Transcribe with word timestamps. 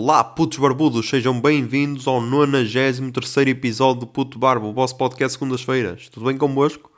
Olá, 0.00 0.22
putos 0.22 0.58
barbudos, 0.58 1.08
sejam 1.08 1.40
bem-vindos 1.40 2.06
ao 2.06 2.20
93 2.20 3.48
episódio 3.48 4.02
do 4.02 4.06
Puto 4.06 4.38
Barbo, 4.38 4.68
o 4.68 4.72
vosso 4.72 4.96
podcast 4.96 5.32
segundas-feiras. 5.32 6.08
Tudo 6.08 6.26
bem 6.26 6.38
convosco? 6.38 6.88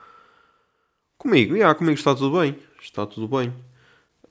Comigo, 1.16 1.56
já, 1.56 1.74
comigo 1.74 1.96
está 1.96 2.14
tudo 2.14 2.38
bem. 2.38 2.58
Está 2.78 3.06
tudo 3.06 3.26
bem. 3.26 3.54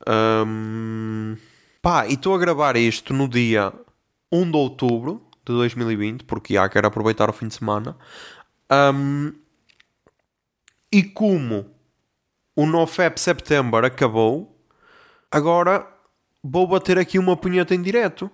Um... 0.07 1.35
Pá, 1.81 2.05
e 2.05 2.13
estou 2.13 2.35
a 2.35 2.37
gravar 2.37 2.77
isto 2.77 3.11
no 3.11 3.27
dia 3.27 3.73
1 4.31 4.51
de 4.51 4.57
outubro 4.57 5.19
de 5.43 5.51
2020, 5.51 6.23
porque 6.25 6.53
já 6.53 6.69
quero 6.69 6.85
aproveitar 6.85 7.27
o 7.27 7.33
fim 7.33 7.47
de 7.47 7.55
semana. 7.55 7.97
Um... 8.71 9.33
E 10.91 11.01
como 11.01 11.65
o 12.55 12.67
NoFap 12.67 13.19
September 13.19 13.83
acabou, 13.83 14.63
agora 15.31 15.91
vou 16.43 16.67
bater 16.67 16.99
aqui 16.99 17.17
uma 17.17 17.35
punheta 17.35 17.73
em 17.73 17.81
direto. 17.81 18.29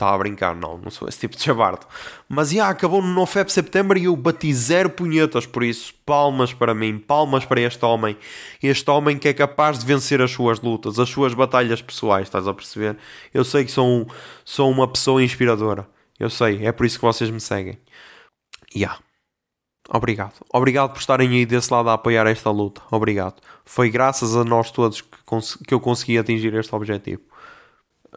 Estava 0.00 0.14
a 0.14 0.18
brincar, 0.18 0.56
não, 0.56 0.78
não 0.78 0.90
sou 0.90 1.06
esse 1.06 1.20
tipo 1.20 1.36
de 1.36 1.42
chabardo. 1.42 1.86
Mas 2.26 2.48
já 2.48 2.70
acabou 2.70 3.02
no 3.02 3.08
NoFap 3.08 3.52
September 3.52 3.98
e 3.98 4.04
eu 4.04 4.16
bati 4.16 4.50
zero 4.54 4.88
punhetas, 4.88 5.44
por 5.44 5.62
isso, 5.62 5.92
palmas 6.06 6.54
para 6.54 6.74
mim, 6.74 6.98
palmas 6.98 7.44
para 7.44 7.60
este 7.60 7.84
homem. 7.84 8.16
Este 8.62 8.90
homem 8.90 9.18
que 9.18 9.28
é 9.28 9.34
capaz 9.34 9.78
de 9.78 9.84
vencer 9.84 10.22
as 10.22 10.30
suas 10.30 10.58
lutas, 10.62 10.98
as 10.98 11.10
suas 11.10 11.34
batalhas 11.34 11.82
pessoais, 11.82 12.28
estás 12.28 12.48
a 12.48 12.54
perceber? 12.54 12.96
Eu 13.34 13.44
sei 13.44 13.62
que 13.62 13.70
sou, 13.70 14.08
sou 14.42 14.70
uma 14.70 14.88
pessoa 14.88 15.22
inspiradora. 15.22 15.86
Eu 16.18 16.30
sei, 16.30 16.64
é 16.66 16.72
por 16.72 16.86
isso 16.86 16.98
que 16.98 17.04
vocês 17.04 17.28
me 17.28 17.40
seguem. 17.40 17.78
Ya. 18.74 18.80
Yeah. 18.80 18.98
Obrigado. 19.90 20.34
Obrigado 20.50 20.92
por 20.94 21.00
estarem 21.00 21.28
aí 21.28 21.44
desse 21.44 21.70
lado 21.70 21.90
a 21.90 21.92
apoiar 21.92 22.26
esta 22.26 22.50
luta. 22.50 22.80
Obrigado. 22.90 23.42
Foi 23.66 23.90
graças 23.90 24.34
a 24.34 24.44
nós 24.44 24.70
todos 24.70 25.02
que, 25.02 25.64
que 25.66 25.74
eu 25.74 25.80
consegui 25.80 26.16
atingir 26.16 26.54
este 26.54 26.74
objetivo. 26.74 27.20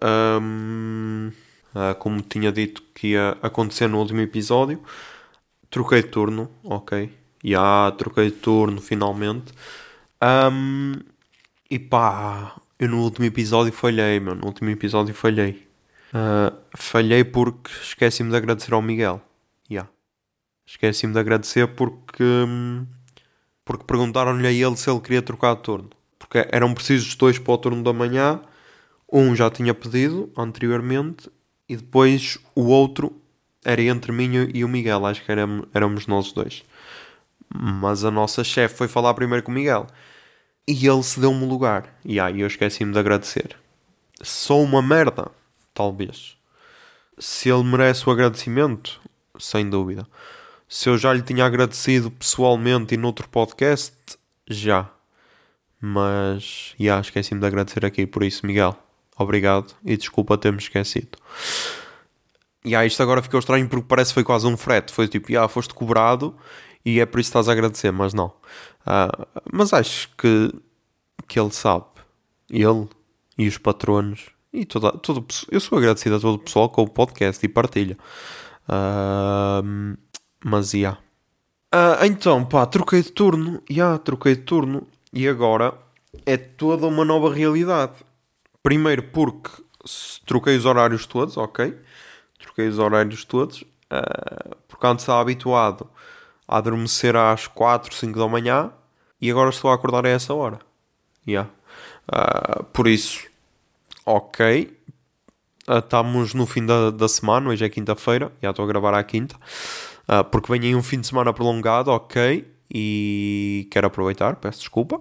Um... 0.02 1.42
Uh, 1.73 1.95
como 1.95 2.21
tinha 2.21 2.52
dito 2.52 2.83
que 2.93 3.09
ia 3.09 3.38
acontecer 3.41 3.88
no 3.88 3.99
último 3.99 4.21
episódio. 4.21 4.79
Troquei 5.69 6.03
de 6.03 6.09
turno, 6.09 6.52
ok. 6.63 7.09
Já 7.43 7.49
yeah, 7.49 7.91
troquei 7.97 8.29
de 8.29 8.38
turno 8.38 8.79
finalmente. 8.79 9.52
Um, 10.21 10.94
e 11.69 11.79
pá, 11.79 12.55
eu 12.79 12.88
no 12.88 13.01
último 13.01 13.25
episódio 13.25 13.73
falhei, 13.73 14.19
meu. 14.19 14.35
No 14.35 14.45
último 14.45 14.69
episódio 14.69 15.13
falhei. 15.16 15.67
Uh, 16.13 16.55
falhei 16.75 17.23
porque 17.23 17.71
esqueci-me 17.81 18.29
de 18.29 18.38
agradecer 18.38 18.73
ao 18.73 18.81
Miguel. 18.81 19.19
Yeah. 19.69 19.89
Esqueci-me 20.66 21.13
de 21.13 21.19
agradecer 21.19 21.67
porque. 21.67 22.23
Porque 23.66 23.85
perguntaram-lhe 23.85 24.45
a 24.45 24.51
ele 24.51 24.75
se 24.75 24.89
ele 24.89 24.99
queria 24.99 25.21
trocar 25.21 25.55
de 25.55 25.63
turno. 25.63 25.89
Porque 26.19 26.47
eram 26.51 26.73
precisos 26.73 27.16
dois 27.16 27.39
para 27.39 27.53
o 27.53 27.57
turno 27.57 27.83
da 27.83 27.94
manhã. 27.94 28.41
Um 29.11 29.35
já 29.35 29.49
tinha 29.49 29.73
pedido 29.73 30.31
anteriormente 30.38 31.29
e 31.73 31.77
depois 31.77 32.38
o 32.53 32.67
outro 32.67 33.19
era 33.66 33.81
entre 33.81 34.11
mim 34.11 34.52
e 34.53 34.63
o 34.63 34.67
Miguel, 34.67 35.07
acho 35.07 35.23
que 35.23 35.31
éramos, 35.31 35.67
éramos 35.73 36.05
nós 36.05 36.31
dois. 36.31 36.63
Mas 37.52 38.03
a 38.03 38.11
nossa 38.11 38.43
chefe 38.43 38.75
foi 38.75 38.88
falar 38.88 39.13
primeiro 39.16 39.43
com 39.43 39.52
o 39.52 39.55
Miguel 39.55 39.88
e 40.67 40.88
ele 40.88 41.01
se 41.01 41.19
deu-me 41.19 41.45
lugar. 41.47 41.97
E 42.06 42.19
aí 42.19 42.41
eu 42.41 42.47
esqueci-me 42.47 42.94
de 42.94 43.00
agradecer. 43.00 43.57
Sou 44.22 44.62
uma 44.62 44.83
merda, 44.83 45.31
talvez. 45.73 46.38
Se 47.17 47.50
ele 47.50 47.63
merece 47.63 48.07
o 48.07 48.12
agradecimento, 48.12 49.01
sem 49.39 49.67
dúvida. 49.67 50.07
Se 50.69 50.89
eu 50.89 50.97
já 50.97 51.12
lhe 51.12 51.23
tinha 51.23 51.44
agradecido 51.44 52.12
pessoalmente 52.12 52.94
e 52.94 52.97
noutro 52.97 53.28
podcast, 53.29 53.95
já. 54.47 54.89
Mas, 55.81 56.75
já, 56.79 57.00
esqueci-me 57.00 57.41
de 57.41 57.47
agradecer 57.47 57.83
aqui, 57.83 58.06
por 58.06 58.23
isso, 58.23 58.45
Miguel. 58.45 58.78
Obrigado 59.18 59.74
e 59.85 59.96
desculpa 59.96 60.38
ter-me 60.38 60.57
esquecido. 60.57 61.18
E 62.66 62.75
aí, 62.75 62.88
isto 62.88 63.03
agora 63.03 63.22
ficou 63.22 63.40
estranho 63.40 63.68
porque 63.68 63.85
parece 63.88 64.12
que 64.12 64.16
foi 64.16 64.24
quase 64.24 64.47
um 64.47 64.56
frete. 64.56 64.91
Foi 64.94 65.07
tipo, 65.07 65.38
ah, 65.38 65.47
foste 65.47 65.74
cobrado 65.74 66.35
e 66.85 67.00
é 67.00 67.06
por 67.06 67.19
isso 67.19 67.28
que 67.28 67.38
estás 67.38 67.50
a 67.50 67.51
agradecer, 67.51 67.91
mas 67.91 68.13
não. 68.13 68.28
Uh, 68.85 69.28
mas 69.51 69.74
acho 69.74 70.09
que, 70.18 70.51
que 71.28 71.40
ele 71.40 71.51
sabe. 71.51 71.85
Ele 72.50 72.88
e 73.38 73.47
os 73.47 73.57
patronos 73.57 74.34
e 74.53 74.66
toda, 74.66 74.91
todo, 74.91 75.25
eu 75.50 75.59
sou 75.59 75.80
agradecido 75.80 76.16
a 76.16 76.19
todo 76.19 76.35
o 76.35 76.40
pessoal 76.40 76.69
com 76.69 76.84
o 76.84 76.90
podcast 76.90 77.44
e 77.44 77.50
partilha. 77.50 77.97
Uh, 78.69 79.97
mas. 80.45 80.74
Yeah. 80.74 81.00
Uh, 81.74 82.06
então, 82.06 82.45
pá, 82.45 82.66
troquei 82.68 83.01
de 83.01 83.12
turno. 83.12 83.63
Já, 83.68 83.75
yeah, 83.75 83.97
troquei 83.97 84.35
de 84.35 84.44
turno. 84.44 84.88
E 85.12 85.28
agora 85.28 85.74
é 86.24 86.38
toda 86.38 86.85
uma 86.85 87.03
nova 87.03 87.34
realidade. 87.34 87.94
Primeiro 88.63 89.03
porque 89.03 89.51
troquei 90.25 90.56
os 90.56 90.66
horários 90.66 91.06
todos, 91.06 91.35
ok? 91.38 91.78
Troquei 92.40 92.68
os 92.68 92.79
horários 92.79 93.25
todos. 93.25 93.62
Uh, 93.62 94.56
porque 94.68 94.88
antes 94.88 95.03
estava 95.03 95.22
habituado 95.22 95.88
a 96.47 96.57
adormecer 96.57 97.16
às 97.16 97.46
4, 97.46 97.94
5 97.94 98.18
da 98.18 98.28
manhã 98.28 98.72
e 99.22 99.29
agora 99.29 99.50
estou 99.50 99.69
a 99.69 99.75
acordar 99.75 100.06
a 100.06 100.09
essa 100.09 100.34
hora. 100.34 100.59
Yeah. 101.28 101.50
Uh, 102.12 102.63
por 102.66 102.88
isso, 102.88 103.25
ok. 104.06 104.78
Uh, 105.68 105.78
estamos 105.78 106.34
no 106.34 106.45
fim 106.45 106.66
da, 106.66 106.90
da 106.90 107.07
semana, 107.07 107.50
hoje 107.50 107.63
é 107.63 107.69
quinta-feira, 107.69 108.31
já 108.41 108.50
estou 108.50 108.66
a 108.66 108.68
gravar 108.68 108.94
à 108.94 109.03
quinta. 109.03 109.35
Uh, 110.07 110.24
porque 110.25 110.51
vem 110.51 110.62
aí 110.62 110.75
um 110.75 110.84
fim 110.84 111.00
de 111.00 111.07
semana 111.07 111.31
prolongado, 111.31 111.91
ok. 111.91 112.51
E 112.74 113.68
quero 113.72 113.88
aproveitar, 113.88 114.35
peço 114.38 114.59
desculpa. 114.59 115.00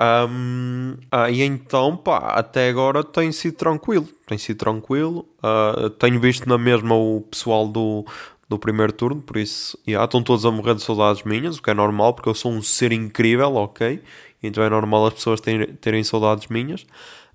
Um, 0.00 0.96
uh, 1.12 1.28
e 1.30 1.42
então, 1.42 1.94
pá, 1.94 2.32
até 2.34 2.70
agora 2.70 3.04
tem 3.04 3.30
sido 3.32 3.56
tranquilo. 3.56 4.08
Tem 4.26 4.38
sido 4.38 4.56
tranquilo. 4.56 5.28
Uh, 5.44 5.90
tenho 5.90 6.18
visto 6.18 6.48
na 6.48 6.56
mesma 6.56 6.94
o 6.94 7.20
pessoal 7.20 7.68
do, 7.68 8.06
do 8.48 8.58
primeiro 8.58 8.92
turno, 8.94 9.20
por 9.20 9.36
isso, 9.36 9.78
yeah, 9.86 10.02
estão 10.04 10.22
todos 10.22 10.46
a 10.46 10.50
morrer 10.50 10.74
de 10.74 10.82
saudades 10.82 11.22
minhas, 11.24 11.58
o 11.58 11.62
que 11.62 11.70
é 11.70 11.74
normal, 11.74 12.14
porque 12.14 12.30
eu 12.30 12.34
sou 12.34 12.50
um 12.50 12.62
ser 12.62 12.92
incrível, 12.92 13.54
ok? 13.56 14.02
Então 14.42 14.64
é 14.64 14.70
normal 14.70 15.06
as 15.06 15.14
pessoas 15.14 15.38
terem, 15.38 15.66
terem 15.74 16.02
saudades 16.02 16.46
minhas. 16.46 16.82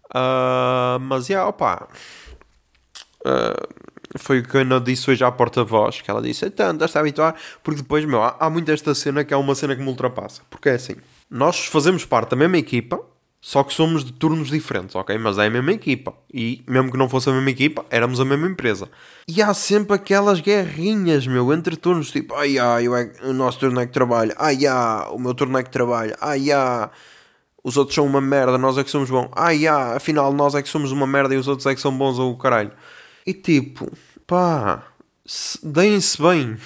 Uh, 0.09 1.00
mas, 1.02 1.30
yeah, 1.30 1.48
opá. 1.48 1.88
foi 4.18 4.40
o 4.40 4.44
que 4.44 4.58
a 4.58 4.62
Ana 4.62 4.80
disse 4.80 5.12
hoje 5.12 5.24
à 5.24 5.31
porta-voz, 5.31 6.02
que 6.02 6.09
ela 6.09 6.22
disse, 6.22 6.48
então, 6.48 6.72
estás 6.72 6.96
a 6.96 7.00
habituar, 7.00 7.36
porque 7.64 7.81
depois, 7.81 8.06
meu, 8.06 8.24
há, 8.24 8.36
há 8.40 8.50
muito 8.50 8.72
esta 8.72 8.96
cena 8.96 9.24
que 9.24 9.36
é 9.36 9.38
uma 9.38 9.54
cena 9.54 9.75
que 9.75 9.84
me 9.84 9.90
ultrapassa, 9.90 10.42
porque 10.50 10.70
é 10.70 10.74
assim, 10.74 10.96
nós 11.30 11.66
fazemos 11.66 12.06
parte 12.06 12.31
da 12.31 12.36
mesma 12.36 12.58
equipa, 12.58 13.00
só 13.41 13.63
que 13.63 13.74
somos 13.74 14.03
de 14.03 14.12
turnos 14.12 14.50
diferentes, 14.50 14.96
ok? 14.96 15.18
Mas 15.19 15.38
é 15.38 15.46
a 15.46 15.50
mesma 15.52 15.72
equipa. 15.72 16.16
E 16.34 16.63
mesmo 16.68 16.91
que 16.91 16.97
não 16.97 17.08
fosse 17.08 17.30
a 17.30 17.34
mesma 17.34 17.52
equipa, 17.52 17.86
éramos 17.91 18.19
a 18.19 18.25
mesma 18.25 18.47
empresa. 18.47 18.90
E 19.28 19.40
há 19.40 19.53
sempre 19.53 19.96
aquelas 19.96 20.40
guerrinhas, 20.40 21.28
meu, 21.28 21.53
entre 21.53 21.75
turnos, 21.75 22.09
tipo, 22.12 22.34
ai, 22.34 22.58
ai, 22.58 22.88
é, 22.88 23.28
o 23.28 23.34
nosso 23.34 23.59
turno 23.59 23.80
é 23.80 23.86
que 23.86 23.94
trabalha, 23.94 24.36
ai, 24.40 24.66
ai, 24.66 25.08
o 25.12 25.19
meu 25.19 25.36
turno 25.36 25.58
é 25.59 25.63
que 25.63 25.69
trabalha, 25.69 26.18
ai, 26.19 26.52
ai, 26.52 26.90
os 27.63 27.78
outros 27.78 27.94
são 27.94 28.06
uma 28.06 28.19
merda, 28.19 28.57
nós 28.57 28.80
é 28.80 28.84
que 28.84 28.90
somos 28.90 29.09
bons, 29.12 29.30
ai, 29.36 29.68
ai, 29.68 29.96
afinal 29.96 30.34
nós 30.34 30.56
é 30.56 30.62
que 30.63 30.69
somos 30.69 30.92
uma 30.92 31.06
merda 31.06 31.36
e 31.36 31.38
os 31.38 31.47
outros 31.47 31.68
é 31.68 31.75
que 31.75 31.81
são 31.81 31.96
bons 31.96 32.18
ou 32.18 32.31
o 32.31 32.38
caralho. 32.38 32.72
E 33.28 33.34
tipo, 33.34 33.92
pá, 34.25 34.84
deem-se 35.63 36.22
bem. 36.22 36.57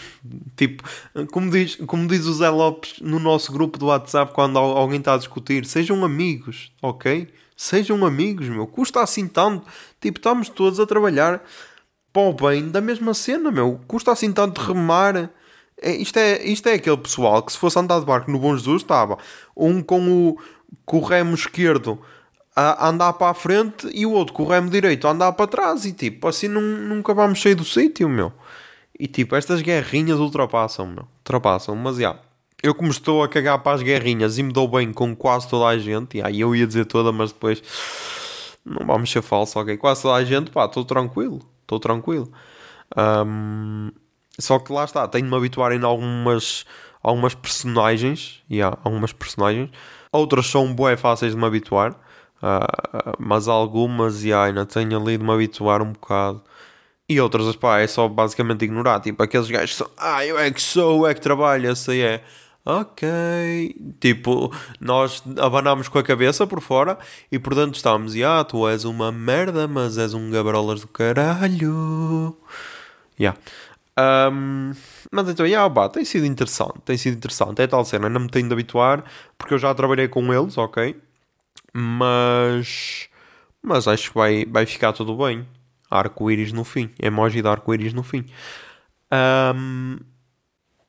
Tipo, 0.58 0.84
como 1.32 1.50
diz, 1.50 1.76
como 1.76 2.08
diz 2.08 2.26
o 2.26 2.34
Zé 2.34 2.50
Lopes 2.50 3.00
no 3.00 3.20
nosso 3.20 3.52
grupo 3.52 3.78
do 3.78 3.88
WhatsApp 3.88 4.34
quando 4.34 4.60
alguém 4.60 5.00
está 5.00 5.14
a 5.14 5.18
discutir, 5.18 5.66
sejam 5.66 6.04
amigos, 6.04 6.72
ok? 6.82 7.28
Sejam 7.56 8.06
amigos, 8.06 8.48
meu. 8.48 8.68
Custa 8.68 9.02
assim 9.02 9.28
tanto. 9.28 9.66
Tipo, 10.00 10.20
estamos 10.20 10.50
todos 10.50 10.80
a 10.80 10.86
trabalhar 10.86 11.44
para 12.12 12.22
o 12.22 12.34
bem 12.34 12.70
da 12.70 12.82
mesma 12.82 13.14
cena, 13.14 13.52
meu. 13.52 13.80
Custa 13.88 14.12
assim 14.12 14.32
tanto 14.32 14.62
remar. 14.62 15.30
É, 15.82 15.92
isto, 15.96 16.18
é, 16.18 16.44
isto 16.44 16.68
é 16.68 16.74
aquele 16.74 16.98
pessoal 16.98 17.42
que 17.42 17.54
se 17.54 17.58
fosse 17.58 17.80
andar 17.80 18.00
de 18.00 18.06
barco 18.06 18.30
no 18.30 18.40
Bom 18.40 18.56
Jesus 18.56 18.82
estava 18.82 19.18
um 19.56 19.82
com 19.82 20.28
o, 20.28 20.38
com 20.86 20.98
o 20.98 21.04
remo 21.04 21.34
esquerdo 21.34 21.98
a 22.56 22.90
andar 22.90 23.14
para 23.14 23.32
a 23.32 23.34
frente 23.34 23.90
e 23.94 24.06
o 24.06 24.12
outro 24.12 24.34
com 24.34 24.44
o 24.44 24.48
remo 24.48 24.70
direito 24.70 25.08
a 25.08 25.12
andar 25.12 25.32
para 25.32 25.48
trás 25.48 25.86
e 25.86 25.94
tipo, 25.94 26.28
assim 26.28 26.50
nunca 26.50 27.14
vamos 27.14 27.42
sair 27.42 27.56
do 27.56 27.64
sítio, 27.64 28.10
meu. 28.10 28.34
E 29.00 29.08
tipo, 29.08 29.36
estas 29.36 29.62
guerrinhas 29.62 30.20
ultrapassam. 30.20 31.08
Ultrapassam, 31.20 31.76
mas 31.76 31.96
já. 31.96 32.02
Yeah, 32.02 32.20
eu 32.62 32.76
como 32.76 32.92
estou 32.92 33.24
a 33.24 33.30
cagar 33.30 33.60
para 33.60 33.76
as 33.76 33.82
guerrinhas 33.82 34.38
e 34.38 34.44
me 34.44 34.52
dou 34.52 34.68
bem 34.68 34.92
com 34.92 35.16
quase 35.16 35.48
toda 35.48 35.66
a 35.66 35.78
gente, 35.78 36.18
e 36.18 36.22
aí 36.22 36.42
eu 36.42 36.56
ia 36.56 36.68
dizer 36.68 36.86
toda, 36.86 37.12
mas 37.12 37.32
depois 37.32 37.64
não 38.66 38.86
vamos 38.86 39.10
ser 39.10 39.22
falso, 39.22 39.58
ok? 39.60 39.78
Quase 39.78 40.02
toda 40.02 40.16
a 40.16 40.24
gente, 40.24 40.52
pá, 40.52 40.66
estou 40.66 40.84
tranquilo, 40.84 41.40
estou 41.62 41.80
tranquilo. 41.80 42.30
Um, 42.98 43.92
só 44.38 44.60
que 44.60 44.74
lá 44.74 44.84
está, 44.84 45.08
tenho 45.08 45.26
de 45.26 45.32
me 45.32 45.38
habituar 45.38 45.72
em 45.72 45.84
algumas, 45.84 46.66
algumas 47.02 47.34
personagens, 47.34 48.42
yeah, 48.52 48.78
algumas 48.84 49.14
personagens. 49.14 49.70
Outras 50.12 50.48
são 50.48 50.74
bué 50.74 50.98
fáceis 50.98 51.34
de 51.34 51.38
me 51.38 51.46
habituar, 51.46 51.92
uh, 51.92 53.16
mas 53.20 53.48
algumas, 53.48 54.24
yeah, 54.24 54.48
ainda 54.48 54.66
tenho 54.66 55.00
ali 55.00 55.18
de 55.18 55.24
me 55.24 55.32
habituar 55.32 55.82
um 55.82 55.94
bocado. 55.94 56.44
E 57.10 57.20
outras, 57.20 57.56
pá, 57.56 57.80
é 57.80 57.88
só 57.88 58.08
basicamente 58.08 58.66
ignorar. 58.66 59.00
Tipo, 59.00 59.24
aqueles 59.24 59.50
gajos 59.50 59.72
que 59.72 59.78
são, 59.78 59.90
ah, 59.98 60.24
eu 60.24 60.38
é 60.38 60.52
que 60.52 60.62
sou, 60.62 61.06
eu 61.06 61.08
é 61.08 61.14
que 61.16 61.22
trabalho, 61.22 61.72
essa 61.72 61.96
é. 61.96 62.24
ok. 62.64 63.76
Tipo, 64.00 64.54
nós 64.80 65.24
abanámos 65.40 65.88
com 65.88 65.98
a 65.98 66.04
cabeça 66.04 66.46
por 66.46 66.62
fora 66.62 67.00
e 67.32 67.40
por 67.40 67.56
dentro 67.56 67.76
estávamos, 67.76 68.14
ah, 68.22 68.44
tu 68.44 68.68
és 68.68 68.86
uma 68.86 69.12
merda, 69.12 69.68
mas 69.68 69.98
és 69.98 70.14
um 70.14 70.30
gabrolas 70.30 70.82
do 70.82 70.88
caralho. 70.88 72.38
Yeah. 73.20 73.38
Um, 74.32 74.72
mas 75.12 75.28
então, 75.30 75.46
yeah, 75.48 75.68
pá, 75.74 75.90
tem 75.90 76.06
sido 76.06 76.26
interessante, 76.26 76.80
tem 76.86 76.98
sido 76.98 77.16
interessante. 77.18 77.62
É 77.62 77.68
tal 77.68 77.84
cena, 77.86 78.08
não 78.08 78.22
me 78.22 78.30
tenho 78.30 78.48
de 78.48 78.54
habituar, 78.54 79.04
porque 79.38 79.54
eu 79.56 79.58
já 79.58 79.74
trabalhei 79.74 80.08
com 80.08 80.32
eles, 80.34 80.58
ok? 80.58 80.96
Mas, 81.74 83.10
mas 83.64 83.88
acho 83.88 84.10
que 84.10 84.16
vai, 84.18 84.46
vai 84.46 84.66
ficar 84.66 84.94
tudo 84.94 85.18
bem. 85.18 85.46
Arco-íris 85.90 86.54
no 86.54 86.64
fim, 86.64 86.92
emoji 87.02 87.42
de 87.42 87.48
arco-íris 87.48 87.94
no 87.94 88.04
fim. 88.04 88.26
Um, 89.12 89.98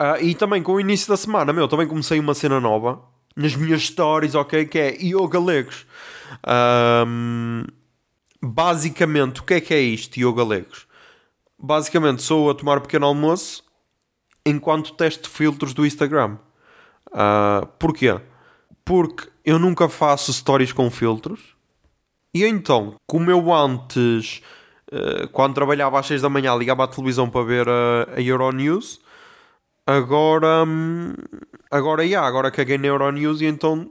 Uh, 0.00 0.16
e 0.24 0.34
também 0.34 0.62
com 0.62 0.72
o 0.72 0.80
início 0.80 1.06
da 1.08 1.16
semana, 1.16 1.52
meu, 1.52 1.68
também 1.68 1.86
comecei 1.86 2.18
uma 2.18 2.32
cena 2.32 2.58
nova 2.58 3.02
nas 3.36 3.54
minhas 3.54 3.82
stories, 3.82 4.34
ok? 4.34 4.64
Que 4.64 4.78
é 4.78 4.96
Yoga 4.98 5.38
Legos. 5.38 5.86
Um, 7.06 7.64
basicamente, 8.40 9.42
o 9.42 9.44
que 9.44 9.54
é 9.54 9.60
que 9.60 9.74
é 9.74 9.80
isto, 9.80 10.16
Yoga 10.18 10.42
Legos? 10.42 10.86
Basicamente, 11.58 12.22
sou 12.22 12.48
a 12.48 12.54
tomar 12.54 12.80
pequeno 12.80 13.04
almoço 13.04 13.62
enquanto 14.46 14.94
testo 14.94 15.28
filtros 15.28 15.74
do 15.74 15.84
Instagram. 15.84 16.38
Uh, 17.08 17.66
porquê? 17.78 18.18
Porque 18.82 19.28
eu 19.44 19.58
nunca 19.58 19.86
faço 19.86 20.32
stories 20.32 20.72
com 20.72 20.90
filtros. 20.90 21.54
E 22.32 22.42
então, 22.46 22.96
como 23.06 23.30
eu 23.30 23.52
antes, 23.52 24.40
quando 25.32 25.54
trabalhava 25.54 25.98
às 25.98 26.06
6 26.06 26.22
da 26.22 26.28
manhã, 26.28 26.54
ligava 26.54 26.84
à 26.84 26.88
televisão 26.88 27.30
para 27.30 27.44
ver 27.44 27.68
a, 27.68 28.08
a 28.16 28.20
Euronews 28.20 29.00
Agora, 29.90 30.64
hum, 30.64 31.14
agora, 31.68 32.04
yeah, 32.04 32.24
agora 32.26 32.48
caguei 32.48 32.78
na 32.78 32.86
Euronews 32.86 33.40
e 33.40 33.46
então 33.46 33.90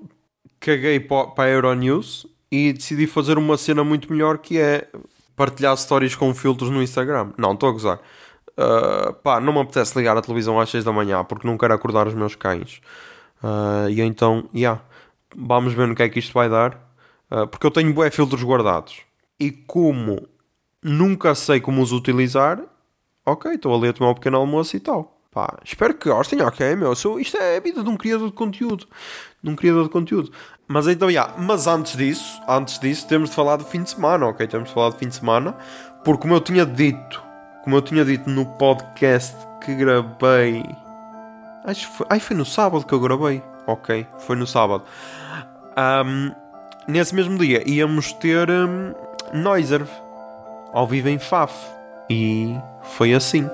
caguei 0.57 0.97
para 0.97 1.43
a 1.43 1.49
Euronews 1.49 2.25
e 2.49 2.71
decidi 2.71 3.05
fazer 3.05 3.37
uma 3.37 3.57
cena 3.57 3.83
muito 3.83 4.09
melhor 4.09 4.37
que 4.37 4.57
é 4.57 4.87
partilhar 5.35 5.75
stories 5.75 6.15
com 6.15 6.33
filtros 6.33 6.69
no 6.69 6.81
Instagram. 6.81 7.33
Não, 7.37 7.51
estou 7.51 7.67
a 7.67 7.71
gozar. 7.73 7.99
Uh, 8.57 9.13
pá, 9.15 9.41
não 9.41 9.51
me 9.51 9.59
apetece 9.59 9.97
ligar 9.97 10.15
a 10.15 10.21
televisão 10.21 10.57
às 10.57 10.69
6 10.69 10.85
da 10.85 10.93
manhã 10.93 11.21
porque 11.25 11.45
não 11.45 11.57
quero 11.57 11.73
acordar 11.73 12.07
os 12.07 12.13
meus 12.13 12.33
cães. 12.33 12.81
Uh, 13.43 13.89
e 13.89 13.99
então, 13.99 14.47
yeah, 14.55 14.81
vamos 15.35 15.73
ver 15.73 15.85
no 15.85 15.95
que 15.95 16.03
é 16.03 16.07
que 16.07 16.19
isto 16.19 16.33
vai 16.33 16.49
dar. 16.49 16.75
Uh, 17.29 17.45
porque 17.45 17.67
eu 17.67 17.71
tenho 17.71 17.93
bué 17.93 18.09
filtros 18.09 18.41
guardados. 18.41 19.01
E 19.37 19.51
como 19.51 20.29
nunca 20.83 21.35
sei 21.35 21.59
como 21.59 21.81
os 21.81 21.91
utilizar, 21.91 22.61
ok, 23.25 23.53
estou 23.53 23.75
ali 23.75 23.89
a 23.89 23.93
tomar 23.93 24.11
um 24.11 24.15
pequeno 24.15 24.37
almoço 24.37 24.75
e 24.75 24.79
tal. 24.79 25.19
Pá, 25.31 25.59
espero 25.63 25.93
que 25.93 26.09
gostem, 26.09 26.41
ok, 26.41 26.75
meu. 26.75 26.95
Sou, 26.95 27.19
isto 27.19 27.37
é 27.37 27.57
a 27.57 27.59
vida 27.59 27.83
de 27.83 27.89
um 27.89 27.95
criador 27.95 28.29
de 28.29 28.33
conteúdo. 28.33 28.87
De 29.43 29.49
um 29.49 29.55
criador 29.55 29.83
de 29.83 29.89
conteúdo. 29.89 30.31
Mas 30.67 30.87
então. 30.87 31.09
Yeah, 31.09 31.35
mas 31.37 31.67
antes 31.67 31.95
disso, 31.95 32.41
antes 32.47 32.79
disso, 32.79 33.07
temos 33.07 33.29
de 33.29 33.35
falar 33.35 33.57
do 33.57 33.63
fim 33.63 33.83
de 33.83 33.91
semana, 33.91 34.25
ok? 34.25 34.47
Temos 34.47 34.69
de 34.69 34.73
falar 34.73 34.89
do 34.89 34.97
fim 34.97 35.07
de 35.07 35.15
semana. 35.15 35.55
Porque 36.03 36.23
como 36.23 36.33
eu 36.33 36.41
tinha 36.41 36.65
dito, 36.65 37.23
como 37.63 37.75
eu 37.75 37.81
tinha 37.81 38.03
dito 38.03 38.27
no 38.27 38.45
podcast 38.57 39.35
que 39.63 39.75
gravei. 39.75 40.65
Acho 41.63 41.87
que 41.87 41.97
foi. 41.97 42.07
Ai, 42.09 42.19
foi 42.19 42.35
no 42.35 42.45
sábado 42.45 42.85
que 42.85 42.93
eu 42.93 42.99
gravei. 42.99 43.43
Ok, 43.67 44.07
foi 44.17 44.35
no 44.35 44.47
sábado. 44.47 44.83
Um, 45.77 46.31
nesse 46.87 47.13
mesmo 47.13 47.37
dia 47.37 47.63
íamos 47.69 48.11
ter 48.13 48.49
um, 48.49 48.93
ao 50.73 50.87
vivo 50.87 51.09
em 51.09 51.19
Faf. 51.19 51.53
E 52.09 52.57
foi 52.81 53.13
assim. 53.13 53.49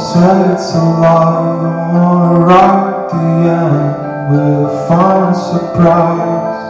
said 0.00 0.52
it's 0.52 0.74
a 0.74 0.82
lie, 0.98 1.60
don't 1.60 1.92
wanna 1.92 2.40
write 2.40 3.10
the 3.10 3.26
end 3.60 4.32
with 4.32 4.70
a 4.70 4.86
fine 4.88 5.34
surprise. 5.34 6.60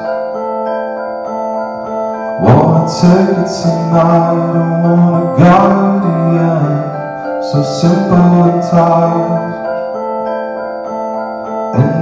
Wanna 2.42 2.88
take 2.90 3.38
it 3.38 3.48
tonight, 3.62 4.52
don't 4.52 4.82
wanna 4.82 5.38
guide 5.38 6.02
the 6.04 6.19
end, 6.50 7.44
so 7.44 7.62
simple 7.62 8.50
and 8.50 8.62
tight. 8.69 9.60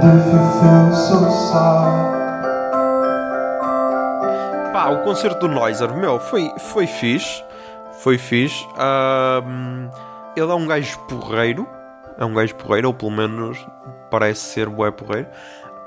If 0.09 0.25
you 0.25 0.41
feel 0.59 0.91
so 0.95 1.29
sad. 1.51 2.09
Pá, 4.73 4.89
o 4.89 5.03
concerto 5.03 5.47
do 5.47 5.53
Noiser, 5.53 5.93
meu, 5.95 6.19
foi, 6.19 6.51
foi 6.57 6.87
fixe. 6.87 7.43
Foi 7.99 8.17
fixe. 8.17 8.65
Um, 8.75 9.87
ele 10.35 10.51
é 10.51 10.55
um 10.55 10.65
gajo 10.65 10.97
porreiro. 11.07 11.67
É 12.17 12.25
um 12.25 12.33
gajo 12.33 12.55
porreiro, 12.55 12.87
ou 12.87 12.93
pelo 12.93 13.11
menos 13.11 13.63
parece 14.09 14.41
ser 14.41 14.67
bué 14.67 14.89
porreiro. 14.89 15.27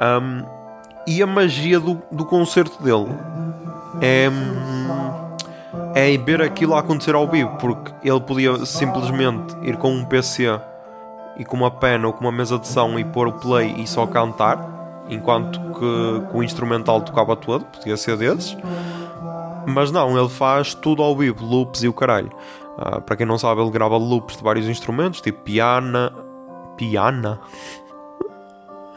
Um, 0.00 0.46
e 1.04 1.20
a 1.20 1.26
magia 1.26 1.80
do, 1.80 2.00
do 2.12 2.24
concerto 2.24 2.80
dele 2.80 3.08
é, 4.00 4.30
é 5.96 6.16
ver 6.16 6.40
aquilo 6.42 6.74
a 6.76 6.78
acontecer 6.78 7.16
ao 7.16 7.26
vivo, 7.26 7.56
porque 7.56 7.92
ele 8.04 8.20
podia 8.20 8.64
simplesmente 8.66 9.56
ir 9.62 9.76
com 9.78 9.92
um 9.92 10.04
PC 10.04 10.60
e 11.36 11.44
com 11.44 11.56
uma 11.56 11.70
pena 11.70 12.06
ou 12.06 12.12
com 12.12 12.20
uma 12.20 12.32
mesa 12.32 12.58
de 12.58 12.68
som 12.68 12.98
e 12.98 13.04
pôr 13.04 13.28
o 13.28 13.32
play 13.32 13.74
e 13.78 13.86
só 13.86 14.06
cantar, 14.06 15.04
enquanto 15.08 15.60
que, 15.78 16.36
o 16.36 16.42
instrumental 16.42 17.00
tocava 17.00 17.36
todo, 17.36 17.64
podia 17.66 17.96
ser 17.96 18.16
desses. 18.16 18.56
Mas 19.66 19.92
não, 19.92 20.18
ele 20.18 20.28
faz 20.28 20.74
tudo 20.74 21.02
ao 21.02 21.16
vivo, 21.16 21.44
loops 21.44 21.82
e 21.82 21.88
o 21.88 21.92
caralho. 21.92 22.30
Uh, 22.76 23.00
para 23.00 23.16
quem 23.16 23.26
não 23.26 23.38
sabe, 23.38 23.60
ele 23.60 23.70
grava 23.70 23.96
loops 23.96 24.36
de 24.36 24.42
vários 24.42 24.66
instrumentos, 24.66 25.20
tipo 25.20 25.42
piano. 25.42 26.10
Piana? 26.76 27.38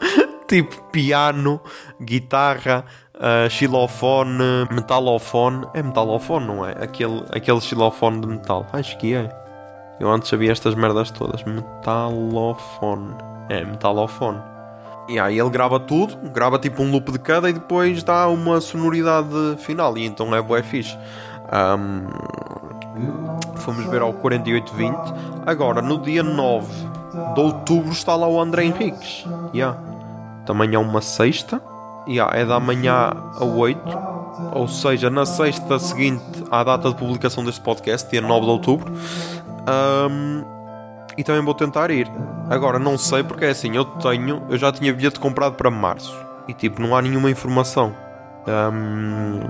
tipo 0.48 0.82
piano, 0.90 1.60
guitarra, 2.00 2.84
uh, 3.14 3.48
xilofone, 3.48 4.66
metalofone. 4.70 5.66
É 5.74 5.82
metalofone, 5.82 6.46
não 6.46 6.66
é? 6.66 6.72
Aquele, 6.72 7.24
aquele 7.30 7.60
xilofone 7.60 8.20
de 8.20 8.26
metal. 8.26 8.66
Acho 8.72 8.96
que 8.98 9.14
é. 9.14 9.45
Eu 9.98 10.10
antes 10.10 10.28
sabia 10.28 10.52
estas 10.52 10.74
merdas 10.74 11.10
todas. 11.10 11.42
Metalofone. 11.44 13.14
É, 13.48 13.64
metalofone. 13.64 14.40
E 15.08 15.20
aí 15.20 15.38
ele 15.38 15.50
grava 15.50 15.78
tudo, 15.78 16.16
grava 16.30 16.58
tipo 16.58 16.82
um 16.82 16.90
loop 16.90 17.12
de 17.12 17.18
cada 17.18 17.48
e 17.48 17.52
depois 17.52 18.02
dá 18.02 18.26
uma 18.28 18.60
sonoridade 18.60 19.28
final. 19.58 19.96
E 19.96 20.04
então 20.04 20.34
é 20.34 20.42
bué 20.42 20.62
fixe. 20.62 20.98
Um, 21.52 22.08
fomos 23.58 23.84
ver 23.86 24.02
ao 24.02 24.12
4820. 24.12 24.96
Agora, 25.46 25.80
no 25.80 25.98
dia 25.98 26.22
9 26.24 26.66
de 27.34 27.40
outubro, 27.40 27.92
está 27.92 28.16
lá 28.16 28.26
o 28.26 28.40
André 28.40 28.64
Henriques. 28.64 29.24
Yeah. 29.54 29.78
Também 30.44 30.74
é 30.74 30.78
uma 30.78 31.00
sexta. 31.00 31.62
Yeah, 32.08 32.36
é 32.36 32.44
da 32.44 32.58
manhã 32.58 33.12
a 33.38 33.44
8. 33.44 33.80
Ou 34.52 34.68
seja, 34.68 35.08
na 35.08 35.24
sexta 35.24 35.78
seguinte 35.78 36.44
à 36.50 36.62
data 36.62 36.90
de 36.90 36.96
publicação 36.96 37.44
deste 37.44 37.60
podcast, 37.60 38.10
dia 38.10 38.20
9 38.20 38.44
de 38.44 38.50
outubro. 38.50 38.92
Um, 39.68 40.44
e 41.16 41.24
também 41.24 41.42
vou 41.42 41.54
tentar 41.54 41.90
ir. 41.90 42.10
Agora, 42.48 42.78
não 42.78 42.96
sei 42.96 43.22
porque 43.22 43.44
é 43.44 43.50
assim, 43.50 43.74
eu 43.74 43.84
tenho, 43.84 44.42
eu 44.48 44.56
já 44.56 44.70
tinha 44.70 44.92
bilhete 44.92 45.18
comprado 45.18 45.54
para 45.54 45.70
março. 45.70 46.16
E 46.46 46.54
tipo, 46.54 46.80
não 46.80 46.94
há 46.94 47.02
nenhuma 47.02 47.30
informação. 47.30 47.94
Um, 48.46 49.40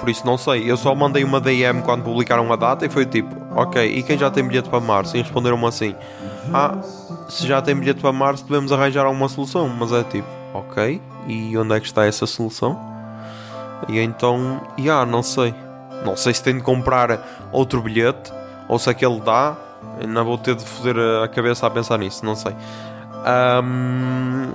por 0.00 0.08
isso 0.08 0.24
não 0.26 0.38
sei. 0.38 0.70
Eu 0.70 0.76
só 0.76 0.94
mandei 0.94 1.22
uma 1.22 1.40
DM 1.40 1.82
quando 1.82 2.02
publicaram 2.02 2.50
a 2.52 2.56
data 2.56 2.86
e 2.86 2.88
foi 2.88 3.04
tipo, 3.04 3.34
ok, 3.54 3.84
e 3.84 4.02
quem 4.02 4.18
já 4.18 4.30
tem 4.30 4.46
bilhete 4.46 4.68
para 4.68 4.80
março? 4.80 5.16
E 5.16 5.22
responderam-me 5.22 5.66
assim: 5.66 5.94
Ah, 6.52 6.78
se 7.28 7.46
já 7.46 7.60
tem 7.60 7.74
bilhete 7.74 8.00
para 8.00 8.12
março, 8.12 8.44
devemos 8.44 8.72
arranjar 8.72 9.04
alguma 9.04 9.28
solução. 9.28 9.68
Mas 9.68 9.92
é 9.92 10.02
tipo, 10.04 10.28
ok, 10.54 11.00
e 11.26 11.56
onde 11.58 11.74
é 11.74 11.80
que 11.80 11.86
está 11.86 12.06
essa 12.06 12.26
solução? 12.26 12.80
E 13.88 13.98
então, 13.98 14.60
já, 14.78 14.82
yeah, 14.82 15.06
não 15.06 15.22
sei. 15.22 15.54
Não 16.04 16.16
sei 16.16 16.32
se 16.32 16.42
tenho 16.42 16.58
de 16.58 16.64
comprar 16.64 17.48
outro 17.52 17.80
bilhete 17.80 18.32
ou 18.72 18.78
se 18.78 18.88
aquele 18.88 19.20
dá. 19.20 19.54
Ainda 20.00 20.24
vou 20.24 20.38
ter 20.38 20.54
de 20.54 20.64
foder 20.64 20.96
a 21.22 21.28
cabeça 21.28 21.66
a 21.66 21.70
pensar 21.70 21.98
nisso, 21.98 22.24
não 22.24 22.34
sei. 22.34 22.54
Um, 23.62 24.48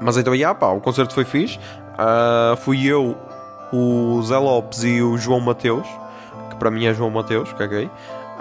mas 0.00 0.16
então, 0.16 0.34
yeah, 0.34 0.58
pá, 0.58 0.68
o 0.68 0.80
concerto 0.80 1.12
foi 1.12 1.24
fixe. 1.26 1.58
Uh, 1.58 2.56
fui 2.56 2.86
eu 2.86 3.14
o 3.70 4.22
Zé 4.22 4.38
Lopes 4.38 4.84
e 4.84 5.02
o 5.02 5.18
João 5.18 5.38
Mateus, 5.40 5.86
que 6.48 6.56
para 6.56 6.70
mim 6.70 6.86
é 6.86 6.94
João 6.94 7.10
Mateus, 7.10 7.52
caguei. 7.52 7.90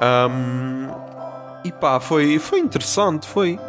Um, 0.02 0.88
e 1.66 1.74
pá, 1.74 2.00
foi, 2.00 2.40
foi 2.40 2.60
interessante, 2.60 3.28
foi. 3.28 3.60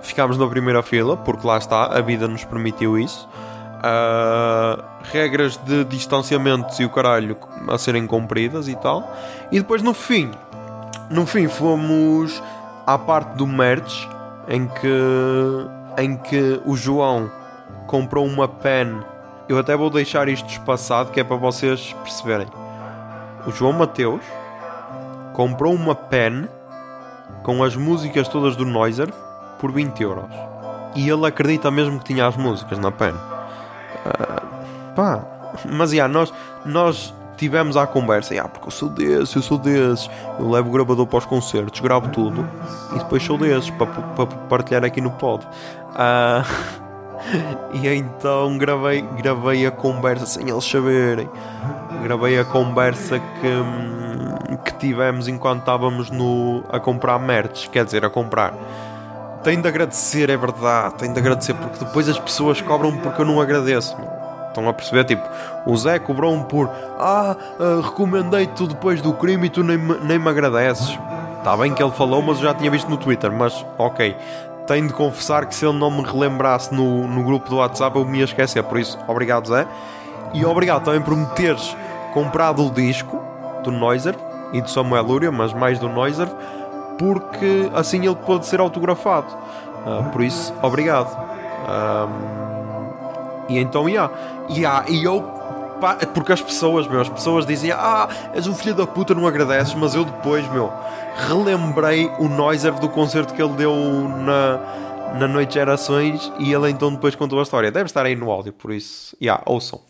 Ficámos 0.00 0.38
na 0.38 0.46
primeira 0.46 0.80
fila, 0.82 1.16
porque 1.16 1.44
lá 1.44 1.58
está, 1.58 1.86
a 1.86 2.00
vida 2.00 2.28
nos 2.28 2.44
permitiu 2.44 2.96
isso. 2.96 3.28
Uh, 3.78 4.80
regras 5.12 5.56
de 5.56 5.82
distanciamentos 5.84 6.78
e 6.78 6.84
o 6.84 6.90
caralho 6.90 7.36
a 7.68 7.76
serem 7.78 8.06
cumpridas 8.06 8.68
e 8.68 8.76
tal. 8.76 9.12
E 9.50 9.58
depois 9.58 9.82
no 9.82 9.92
fim, 9.92 10.30
no 11.10 11.26
fim 11.26 11.48
fomos 11.48 12.42
à 12.86 12.98
parte 12.98 13.36
do 13.36 13.46
merch 13.46 14.08
em 14.48 14.66
que, 14.66 15.68
em 15.98 16.16
que 16.16 16.60
o 16.64 16.76
João 16.76 17.30
comprou 17.86 18.26
uma 18.26 18.48
pen 18.48 19.02
eu 19.48 19.58
até 19.58 19.76
vou 19.76 19.90
deixar 19.90 20.28
isto 20.28 20.48
espaçado 20.48 21.10
que 21.10 21.20
é 21.20 21.24
para 21.24 21.36
vocês 21.36 21.94
perceberem. 22.02 22.46
o 23.46 23.50
João 23.50 23.72
Mateus 23.72 24.22
comprou 25.32 25.74
uma 25.74 25.94
pen 25.94 26.48
com 27.42 27.62
as 27.62 27.76
músicas 27.76 28.28
todas 28.28 28.56
do 28.56 28.64
Noiser 28.64 29.12
por 29.58 29.72
20 29.72 30.02
euros. 30.02 30.30
E 30.94 31.08
ele 31.08 31.26
acredita 31.26 31.70
mesmo 31.70 31.98
que 31.98 32.04
tinha 32.04 32.26
as 32.26 32.36
músicas 32.36 32.78
na 32.78 32.90
pen. 32.90 33.14
Ah, 34.06 34.42
pá, 34.94 35.24
mas 35.70 35.90
já, 35.90 36.06
nós, 36.06 36.32
nós 36.64 37.14
tivemos 37.36 37.76
a 37.76 37.86
conversa, 37.86 38.34
ah, 38.40 38.48
porque 38.48 38.68
eu 38.68 38.70
sou 38.70 38.88
desses, 38.88 39.34
eu 39.34 39.42
sou 39.42 39.58
desses, 39.58 40.10
eu 40.38 40.50
levo 40.50 40.68
o 40.68 40.72
gravador 40.72 41.06
para 41.06 41.18
os 41.18 41.26
concertos, 41.26 41.80
gravo 41.80 42.08
tudo 42.10 42.48
e 42.94 42.98
depois 42.98 43.22
sou 43.22 43.38
desses 43.38 43.70
para, 43.70 43.86
para 43.86 44.26
partilhar 44.26 44.84
aqui 44.84 45.00
no 45.00 45.10
pod. 45.10 45.46
Ah, 45.94 46.44
e 47.72 47.88
então 47.88 48.56
gravei, 48.58 49.02
gravei 49.16 49.66
a 49.66 49.70
conversa 49.70 50.26
sem 50.26 50.48
eles 50.48 50.64
saberem. 50.64 51.28
Gravei 52.02 52.38
a 52.38 52.44
conversa 52.44 53.18
que, 53.18 54.64
que 54.64 54.78
tivemos 54.78 55.28
enquanto 55.28 55.60
estávamos 55.60 56.10
no, 56.10 56.64
a 56.68 56.80
comprar 56.80 57.18
merch, 57.18 57.68
quer 57.68 57.84
dizer, 57.84 58.04
a 58.04 58.10
comprar. 58.10 58.52
Tenho 59.44 59.60
de 59.60 59.68
agradecer, 59.68 60.30
é 60.30 60.36
verdade, 60.36 60.94
tenho 60.96 61.12
de 61.12 61.18
agradecer 61.18 61.54
porque 61.54 61.84
depois 61.84 62.08
as 62.08 62.18
pessoas 62.18 62.60
cobram 62.60 62.96
porque 62.98 63.22
eu 63.22 63.26
não 63.26 63.40
agradeço. 63.40 63.96
Estão 64.52 64.68
a 64.68 64.72
perceber? 64.72 65.04
Tipo, 65.04 65.26
o 65.66 65.76
Zé 65.76 65.98
cobrou-me 65.98 66.44
por 66.44 66.70
Ah, 66.98 67.34
uh, 67.58 67.80
recomendei-te 67.80 68.66
depois 68.66 69.00
do 69.00 69.12
crime 69.14 69.46
e 69.46 69.50
tu 69.50 69.64
nem, 69.64 69.78
nem 69.78 70.18
me 70.18 70.28
agradeces. 70.28 70.98
Está 71.38 71.56
bem 71.56 71.74
que 71.74 71.82
ele 71.82 71.90
falou, 71.92 72.22
mas 72.22 72.36
eu 72.36 72.44
já 72.44 72.54
tinha 72.54 72.70
visto 72.70 72.88
no 72.88 72.96
Twitter. 72.96 73.32
Mas, 73.32 73.64
ok, 73.78 74.14
tenho 74.66 74.86
de 74.86 74.92
confessar 74.92 75.46
que 75.46 75.54
se 75.54 75.66
ele 75.66 75.78
não 75.78 75.90
me 75.90 76.02
relembrasse 76.02 76.72
no, 76.72 77.08
no 77.08 77.24
grupo 77.24 77.48
do 77.48 77.56
WhatsApp, 77.56 77.96
eu 77.96 78.04
me 78.04 78.18
ia 78.18 78.24
esquecer. 78.24 78.62
Por 78.62 78.78
isso, 78.78 78.98
obrigado, 79.08 79.48
Zé. 79.48 79.66
E 80.34 80.44
obrigado 80.44 80.84
também 80.84 81.00
por 81.00 81.16
me 81.16 81.26
teres 81.34 81.76
comprado 82.12 82.64
o 82.64 82.70
disco 82.70 83.20
do 83.64 83.70
Noiser 83.70 84.14
e 84.52 84.60
do 84.60 84.70
Samuel 84.70 85.02
Lúria, 85.02 85.32
mas 85.32 85.52
mais 85.52 85.78
do 85.78 85.88
Noiser, 85.88 86.28
porque 86.98 87.70
assim 87.74 88.06
ele 88.06 88.16
pode 88.16 88.46
ser 88.46 88.60
autografado. 88.60 89.26
Ah, 89.86 90.08
por 90.12 90.22
isso, 90.22 90.54
obrigado. 90.62 91.10
Ahm, 91.68 92.51
e 93.48 93.58
então, 93.58 93.88
yeah. 93.88 94.12
Yeah, 94.50 94.84
e 94.88 95.04
eu. 95.04 95.22
pá, 95.80 95.96
porque 96.14 96.32
as 96.32 96.40
pessoas, 96.40 96.86
meu, 96.86 97.00
as 97.00 97.08
pessoas 97.08 97.46
dizem 97.46 97.72
Ah, 97.72 98.08
és 98.34 98.46
um 98.46 98.54
filho 98.54 98.74
da 98.74 98.86
puta, 98.86 99.14
não 99.14 99.26
agradeces, 99.26 99.74
mas 99.74 99.94
eu 99.94 100.04
depois, 100.04 100.48
meu, 100.52 100.72
relembrei 101.28 102.10
o 102.18 102.28
Noiser 102.28 102.74
do 102.74 102.88
concerto 102.88 103.34
que 103.34 103.42
ele 103.42 103.54
deu 103.54 103.74
na, 103.74 104.60
na 105.18 105.28
Noite 105.28 105.48
de 105.48 105.54
Gerações 105.54 106.32
e 106.38 106.52
ele 106.52 106.70
então 106.70 106.92
depois 106.92 107.14
contou 107.14 107.38
a 107.38 107.42
história. 107.42 107.70
Deve 107.70 107.86
estar 107.86 108.04
aí 108.06 108.14
no 108.14 108.30
áudio, 108.30 108.52
por 108.52 108.72
isso, 108.72 109.16
yeah, 109.20 109.42
ouçam. 109.46 109.80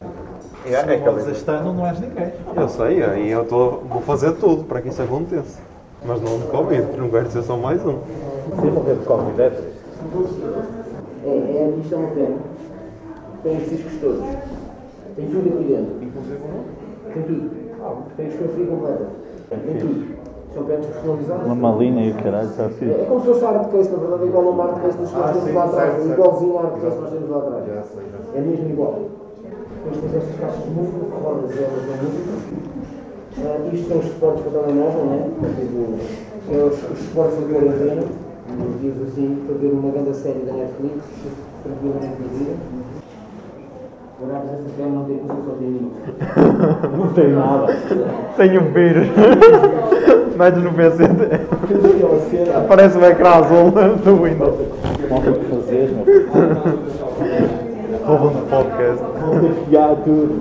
Se 0.65 0.87
não 0.87 1.01
podes 1.01 1.27
este 1.27 1.51
ano, 1.51 1.73
não 1.75 1.87
és 1.87 1.99
ninguém. 1.99 2.33
Eu 2.57 2.69
sei, 2.69 3.03
e 3.03 3.31
eu 3.31 3.45
tô, 3.45 3.83
vou 3.89 4.01
fazer 4.03 4.33
tudo 4.33 4.65
para 4.65 4.81
que 4.81 4.89
isso 4.89 5.03
aconteça. 5.03 5.59
Mas 6.05 6.21
não 6.21 6.39
de 6.39 6.47
Covid, 6.47 6.97
não 6.97 7.09
quero 7.11 7.31
ser 7.31 7.43
só 7.43 7.57
mais 7.57 7.85
um. 7.85 7.99
Se 8.61 8.67
morrer 8.67 8.95
de 8.95 9.05
Covid, 9.05 9.41
é 9.41 9.51
triste. 9.51 9.73
É, 11.25 11.29
é, 11.29 11.75
isto 11.81 11.95
é 11.95 11.97
uma 11.97 12.09
pena. 12.09 12.37
Tem 13.43 13.57
os 13.57 13.69
discos 13.69 14.01
todos. 14.01 14.25
Tem 15.17 15.27
tudo 15.27 15.49
aqui 15.49 15.65
dentro. 15.65 15.95
Tem 17.13 17.23
tudo. 17.23 17.51
Tem 18.17 18.27
discografia 18.27 18.67
completa. 18.67 19.07
Tem 19.51 19.79
tudo. 19.79 20.23
São 20.55 20.65
penas 20.65 20.87
personalizadas. 20.87 21.47
Uma 21.47 21.55
malina 21.55 22.03
e 22.03 22.11
o 22.11 22.15
caralho, 22.15 22.51
já 22.55 22.69
fiz. 22.69 22.91
É 22.91 23.07
como 23.09 23.21
se 23.21 23.27
fosse 23.27 23.45
a 23.45 23.49
arte 23.49 23.71
case, 23.71 23.91
na 23.91 23.97
verdade, 23.99 24.23
é 24.23 24.27
igual 24.27 24.47
ao 24.49 24.63
arte 24.63 24.81
case 24.81 24.99
que 24.99 25.03
nós 25.03 25.33
temos 25.33 25.55
lá 25.55 25.65
atrás. 25.65 25.95
É 25.95 26.13
igualzinho 26.13 26.53
ao 26.53 26.67
arte 26.67 26.81
case 26.81 26.97
que 26.97 27.03
nós 27.03 27.11
temos 27.11 27.31
lá 27.31 27.39
atrás. 27.39 27.87
É 28.35 28.41
mesmo 28.41 28.69
igual. 28.69 29.01
Depois 29.75 29.97
temos 29.97 30.15
estas 30.15 30.37
caixas 30.39 30.65
de 30.65 30.71
música, 30.71 30.99
rodas 31.23 31.51
elas 31.57 31.87
da 31.89 31.97
música. 32.03 32.33
Ah, 33.39 33.71
isto 33.73 33.89
são 33.89 33.99
os 33.99 34.05
suportes 34.05 34.43
para 34.45 34.61
telemóvel, 34.61 35.05
né? 35.07 35.31
Tipo, 35.59 36.53
é 36.53 36.65
os, 36.65 36.91
os 36.91 36.99
suportes 36.99 37.41
da 37.41 37.47
quarentena. 37.49 38.03
Diz 38.83 38.95
assim, 39.09 39.43
para 39.47 39.57
ver 39.57 39.73
uma 39.73 39.91
grande 39.91 40.15
série 40.15 40.41
da 40.41 40.53
Netflix, 40.53 41.03
tranquilamente 41.65 42.15
vivida. 42.21 42.82
Horários 44.25 44.53
essa 44.53 44.69
pena 44.77 44.91
não 44.91 45.05
tem 45.05 45.19
custo, 45.19 45.43
só 45.45 45.53
tem 45.57 45.69
minutos. 45.69 45.99
Não 46.97 47.09
tem 47.13 47.33
nada. 47.33 47.77
Tenho 48.37 48.63
um 48.63 48.73
vírus. 48.73 49.09
Metes 50.39 50.63
no 50.63 50.73
PC. 50.73 51.03
Aquela 51.03 52.21
cena. 52.31 52.59
Aparece 52.59 52.99
o 52.99 53.05
ecrã 53.05 53.31
azul 53.31 53.73
do 53.73 54.23
Windows. 54.23 54.55
Tem 54.55 55.19
o 55.19 55.35
que 55.35 55.45
fazer, 55.47 55.91
meu. 55.91 56.05
Roubam 58.07 58.33
do 58.33 58.49
podcast. 58.49 59.03
Vão 59.21 59.41
ter 59.41 59.55
que 59.55 59.65
fiar 59.69 59.97
tudo. 60.05 60.41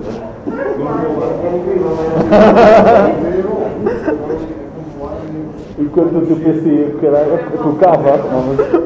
Enquanto 5.78 6.18
o 6.18 6.26
teu 6.26 6.36
PC, 6.36 6.96
caralho, 7.00 7.38
tocava. 7.60 8.20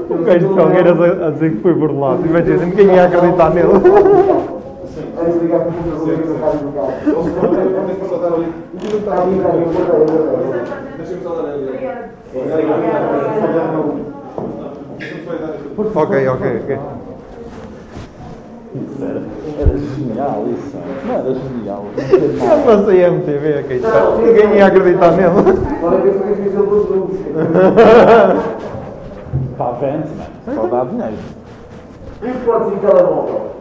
O 0.09 0.25
gajo 0.25 0.49
de 0.49 0.55
Felgueiras 0.55 1.01
a, 1.01 1.27
a 1.27 1.31
dizer 1.33 1.51
que 1.51 1.61
foi 1.61 1.75
burlado. 1.75 2.25
Imagina, 2.25 2.65
ninguém 2.65 2.95
ia 2.95 3.05
acreditar 3.05 3.51
nele. 3.51 3.69
Antes 5.27 5.41
de 5.41 5.47
ligar 5.47 5.61
para 5.61 5.71
o 5.71 5.73
computador, 5.73 6.09
eu 6.09 6.19
vou 6.27 6.39
casa 6.39 6.59
do 6.59 6.71
carro. 6.73 6.93
Está 8.97 9.23
ali, 9.23 9.39
está 9.39 9.49
ali, 9.51 9.63
eu 9.63 9.69
vou 9.73 9.83
dar, 9.85 9.95
eu 9.95 10.07
vou 10.07 10.19
dar. 15.93 16.01
ok, 16.01 16.29
ok, 16.29 16.61
ok. 16.63 16.79
Isso 18.77 19.05
era, 19.05 19.21
era 19.59 19.77
genial, 19.79 20.45
isso. 20.49 20.77
Não 21.07 21.15
era 21.15 21.35
genial. 21.35 21.85
Não. 21.97 22.53
Eu 22.53 22.61
passei 22.65 23.05
a 23.05 23.09
MTV, 23.09 23.45
ok. 23.65 23.83
Ninguém 24.19 24.59
ia 24.59 24.67
acreditar 24.67 25.11
nele. 25.13 25.31
Olha, 25.83 25.97
eu 25.97 26.15
fui 26.21 26.35
fiz 26.37 26.55
ele 26.55 26.67
dos. 26.67 26.87
Para 29.57 29.67
a 29.67 29.73
vente, 29.73 30.09
mano. 30.15 30.31
Só 30.55 30.67
dá 30.69 30.85
dinheiro. 30.85 31.17
E 32.23 32.31
os 32.31 32.37
portos 32.45 32.75
de 32.75 32.79
telemóvel? 32.81 33.56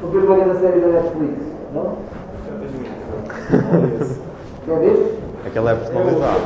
Porque 0.00 0.16
eu 0.16 0.26
paguei 0.26 0.44
a 0.44 0.54
série 0.54 0.80
da 0.80 0.88
Netflix, 0.88 1.44
não? 1.74 1.96
Quer 4.64 4.78
ver? 4.78 5.18
Aquela 5.46 5.70
é 5.72 5.74
personalizada. 5.74 6.40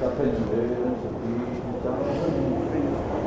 Já 0.00 0.08
tenho 0.16 0.34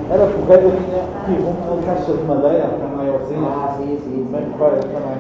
Era 0.10 0.25
porreiro, 0.27 0.63
eu 0.63 0.71
tinha 0.71 1.01
tive 1.25 1.41
uma 1.41 1.81
caixa 1.83 2.13
de 2.13 2.24
madeira, 2.24 2.67
que 2.67 2.81
é 2.81 2.95
maiorzinha. 2.98 3.48
Ah, 3.48 3.75
sim, 3.77 4.00
sim. 4.03 4.27
Bem 4.29 4.45
porreiro 4.57 4.81
também. 4.81 5.17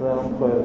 Era 0.00 0.20
um 0.20 0.32
coisa. 0.34 0.64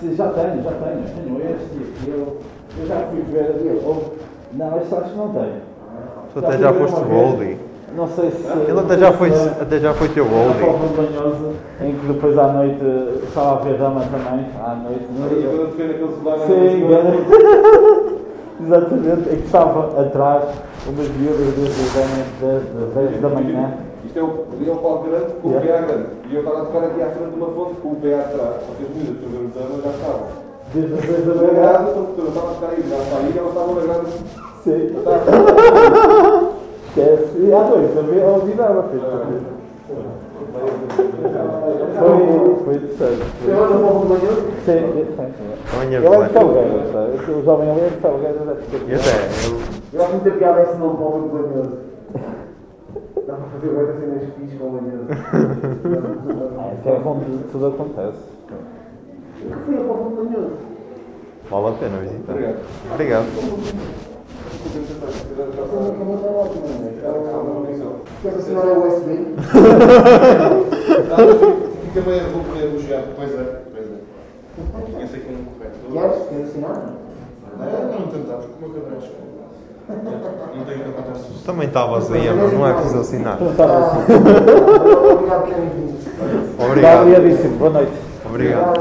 Sim, 0.00 0.14
já 0.14 0.28
tenho, 0.28 0.62
já 0.62 0.72
tenho. 0.72 1.02
Tenho 1.14 1.50
este 1.50 1.76
e 1.76 1.82
aqui. 1.82 2.10
Eu, 2.10 2.36
eu 2.78 2.86
já 2.86 3.06
fui 3.06 3.22
ver 3.32 3.46
ali. 3.46 3.80
Não, 4.52 4.76
este 4.78 4.94
acho 4.94 5.10
que 5.10 5.16
não 5.16 5.32
tenho. 5.32 5.62
Tu 6.34 6.38
até 6.38 6.58
já 6.58 6.72
foste 6.74 7.00
Goldie. 7.04 7.67
Não 7.94 8.08
sei 8.08 8.30
se. 8.30 8.46
Ele 8.46 8.78
até 8.78 8.98
já 8.98 9.12
foi, 9.12 9.30
até 9.30 9.78
já 9.78 9.94
foi 9.94 10.08
teu 10.08 10.24
A 10.24 10.28
Goldie. 10.28 10.60
Copa 10.60 10.86
Banhosa, 10.96 11.52
em 11.80 11.94
que 11.94 12.06
depois 12.06 12.38
à 12.38 12.48
noite 12.48 12.84
estava 13.24 13.60
a 13.60 13.64
ver 13.64 13.78
dama 13.78 14.00
também. 14.02 14.46
À 14.64 14.74
noite. 14.74 15.06
Sim, 16.46 16.92
era. 16.92 18.18
Exatamente, 18.60 19.28
é 19.28 19.36
que 19.36 19.44
estava 19.44 20.00
atrás 20.00 20.42
umas 20.88 21.08
miúdas 21.10 21.54
desde 21.54 21.80
as 21.80 21.92
damas 21.94 22.26
das 22.40 23.10
10 23.10 23.20
da 23.20 23.28
manhã. 23.28 23.74
Isto 24.04 24.18
é 24.18 24.22
o, 24.22 24.46
é 24.66 24.70
um 24.72 24.76
palco 24.78 25.08
grande 25.08 25.32
com 25.40 25.48
o 25.48 25.52
PA 25.52 25.60
grande. 25.60 26.06
E 26.28 26.34
eu 26.34 26.40
estava 26.40 26.62
a 26.62 26.64
tocar 26.64 26.84
aqui 26.84 27.02
à 27.02 27.10
frente 27.10 27.30
de 27.30 27.36
uma 27.36 27.50
fonte 27.52 27.80
com 27.80 27.88
o 27.88 27.96
PA 27.96 28.20
atrás. 28.20 28.62
Porque 28.66 28.82
as 28.82 28.90
meninas 28.90 29.16
que 29.18 29.24
eu 29.24 29.30
o 29.38 29.82
já 29.82 29.90
estavam. 29.90 30.22
Desde 30.74 30.94
as 30.94 31.00
10 31.04 31.26
da 31.26 31.34
manhã. 31.34 31.48
eu 32.18 32.28
estava 32.28 32.50
a 32.50 32.54
tocar 32.54 32.70
aí, 32.70 32.82
já 32.88 32.96
está 32.96 33.16
aí, 33.16 33.34
elas 33.36 33.48
estavam 33.50 33.74
na 33.74 33.80
grade. 33.82 34.10
Sim. 34.64 34.96
Esquece. 36.88 37.38
E 37.38 37.52
à 37.52 37.64
noite, 37.64 37.98
a 37.98 38.02
ver, 38.02 38.22
a 38.22 38.26
ouvir 38.28 38.54
dava, 38.56 38.82
fez. 38.84 39.02
Foi, 41.98 42.64
foi 42.64 42.74
interessante. 42.74 43.22
Sim, 43.44 43.48
sim, 44.64 44.74
Ele 45.94 45.96
é 45.96 45.98
de 46.00 46.08
vai. 46.08 46.28
Salgueiro, 46.30 46.92
sabe? 46.92 47.30
O 47.32 47.44
jovem 47.44 47.70
ali 47.70 47.80
é 47.80 47.88
de 47.88 48.00
Salgueiro. 48.00 48.38
deve 48.38 48.90
E 48.90 48.94
até, 48.94 49.14
ele- 49.46 49.64
Eu 49.92 50.02
acho 50.02 50.12
muito 50.12 50.30
piada 50.38 50.62
esse 50.62 50.76
nome 50.76 50.96
povo 50.96 51.28
do 51.28 51.34
manhoso. 51.34 51.78
Dá 53.26 53.34
para 53.34 53.46
fazer 53.48 53.68
várias 53.74 53.98
cenas 54.00 54.22
fixas 54.38 54.58
com 54.58 54.64
o 54.66 54.72
manhoso. 54.72 55.06
Ah, 56.58 56.72
isso 56.78 56.88
é 56.88 57.08
onde 57.08 57.38
tudo 57.52 57.66
acontece. 57.66 58.18
O 59.40 59.50
que 59.50 59.58
foi 59.66 59.74
a 59.76 59.84
povo 59.84 60.10
do 60.10 60.24
manhoso? 60.24 60.52
vale 61.50 61.68
a 61.68 61.72
pena 61.78 61.98
visitar. 61.98 62.32
Obrigado. 62.32 62.58
Obrigado. 62.92 64.07
Como 64.68 66.14
está 66.16 66.28
ótimo, 66.28 66.68
né? 66.80 66.92
Quer 68.22 68.34
assinar 68.34 68.64
a 68.66 68.72
USB? 68.78 69.08
Fica 71.84 72.00
meio 72.06 72.30
vou 72.30 72.44
poder 72.44 72.64
elogiar. 72.64 73.02
Pois 73.16 73.30
é, 73.32 73.62
pois 73.72 73.86
é. 73.86 73.98
Tinha 74.86 75.04
aqui 75.04 75.32
um 75.32 75.44
correto. 75.54 75.76
Queres? 75.90 76.28
Queres 76.28 76.48
assinar? 76.48 76.76
Não, 77.58 77.66
não 77.66 78.06
tentamos, 78.08 78.46
como 78.60 78.66
é 78.66 78.68
que 78.68 78.76
eu 78.76 78.98
acho? 78.98 79.10
Não 79.88 80.64
tenho 80.64 80.84
que. 80.84 81.44
Também 81.46 81.68
está 81.68 81.86
vazia, 81.86 82.34
mas 82.34 82.52
não 82.52 82.66
é 82.66 82.72
preciso 82.74 83.00
assinar. 83.00 83.40
Não 83.40 83.50
estava 83.50 83.78
assim. 83.78 84.00
Obrigado 85.12 85.40
por 85.40 85.48
terem 85.48 85.68
vindo. 85.70 85.96
Obrigado. 86.62 87.02
Obrigadíssimo. 87.02 87.56
Boa 87.58 87.70
noite. 87.70 87.92
Obrigado. 88.26 88.74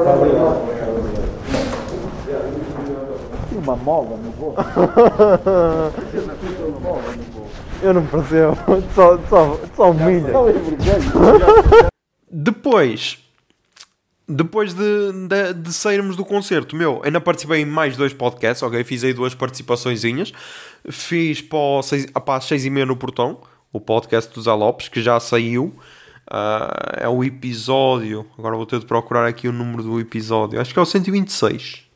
Tem 3.49 3.59
uma 3.59 3.75
mola 3.77 4.17
Eu 7.81 7.93
não 7.93 8.05
percebo. 8.05 8.57
Só, 8.93 9.17
só, 9.29 9.59
só 9.75 9.91
humilha. 9.91 10.33
Depois, 12.29 13.19
depois 14.27 14.73
de, 14.73 15.11
de, 15.27 15.53
de 15.53 15.73
sairmos 15.73 16.15
do 16.15 16.25
concerto, 16.25 16.75
meu, 16.75 17.01
ainda 17.03 17.21
participei 17.21 17.61
em 17.61 17.65
mais 17.65 17.95
dois 17.95 18.13
podcasts, 18.13 18.63
ok? 18.63 18.83
Fiz 18.83 19.03
aí 19.03 19.13
duas 19.13 19.33
participaçõezinhas. 19.33 20.33
Fiz 20.89 21.41
para, 21.41 21.57
o 21.57 21.83
seis, 21.83 22.05
para 22.07 22.35
as 22.35 22.45
seis 22.45 22.65
e 22.65 22.69
meia 22.69 22.85
no 22.85 22.97
Portão, 22.97 23.41
o 23.71 23.79
podcast 23.79 24.33
do 24.33 24.41
Zé 24.41 24.51
Lopes, 24.51 24.89
que 24.89 25.01
já 25.01 25.19
saiu. 25.19 25.73
Uh, 26.29 26.97
é 26.97 27.07
o 27.07 27.23
episódio. 27.23 28.25
Agora 28.37 28.57
vou 28.57 28.65
ter 28.65 28.79
de 28.79 28.85
procurar 28.85 29.25
aqui 29.25 29.47
o 29.47 29.53
número 29.53 29.81
do 29.81 29.99
episódio. 29.99 30.59
Acho 30.59 30.73
que 30.73 30.79
é 30.79 30.81
o 30.81 30.85
126. 30.85 31.86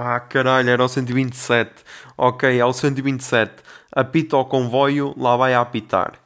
Ah, 0.00 0.20
caralho, 0.20 0.70
era 0.70 0.84
o 0.84 0.88
127. 0.88 1.84
Ok, 2.16 2.56
é 2.56 2.64
o 2.64 2.72
127. 2.72 3.64
Apita 3.90 4.36
o 4.36 4.44
comboio, 4.44 5.12
lá 5.18 5.36
vai 5.36 5.54
a 5.54 5.60
apitar. 5.60 6.20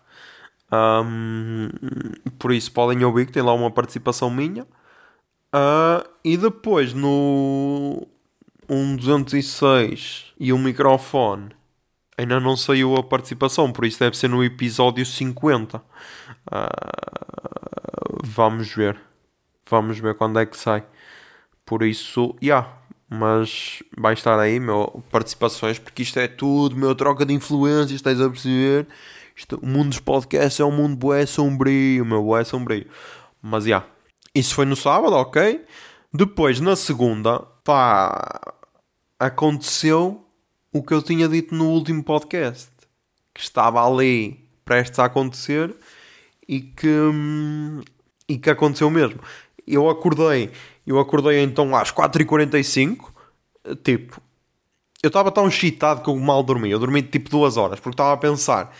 Um, 0.70 1.70
por 2.38 2.52
isso 2.52 2.70
podem 2.72 3.02
ouvir 3.04 3.26
que 3.26 3.32
tem 3.32 3.42
lá 3.42 3.54
uma 3.54 3.70
participação 3.70 4.28
minha. 4.28 4.64
Uh, 5.54 6.06
e 6.22 6.36
depois 6.36 6.92
no 6.92 8.06
1.206 8.68 10.32
e 10.38 10.52
um 10.52 10.58
microfone 10.58 11.56
ainda 12.16 12.40
não 12.40 12.56
saiu 12.56 12.96
a 12.96 13.02
participação, 13.02 13.72
por 13.72 13.84
isso 13.86 13.98
deve 14.00 14.16
ser 14.18 14.28
no 14.28 14.44
episódio 14.44 15.06
50. 15.06 15.78
Uh, 15.78 15.82
vamos 18.24 18.68
ver. 18.74 19.00
Vamos 19.70 19.98
ver 19.98 20.14
quando 20.16 20.38
é 20.40 20.46
que 20.46 20.56
sai. 20.58 20.84
Por 21.64 21.82
isso, 21.82 22.36
já. 22.42 22.60
Yeah, 22.60 22.81
mas 23.12 23.82
vai 23.94 24.14
estar 24.14 24.40
aí, 24.40 24.58
meu, 24.58 25.04
participações, 25.10 25.78
porque 25.78 26.02
isto 26.02 26.18
é 26.18 26.26
tudo, 26.26 26.74
meu, 26.74 26.94
troca 26.94 27.26
de 27.26 27.34
influências, 27.34 27.92
estás 27.92 28.18
a 28.18 28.30
perceber? 28.30 28.86
Isto, 29.36 29.58
o 29.62 29.66
mundo 29.66 29.90
dos 29.90 30.00
podcasts 30.00 30.58
é 30.58 30.64
um 30.64 30.72
mundo 30.72 30.96
bué 30.96 31.26
sombrio, 31.26 32.06
meu, 32.06 32.22
bué 32.22 32.42
sombrio. 32.42 32.86
Mas, 33.42 33.64
já. 33.64 33.68
Yeah, 33.68 33.86
isso 34.34 34.54
foi 34.54 34.64
no 34.64 34.74
sábado, 34.74 35.14
ok? 35.14 35.62
Depois, 36.10 36.58
na 36.58 36.74
segunda, 36.74 37.40
pá, 37.62 38.54
aconteceu 39.18 40.24
o 40.72 40.82
que 40.82 40.94
eu 40.94 41.02
tinha 41.02 41.28
dito 41.28 41.54
no 41.54 41.68
último 41.68 42.02
podcast. 42.02 42.70
Que 43.34 43.42
estava 43.42 43.86
ali 43.86 44.42
prestes 44.64 44.98
a 44.98 45.04
acontecer 45.04 45.76
e 46.48 46.62
que, 46.62 46.88
hum, 46.88 47.82
e 48.26 48.38
que 48.38 48.48
aconteceu 48.48 48.88
mesmo. 48.90 49.20
Eu 49.66 49.90
acordei, 49.90 50.50
eu 50.86 50.98
acordei 50.98 51.42
então 51.42 51.74
às 51.76 51.92
4h45, 51.92 52.98
tipo, 53.82 54.20
eu 55.02 55.08
estava 55.08 55.30
tão 55.30 55.48
excitado 55.48 56.02
que 56.02 56.08
eu 56.08 56.16
mal 56.16 56.42
dormi. 56.42 56.70
Eu 56.70 56.78
dormi 56.78 57.02
tipo 57.02 57.30
duas 57.30 57.56
horas, 57.56 57.80
porque 57.80 57.94
estava 57.94 58.12
a 58.12 58.16
pensar 58.16 58.72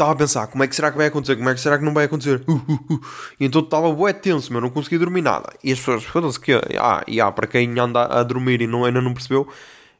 estava 0.00 0.12
a 0.12 0.16
pensar, 0.16 0.46
como 0.46 0.64
é 0.64 0.66
que 0.66 0.74
será 0.74 0.90
que 0.90 0.96
vai 0.96 1.06
acontecer? 1.06 1.36
Como 1.36 1.48
é 1.48 1.54
que 1.54 1.60
será 1.60 1.78
que 1.78 1.84
não 1.84 1.92
vai 1.92 2.06
acontecer? 2.06 2.42
Uh, 2.48 2.52
uh, 2.52 2.94
uh. 2.94 3.00
E 3.38 3.44
então 3.44 3.60
estava 3.60 3.92
bué 3.92 4.12
tenso, 4.12 4.50
meu, 4.52 4.60
não 4.60 4.70
conseguia 4.70 4.98
dormir 4.98 5.22
nada. 5.22 5.52
E 5.62 5.72
as 5.72 5.78
pessoas, 5.78 6.04
foda-se 6.04 6.40
que, 6.40 6.52
ah, 6.78 7.04
yeah, 7.08 7.30
para 7.30 7.46
quem 7.46 7.78
anda 7.78 8.04
a 8.04 8.22
dormir 8.22 8.62
e 8.62 8.66
não, 8.66 8.84
ainda 8.84 9.00
não 9.00 9.12
percebeu, 9.12 9.46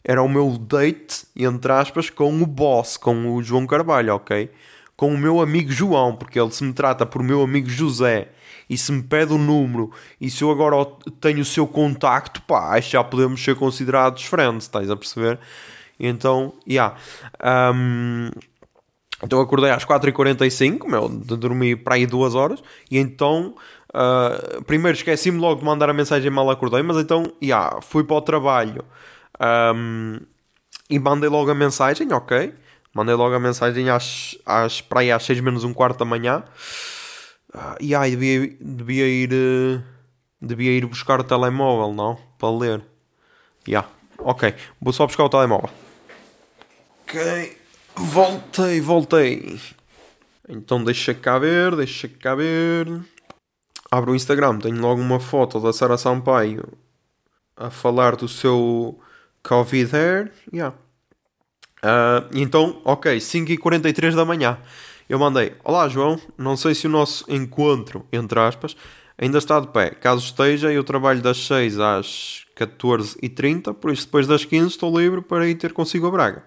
era 0.03 0.23
o 0.23 0.29
meu 0.29 0.57
date, 0.59 1.27
entre 1.37 1.73
aspas, 1.73 2.09
com 2.09 2.43
o 2.43 2.47
boss, 2.47 2.97
com 2.97 3.35
o 3.35 3.43
João 3.43 3.67
Carvalho, 3.67 4.15
ok? 4.15 4.51
Com 4.97 5.15
o 5.15 5.19
meu 5.19 5.41
amigo 5.41 5.71
João, 5.71 6.17
porque 6.17 6.41
ele 6.41 6.51
se 6.51 6.65
me 6.65 6.73
trata 6.73 7.05
por 7.05 7.23
meu 7.23 7.43
amigo 7.43 7.69
José 7.69 8.29
e 8.71 8.79
se 8.79 8.93
me 8.93 9.03
pede 9.03 9.33
o 9.33 9.39
número 9.39 9.91
e 10.21 10.31
se 10.31 10.45
eu 10.45 10.51
agora 10.53 10.87
tenho 11.21 11.41
o 11.41 11.45
seu 11.45 11.67
contacto, 11.67 12.41
pá, 12.43 12.77
acho 12.77 12.87
que 12.87 12.93
já 12.93 13.03
podemos 13.03 13.43
ser 13.43 13.57
considerados 13.57 14.23
friends, 14.23 14.65
estás 14.65 14.89
a 14.89 14.97
perceber? 14.97 15.41
Então, 15.99 16.55
já. 16.65 16.95
Yeah. 17.43 17.75
Um, 17.75 18.31
então 19.23 19.41
acordei 19.41 19.71
às 19.71 19.85
4h45, 19.85 20.89
meu, 20.89 21.09
de 21.09 21.37
dormir 21.37 21.83
para 21.83 21.97
aí 21.97 22.07
duas 22.07 22.35
horas, 22.35 22.63
e 22.91 22.97
então, 22.97 23.55
uh, 23.93 24.63
primeiro 24.65 24.97
esqueci-me 24.97 25.39
logo 25.39 25.61
de 25.61 25.67
mandar 25.67 25.91
a 25.91 25.93
mensagem 25.93 26.31
mal 26.31 26.49
acordei, 26.49 26.83
mas 26.83 26.97
então, 26.97 27.25
yeah, 27.43 27.83
fui 27.83 28.03
para 28.03 28.17
o 28.17 28.23
trabalho 28.23 28.83
um, 29.75 30.21
e 30.89 30.99
mandei 30.99 31.29
logo 31.29 31.51
a 31.51 31.55
mensagem, 31.55 32.11
ok, 32.15 32.55
mandei 32.95 33.15
logo 33.15 33.35
a 33.35 33.41
mensagem 33.41 33.91
às, 33.91 34.39
às, 34.47 34.81
para 34.81 35.01
aí 35.01 35.13
às 35.13 35.23
6 35.25 35.41
menos 35.41 35.65
um 35.65 35.75
quarto 35.75 35.99
da 35.99 36.07
manhã, 36.07 36.43
uh, 37.55 37.77
e 37.81 37.95
aí 37.95 38.11
devia, 38.11 38.57
devia 38.61 39.07
ir, 39.07 39.31
uh, 39.33 39.83
devia 40.41 40.73
ir 40.73 40.87
buscar 40.87 41.21
o 41.21 41.25
telemóvel, 41.25 41.95
não, 41.95 42.19
para 42.39 42.51
ler, 42.51 42.81
já, 43.67 43.71
yeah. 43.71 43.89
ok, 44.19 44.55
vou 44.81 44.93
só 44.93 45.07
buscar 45.07 45.25
o 45.25 45.29
telemóvel. 45.29 45.71
Ok. 47.03 47.59
Voltei, 47.97 48.81
voltei. 48.81 49.61
Então 50.49 50.83
deixa 50.83 51.13
cá 51.13 51.39
ver, 51.39 51.77
deixa 51.77 52.09
cá 52.09 52.35
ver. 52.35 52.87
Abro 53.91 54.13
o 54.13 54.17
Instagram, 54.17 54.59
tenho 54.59 54.81
logo 54.81 55.01
uma 55.01 55.19
foto 55.21 55.61
da 55.61 55.73
Sara 55.73 55.99
Sampaio 55.99 56.65
a 57.57 57.69
falar 57.69 58.17
do 58.17 58.29
seu 58.29 58.99
Covid 59.43 59.95
Hair. 59.95 60.33
Yeah. 60.53 60.77
Uh, 61.83 62.29
então, 62.33 62.81
ok, 62.85 63.19
5h43 63.19 64.15
da 64.15 64.25
manhã. 64.25 64.59
Eu 65.11 65.19
mandei: 65.19 65.55
Olá 65.65 65.89
João, 65.89 66.21
não 66.39 66.57
sei 66.57 66.73
se 66.73 66.87
o 66.87 66.89
nosso 66.89 67.25
encontro, 67.29 68.07
entre 68.13 68.39
aspas, 68.39 68.77
ainda 69.19 69.39
está 69.39 69.59
de 69.59 69.67
pé. 69.67 69.91
Caso 69.91 70.25
esteja, 70.25 70.73
eu 70.73 70.85
trabalho 70.85 71.21
das 71.21 71.37
6 71.49 71.81
às 71.81 72.47
14h30, 72.57 73.75
por 73.75 73.91
isso 73.91 74.05
depois 74.05 74.29
das 74.29 74.45
15 74.45 74.69
estou 74.69 74.97
livre 74.97 75.21
para 75.21 75.49
ir 75.49 75.57
ter 75.57 75.73
consigo 75.73 76.07
a 76.07 76.13
Braga. 76.13 76.45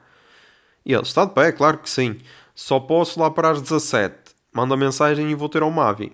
E 0.86 0.94
ele, 0.94 1.02
está 1.02 1.26
de 1.26 1.34
pé, 1.34 1.52
claro 1.52 1.80
que 1.80 1.90
sim. 1.90 2.16
Só 2.56 2.80
posso 2.80 3.20
lá 3.20 3.30
para 3.30 3.50
as 3.50 3.62
17. 3.62 4.16
Manda 4.54 4.78
mensagem 4.78 5.30
e 5.30 5.36
vou 5.36 5.50
ter 5.50 5.62
ao 5.62 5.70
Mavi. 5.70 6.14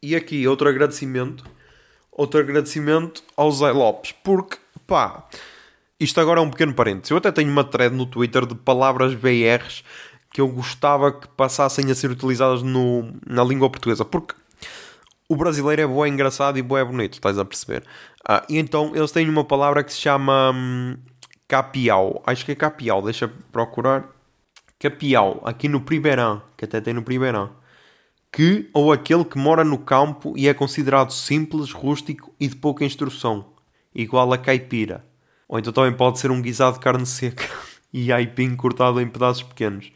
E 0.00 0.14
aqui 0.14 0.46
outro 0.46 0.68
agradecimento. 0.68 1.44
Outro 2.12 2.38
agradecimento 2.38 3.24
ao 3.36 3.50
Zé 3.50 3.72
Lopes. 3.72 4.12
Porque, 4.22 4.56
pá, 4.86 5.26
isto 5.98 6.20
agora 6.20 6.38
é 6.38 6.44
um 6.44 6.50
pequeno 6.50 6.74
parênteses. 6.74 7.10
Eu 7.10 7.16
até 7.16 7.32
tenho 7.32 7.50
uma 7.50 7.64
thread 7.64 7.92
no 7.92 8.06
Twitter 8.06 8.46
de 8.46 8.54
palavras 8.54 9.14
BRs 9.14 9.82
que 10.36 10.40
eu 10.42 10.48
gostava 10.48 11.10
que 11.10 11.26
passassem 11.28 11.90
a 11.90 11.94
ser 11.94 12.10
utilizadas 12.10 12.62
no, 12.62 13.10
na 13.26 13.42
língua 13.42 13.70
portuguesa. 13.70 14.04
Porque 14.04 14.34
o 15.26 15.34
brasileiro 15.34 15.80
é 15.80 15.86
boé 15.86 16.10
engraçado 16.10 16.58
e 16.58 16.62
boé 16.62 16.84
bonito, 16.84 17.14
estás 17.14 17.38
a 17.38 17.44
perceber? 17.46 17.82
Ah, 18.28 18.44
e 18.46 18.58
então 18.58 18.92
eles 18.94 19.10
têm 19.10 19.26
uma 19.30 19.44
palavra 19.44 19.82
que 19.82 19.94
se 19.94 19.98
chama... 19.98 20.52
Hum, 20.54 20.98
Capial. 21.48 22.22
Acho 22.26 22.44
que 22.44 22.52
é 22.52 22.54
Capial, 22.54 23.00
deixa 23.00 23.32
procurar. 23.50 24.04
Capial, 24.78 25.40
aqui 25.42 25.70
no 25.70 25.80
Primeirão, 25.80 26.42
que 26.54 26.66
até 26.66 26.82
tem 26.82 26.92
no 26.92 27.02
Primeirão. 27.02 27.50
Que 28.30 28.68
ou 28.74 28.92
aquele 28.92 29.24
que 29.24 29.38
mora 29.38 29.64
no 29.64 29.78
campo 29.78 30.34
e 30.36 30.48
é 30.48 30.52
considerado 30.52 31.14
simples, 31.14 31.72
rústico 31.72 32.34
e 32.38 32.46
de 32.46 32.56
pouca 32.56 32.84
instrução, 32.84 33.46
igual 33.94 34.30
a 34.34 34.36
caipira. 34.36 35.02
Ou 35.48 35.58
então 35.58 35.72
também 35.72 35.94
pode 35.94 36.18
ser 36.18 36.30
um 36.30 36.42
guisado 36.42 36.74
de 36.74 36.80
carne 36.80 37.06
seca 37.06 37.48
e 37.90 38.12
aipim 38.12 38.54
cortado 38.54 39.00
em 39.00 39.08
pedaços 39.08 39.42
pequenos. 39.42 39.90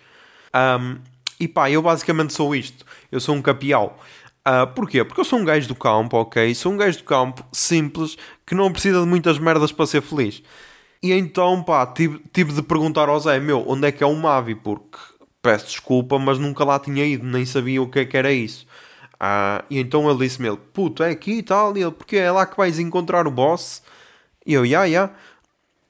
Um, 0.54 0.98
e 1.38 1.48
pá, 1.48 1.70
eu 1.70 1.82
basicamente 1.82 2.32
sou 2.32 2.54
isto. 2.54 2.84
Eu 3.10 3.20
sou 3.20 3.34
um 3.34 3.42
capial. 3.42 3.98
Uh, 4.46 4.66
porquê? 4.74 5.04
Porque 5.04 5.20
eu 5.20 5.24
sou 5.24 5.38
um 5.38 5.44
gajo 5.44 5.68
do 5.68 5.74
campo, 5.74 6.16
ok? 6.16 6.54
Sou 6.54 6.72
um 6.72 6.76
gajo 6.76 6.98
do 6.98 7.04
campo 7.04 7.44
simples 7.52 8.16
que 8.46 8.54
não 8.54 8.72
precisa 8.72 9.00
de 9.00 9.06
muitas 9.06 9.38
merdas 9.38 9.72
para 9.72 9.86
ser 9.86 10.02
feliz. 10.02 10.42
E 11.02 11.12
então, 11.12 11.62
pá, 11.62 11.86
tive, 11.86 12.20
tive 12.32 12.52
de 12.52 12.62
perguntar 12.62 13.08
ao 13.08 13.18
Zé, 13.20 13.40
meu, 13.40 13.64
onde 13.66 13.86
é 13.86 13.92
que 13.92 14.02
é 14.02 14.06
o 14.06 14.14
Mavi? 14.14 14.54
Porque 14.54 14.98
peço 15.42 15.66
desculpa, 15.66 16.18
mas 16.18 16.38
nunca 16.38 16.64
lá 16.64 16.78
tinha 16.78 17.04
ido, 17.04 17.26
nem 17.26 17.44
sabia 17.46 17.82
o 17.82 17.88
que 17.88 18.00
é 18.00 18.04
que 18.04 18.16
era 18.16 18.32
isso. 18.32 18.66
Ah, 19.18 19.64
e 19.70 19.78
então 19.78 20.08
ele 20.10 20.18
disse-me, 20.20 20.56
puto, 20.72 21.02
é 21.02 21.10
aqui 21.10 21.38
e 21.38 21.42
tal, 21.42 21.76
e 21.76 21.82
ele, 21.82 21.90
porque 21.90 22.16
é 22.16 22.30
lá 22.30 22.46
que 22.46 22.56
vais 22.56 22.78
encontrar 22.78 23.26
o 23.26 23.30
boss? 23.30 23.82
E 24.46 24.54
eu, 24.54 24.64
ya, 24.64 24.84
yeah, 24.84 25.08
ya. 25.08 25.14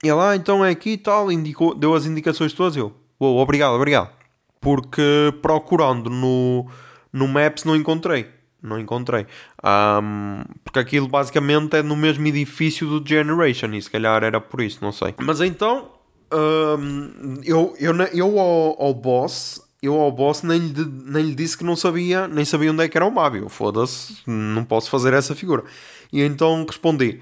E 0.02 0.08
ele, 0.08 0.20
ah, 0.20 0.36
então 0.36 0.64
é 0.64 0.70
aqui 0.70 0.92
e 0.92 0.98
tal, 0.98 1.30
indicou, 1.30 1.74
deu 1.74 1.94
as 1.94 2.06
indicações 2.06 2.52
todas, 2.52 2.76
eu, 2.76 2.92
uou, 3.20 3.38
obrigado, 3.38 3.74
obrigado. 3.74 4.19
Porque 4.60 5.32
procurando 5.40 6.10
no, 6.10 6.66
no 7.12 7.26
Maps 7.26 7.64
não 7.64 7.74
encontrei 7.74 8.26
não 8.62 8.78
encontrei. 8.78 9.26
Um, 9.64 10.42
porque 10.64 10.78
aquilo 10.78 11.08
basicamente 11.08 11.76
é 11.76 11.82
no 11.82 11.96
mesmo 11.96 12.26
edifício 12.26 12.86
do 12.86 13.06
Generation 13.06 13.72
e 13.72 13.82
se 13.82 13.90
calhar 13.90 14.22
era 14.22 14.40
por 14.40 14.60
isso, 14.60 14.78
não 14.82 14.92
sei. 14.92 15.14
Mas 15.18 15.40
então, 15.40 15.88
um, 16.32 17.40
eu, 17.42 17.74
eu, 17.78 17.94
eu 18.12 18.38
ao, 18.38 18.82
ao 18.82 18.94
boss, 18.94 19.60
eu 19.82 19.94
ao 19.94 20.12
boss 20.12 20.42
nem 20.42 20.58
lhe, 20.58 20.84
nem 20.84 21.24
lhe 21.26 21.34
disse 21.34 21.56
que 21.56 21.64
não 21.64 21.76
sabia, 21.76 22.28
nem 22.28 22.44
sabia 22.44 22.70
onde 22.70 22.84
é 22.84 22.88
que 22.88 22.96
era 22.96 23.06
o 23.06 23.10
Mabio. 23.10 23.48
Foda-se, 23.48 24.18
não 24.26 24.64
posso 24.64 24.90
fazer 24.90 25.12
essa 25.14 25.34
figura. 25.34 25.64
E 26.12 26.20
então 26.22 26.64
respondi. 26.66 27.20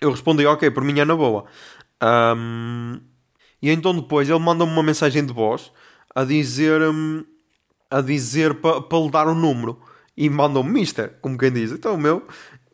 Eu 0.00 0.10
respondi, 0.10 0.46
ok, 0.46 0.70
por 0.70 0.82
mim 0.82 0.98
é 0.98 1.04
na 1.04 1.14
boa. 1.14 1.44
Um, 2.02 2.98
e 3.62 3.70
então 3.70 3.94
depois 3.94 4.28
ele 4.28 4.38
manda-me 4.38 4.72
uma 4.72 4.82
mensagem 4.82 5.24
de 5.24 5.32
voz 5.32 5.70
a 6.14 6.24
dizer, 6.24 6.80
a 7.90 8.00
dizer 8.00 8.54
para 8.54 8.80
pa 8.80 8.98
lhe 8.98 9.10
dar 9.10 9.26
o 9.28 9.32
um 9.32 9.34
número 9.34 9.80
e 10.16 10.28
mandam-me 10.28 10.70
Mister, 10.70 11.18
como 11.20 11.38
quem 11.38 11.52
diz. 11.52 11.72
Então 11.72 11.94
o 11.94 11.98
meu. 11.98 12.26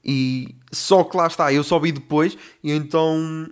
E 0.04 0.54
só 0.72 1.02
que 1.04 1.16
lá 1.16 1.26
está, 1.26 1.52
eu 1.52 1.64
só 1.64 1.78
vi 1.78 1.90
depois 1.92 2.36
e 2.62 2.72
então 2.72 3.48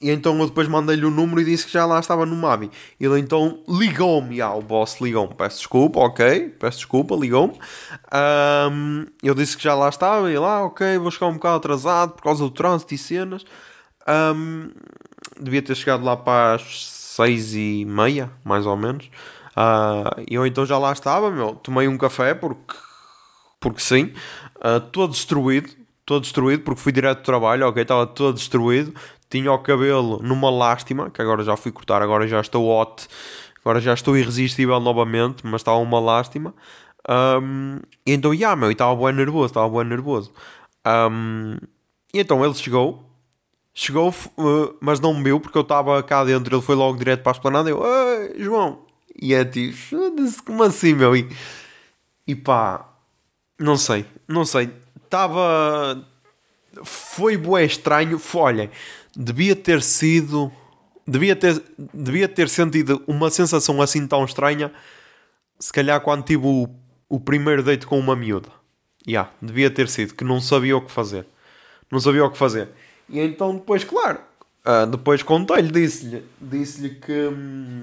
e 0.00 0.10
então 0.10 0.38
eu 0.38 0.46
depois 0.46 0.68
mandei-lhe 0.68 1.06
o 1.06 1.10
número 1.10 1.40
e 1.40 1.44
disse 1.44 1.66
que 1.66 1.72
já 1.72 1.86
lá 1.86 1.98
estava 1.98 2.26
no 2.26 2.36
Mavi. 2.36 2.70
Ele 3.00 3.18
então 3.18 3.62
ligou-me, 3.66 4.42
ah, 4.42 4.52
o 4.52 4.60
boss 4.60 5.00
ligou-me. 5.00 5.34
Peço 5.34 5.58
desculpa, 5.58 6.00
ok, 6.00 6.50
peço 6.60 6.78
desculpa, 6.78 7.14
ligou-me. 7.14 7.54
Um, 8.70 9.06
eu 9.22 9.34
disse 9.34 9.56
que 9.56 9.64
já 9.64 9.74
lá 9.74 9.88
estava 9.88 10.30
e 10.30 10.38
lá, 10.38 10.64
ok, 10.64 10.98
vou 10.98 11.10
chegar 11.10 11.28
um 11.28 11.34
bocado 11.34 11.56
atrasado 11.56 12.12
por 12.12 12.22
causa 12.22 12.44
do 12.44 12.50
trânsito 12.50 12.94
e 12.94 12.98
cenas. 12.98 13.44
Um, 14.06 14.70
devia 15.40 15.62
ter 15.62 15.74
chegado 15.74 16.04
lá 16.04 16.16
para 16.16 16.56
as 16.56 16.95
seis 17.16 17.54
e 17.54 17.84
meia, 17.86 18.30
mais 18.44 18.66
ou 18.66 18.76
menos. 18.76 19.10
Uh, 19.56 20.24
eu 20.28 20.46
então 20.46 20.66
já 20.66 20.78
lá 20.78 20.92
estava, 20.92 21.30
meu. 21.30 21.54
Tomei 21.54 21.88
um 21.88 21.96
café 21.96 22.34
porque, 22.34 22.74
porque 23.60 23.80
sim, 23.80 24.12
uh, 24.56 24.80
todo 24.92 25.12
destruído. 25.12 25.70
Todo 26.04 26.22
destruído 26.22 26.62
porque 26.62 26.80
fui 26.80 26.92
direto 26.92 27.18
do 27.18 27.24
trabalho, 27.24 27.66
ok, 27.66 27.82
estava 27.82 28.06
todo 28.06 28.36
destruído 28.36 28.94
tinha 29.28 29.52
o 29.52 29.58
cabelo 29.58 30.20
numa 30.22 30.50
lástima, 30.50 31.10
que 31.10 31.20
agora 31.20 31.42
já 31.42 31.56
fui 31.56 31.72
cortar, 31.72 32.02
agora 32.02 32.26
já 32.28 32.40
estou 32.40 32.68
hot, 32.68 33.08
agora 33.60 33.80
já 33.80 33.94
estou 33.94 34.16
irresistível 34.16 34.78
novamente, 34.80 35.44
mas 35.44 35.60
estava 35.60 35.78
uma 35.78 36.00
lástima. 36.00 36.54
Um, 37.08 37.80
então, 38.06 38.34
yeah, 38.34 38.56
meu, 38.56 38.70
estava 38.70 38.94
bem 38.96 39.14
nervoso, 39.14 39.46
estava 39.46 39.68
bem 39.68 39.84
nervoso. 39.88 40.32
Um, 40.86 41.56
e 42.14 42.20
então 42.20 42.44
ele 42.44 42.54
chegou, 42.54 43.05
chegou, 43.78 44.08
uh, 44.08 44.74
mas 44.80 44.98
não 45.00 45.12
me 45.12 45.22
viu 45.22 45.38
porque 45.38 45.56
eu 45.56 45.62
estava 45.62 46.02
cá 46.02 46.24
dentro. 46.24 46.56
Ele 46.56 46.62
foi 46.62 46.74
logo 46.74 46.98
direto 46.98 47.22
para 47.22 47.32
a 47.32 47.34
esplanada. 47.34 47.68
Eu, 47.68 47.82
João, 48.38 48.86
e 49.14 49.34
é 49.34 49.44
tipo, 49.44 49.76
como 50.46 50.62
assim, 50.62 50.94
meu? 50.94 51.14
E, 51.14 51.28
e 52.26 52.34
pá, 52.34 52.90
não 53.58 53.76
sei, 53.76 54.06
não 54.26 54.46
sei, 54.46 54.70
estava. 55.04 56.02
Foi 56.82 57.36
bué 57.36 57.64
estranho. 57.66 58.18
Foi, 58.18 58.40
olhem, 58.40 58.70
devia 59.14 59.54
ter 59.54 59.82
sido. 59.82 60.50
Devia 61.06 61.36
ter, 61.36 61.62
devia 61.94 62.28
ter 62.28 62.48
sentido 62.48 63.00
uma 63.06 63.30
sensação 63.30 63.80
assim 63.82 64.06
tão 64.08 64.24
estranha. 64.24 64.72
Se 65.60 65.72
calhar 65.72 66.00
quando 66.00 66.24
tive 66.24 66.46
o, 66.46 66.68
o 67.08 67.20
primeiro 67.20 67.62
date 67.62 67.86
com 67.86 67.98
uma 67.98 68.16
miúda. 68.16 68.48
Yeah, 69.06 69.30
devia 69.40 69.70
ter 69.70 69.88
sido, 69.88 70.14
que 70.14 70.24
não 70.24 70.40
sabia 70.40 70.76
o 70.76 70.80
que 70.80 70.90
fazer. 70.90 71.26
Não 71.90 72.00
sabia 72.00 72.24
o 72.24 72.30
que 72.30 72.36
fazer. 72.36 72.70
E 73.08 73.20
então 73.20 73.54
depois, 73.54 73.84
claro, 73.84 74.18
uh, 74.66 74.86
depois 74.86 75.22
contei-lhe, 75.22 75.70
disse-lhe 75.70 76.24
disse 76.40 76.90
que. 76.90 77.12
Hum, 77.12 77.82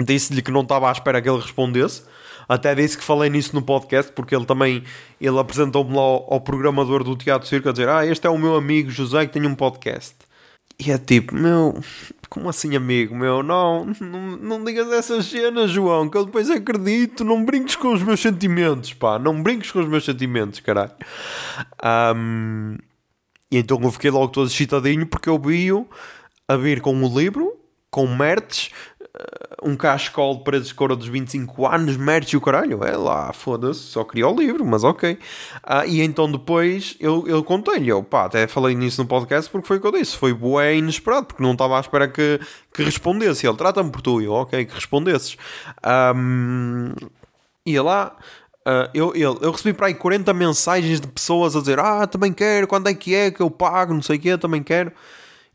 disse-lhe 0.00 0.42
que 0.42 0.50
não 0.50 0.62
estava 0.62 0.88
à 0.88 0.92
espera 0.92 1.20
que 1.20 1.28
ele 1.28 1.40
respondesse. 1.40 2.02
Até 2.48 2.74
disse 2.74 2.96
que 2.96 3.04
falei 3.04 3.28
nisso 3.28 3.54
no 3.54 3.60
podcast, 3.60 4.10
porque 4.12 4.34
ele 4.34 4.46
também 4.46 4.82
ele 5.20 5.38
apresentou-me 5.38 5.94
lá 5.94 6.00
ao, 6.00 6.34
ao, 6.34 6.40
programador 6.40 7.04
do 7.04 7.14
Teatro 7.14 7.46
Circo 7.46 7.68
a 7.68 7.72
dizer: 7.72 7.88
Ah, 7.88 8.06
este 8.06 8.26
é 8.26 8.30
o 8.30 8.38
meu 8.38 8.56
amigo 8.56 8.90
José 8.90 9.26
que 9.26 9.32
tem 9.34 9.46
um 9.46 9.54
podcast. 9.54 10.16
E 10.80 10.92
é 10.92 10.96
tipo, 10.96 11.34
meu, 11.34 11.78
como 12.30 12.48
assim 12.48 12.76
amigo 12.76 13.14
meu? 13.14 13.42
Não, 13.42 13.86
não, 14.00 14.36
não 14.36 14.64
digas 14.64 14.90
essas 14.92 15.26
cenas, 15.26 15.72
João, 15.72 16.08
que 16.08 16.16
eu 16.16 16.24
depois 16.24 16.48
acredito. 16.48 17.24
Não 17.24 17.44
brinques 17.44 17.74
com 17.74 17.92
os 17.92 18.02
meus 18.02 18.20
sentimentos, 18.20 18.94
pá. 18.94 19.18
Não 19.18 19.42
brinques 19.42 19.72
com 19.72 19.80
os 19.80 19.88
meus 19.88 20.04
sentimentos, 20.04 20.60
caralho. 20.60 20.92
Um, 22.14 22.78
e 23.50 23.58
então 23.58 23.78
eu 23.82 23.92
fiquei 23.92 24.10
logo 24.10 24.28
todo 24.28 24.48
excitadinho 24.48 25.06
porque 25.06 25.28
eu 25.28 25.38
vi-o 25.38 25.88
a 26.46 26.56
vir 26.56 26.80
com 26.80 26.94
o 26.94 27.18
livro, 27.18 27.56
com 27.90 28.06
mertes, 28.06 28.70
um 29.62 29.76
cascol 29.76 30.36
de 30.36 30.44
paredes 30.44 30.68
de 30.68 30.74
cor 30.74 30.94
dos 30.94 31.08
25 31.08 31.66
anos, 31.66 31.96
merch 31.96 32.32
e 32.32 32.36
o 32.36 32.40
caralho, 32.40 32.84
é 32.84 32.96
lá, 32.96 33.32
foda-se, 33.32 33.80
só 33.80 34.04
queria 34.04 34.28
o 34.28 34.38
livro, 34.38 34.64
mas 34.64 34.84
ok. 34.84 35.18
Ah, 35.62 35.84
e 35.86 36.00
então 36.00 36.30
depois 36.30 36.96
eu, 37.00 37.26
eu 37.26 37.42
contei-lhe, 37.42 37.88
eu 37.88 38.02
pá, 38.02 38.26
até 38.26 38.46
falei 38.46 38.74
nisso 38.74 39.02
no 39.02 39.08
podcast 39.08 39.50
porque 39.50 39.66
foi 39.66 39.78
o 39.78 39.80
que 39.80 39.86
eu 39.86 39.92
disse, 39.92 40.16
foi 40.16 40.32
bué 40.32 40.76
inesperado, 40.76 41.26
porque 41.26 41.42
não 41.42 41.52
estava 41.52 41.76
à 41.76 41.80
espera 41.80 42.06
que, 42.08 42.40
que 42.72 42.82
respondesse. 42.82 43.46
Ele 43.46 43.56
trata-me 43.56 43.90
por 43.90 44.00
tu, 44.00 44.20
eu, 44.20 44.32
ok, 44.32 44.64
que 44.64 44.74
respondesses. 44.74 45.36
Um, 46.14 46.92
ia 47.66 47.82
lá. 47.82 48.16
Uh, 48.68 48.90
eu, 48.92 49.14
eu, 49.14 49.38
eu 49.40 49.50
recebi 49.50 49.72
para 49.72 49.86
aí 49.86 49.94
40 49.94 50.34
mensagens 50.34 51.00
de 51.00 51.06
pessoas 51.06 51.56
a 51.56 51.60
dizer: 51.60 51.78
Ah, 51.78 52.06
também 52.06 52.32
quero, 52.32 52.66
quando 52.66 52.88
é 52.88 52.94
que 52.94 53.14
é 53.14 53.30
que 53.30 53.40
eu 53.40 53.50
pago, 53.50 53.94
não 53.94 54.02
sei 54.02 54.16
o 54.16 54.20
quê, 54.20 54.36
também 54.36 54.62
quero 54.62 54.92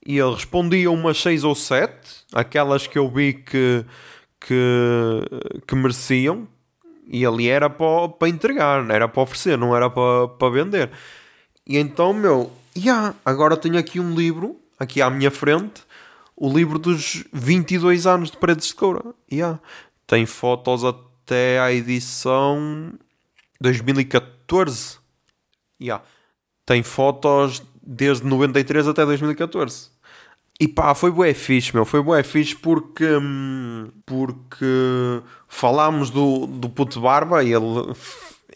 e 0.05 0.17
ele 0.17 0.33
respondia 0.33 0.91
umas 0.91 1.21
6 1.21 1.43
ou 1.43 1.55
7, 1.55 1.93
aquelas 2.33 2.85
que 2.87 2.97
eu 2.97 3.09
vi 3.09 3.33
que, 3.33 3.85
que, 4.39 5.21
que 5.65 5.75
mereciam, 5.75 6.47
e 7.07 7.25
ali 7.25 7.47
era 7.47 7.69
para, 7.69 8.09
para 8.09 8.27
entregar, 8.27 8.89
era 8.89 9.07
para 9.07 9.23
oferecer, 9.23 9.57
não 9.57 9.75
era 9.75 9.89
para, 9.89 10.27
para 10.27 10.49
vender. 10.49 10.91
E 11.65 11.77
então, 11.77 12.13
meu, 12.13 12.51
yeah, 12.77 13.15
agora 13.25 13.55
tenho 13.55 13.77
aqui 13.77 13.99
um 13.99 14.13
livro, 14.13 14.57
aqui 14.77 15.01
à 15.01 15.09
minha 15.09 15.31
frente, 15.31 15.83
o 16.35 16.51
livro 16.51 16.77
dos 16.77 17.23
22 17.31 18.05
anos 18.05 18.31
de 18.31 18.37
Paredes 18.37 18.67
de 18.67 18.75
Coura. 18.75 19.03
Yeah. 19.31 19.59
Tem 20.05 20.25
fotos 20.25 20.83
até 20.83 21.59
à 21.59 21.71
edição 21.71 22.93
2014. 23.63 24.97
Yeah. 25.81 26.03
Tem 26.65 26.83
fotos 26.83 27.63
desde 27.81 28.25
93 28.25 28.87
até 28.87 29.05
2014. 29.05 29.91
E 30.59 30.67
pá, 30.67 30.93
foi 30.93 31.11
bué 31.11 31.33
fixe, 31.33 31.73
meu. 31.73 31.85
Foi 31.85 32.01
bué 32.01 32.21
fixe 32.23 32.55
porque... 32.55 33.05
Hum, 33.05 33.89
porque 34.05 34.65
falámos 35.47 36.09
do, 36.09 36.45
do 36.45 36.69
puto 36.69 36.99
Barba 37.01 37.43
e 37.43 37.53
ele... 37.53 37.93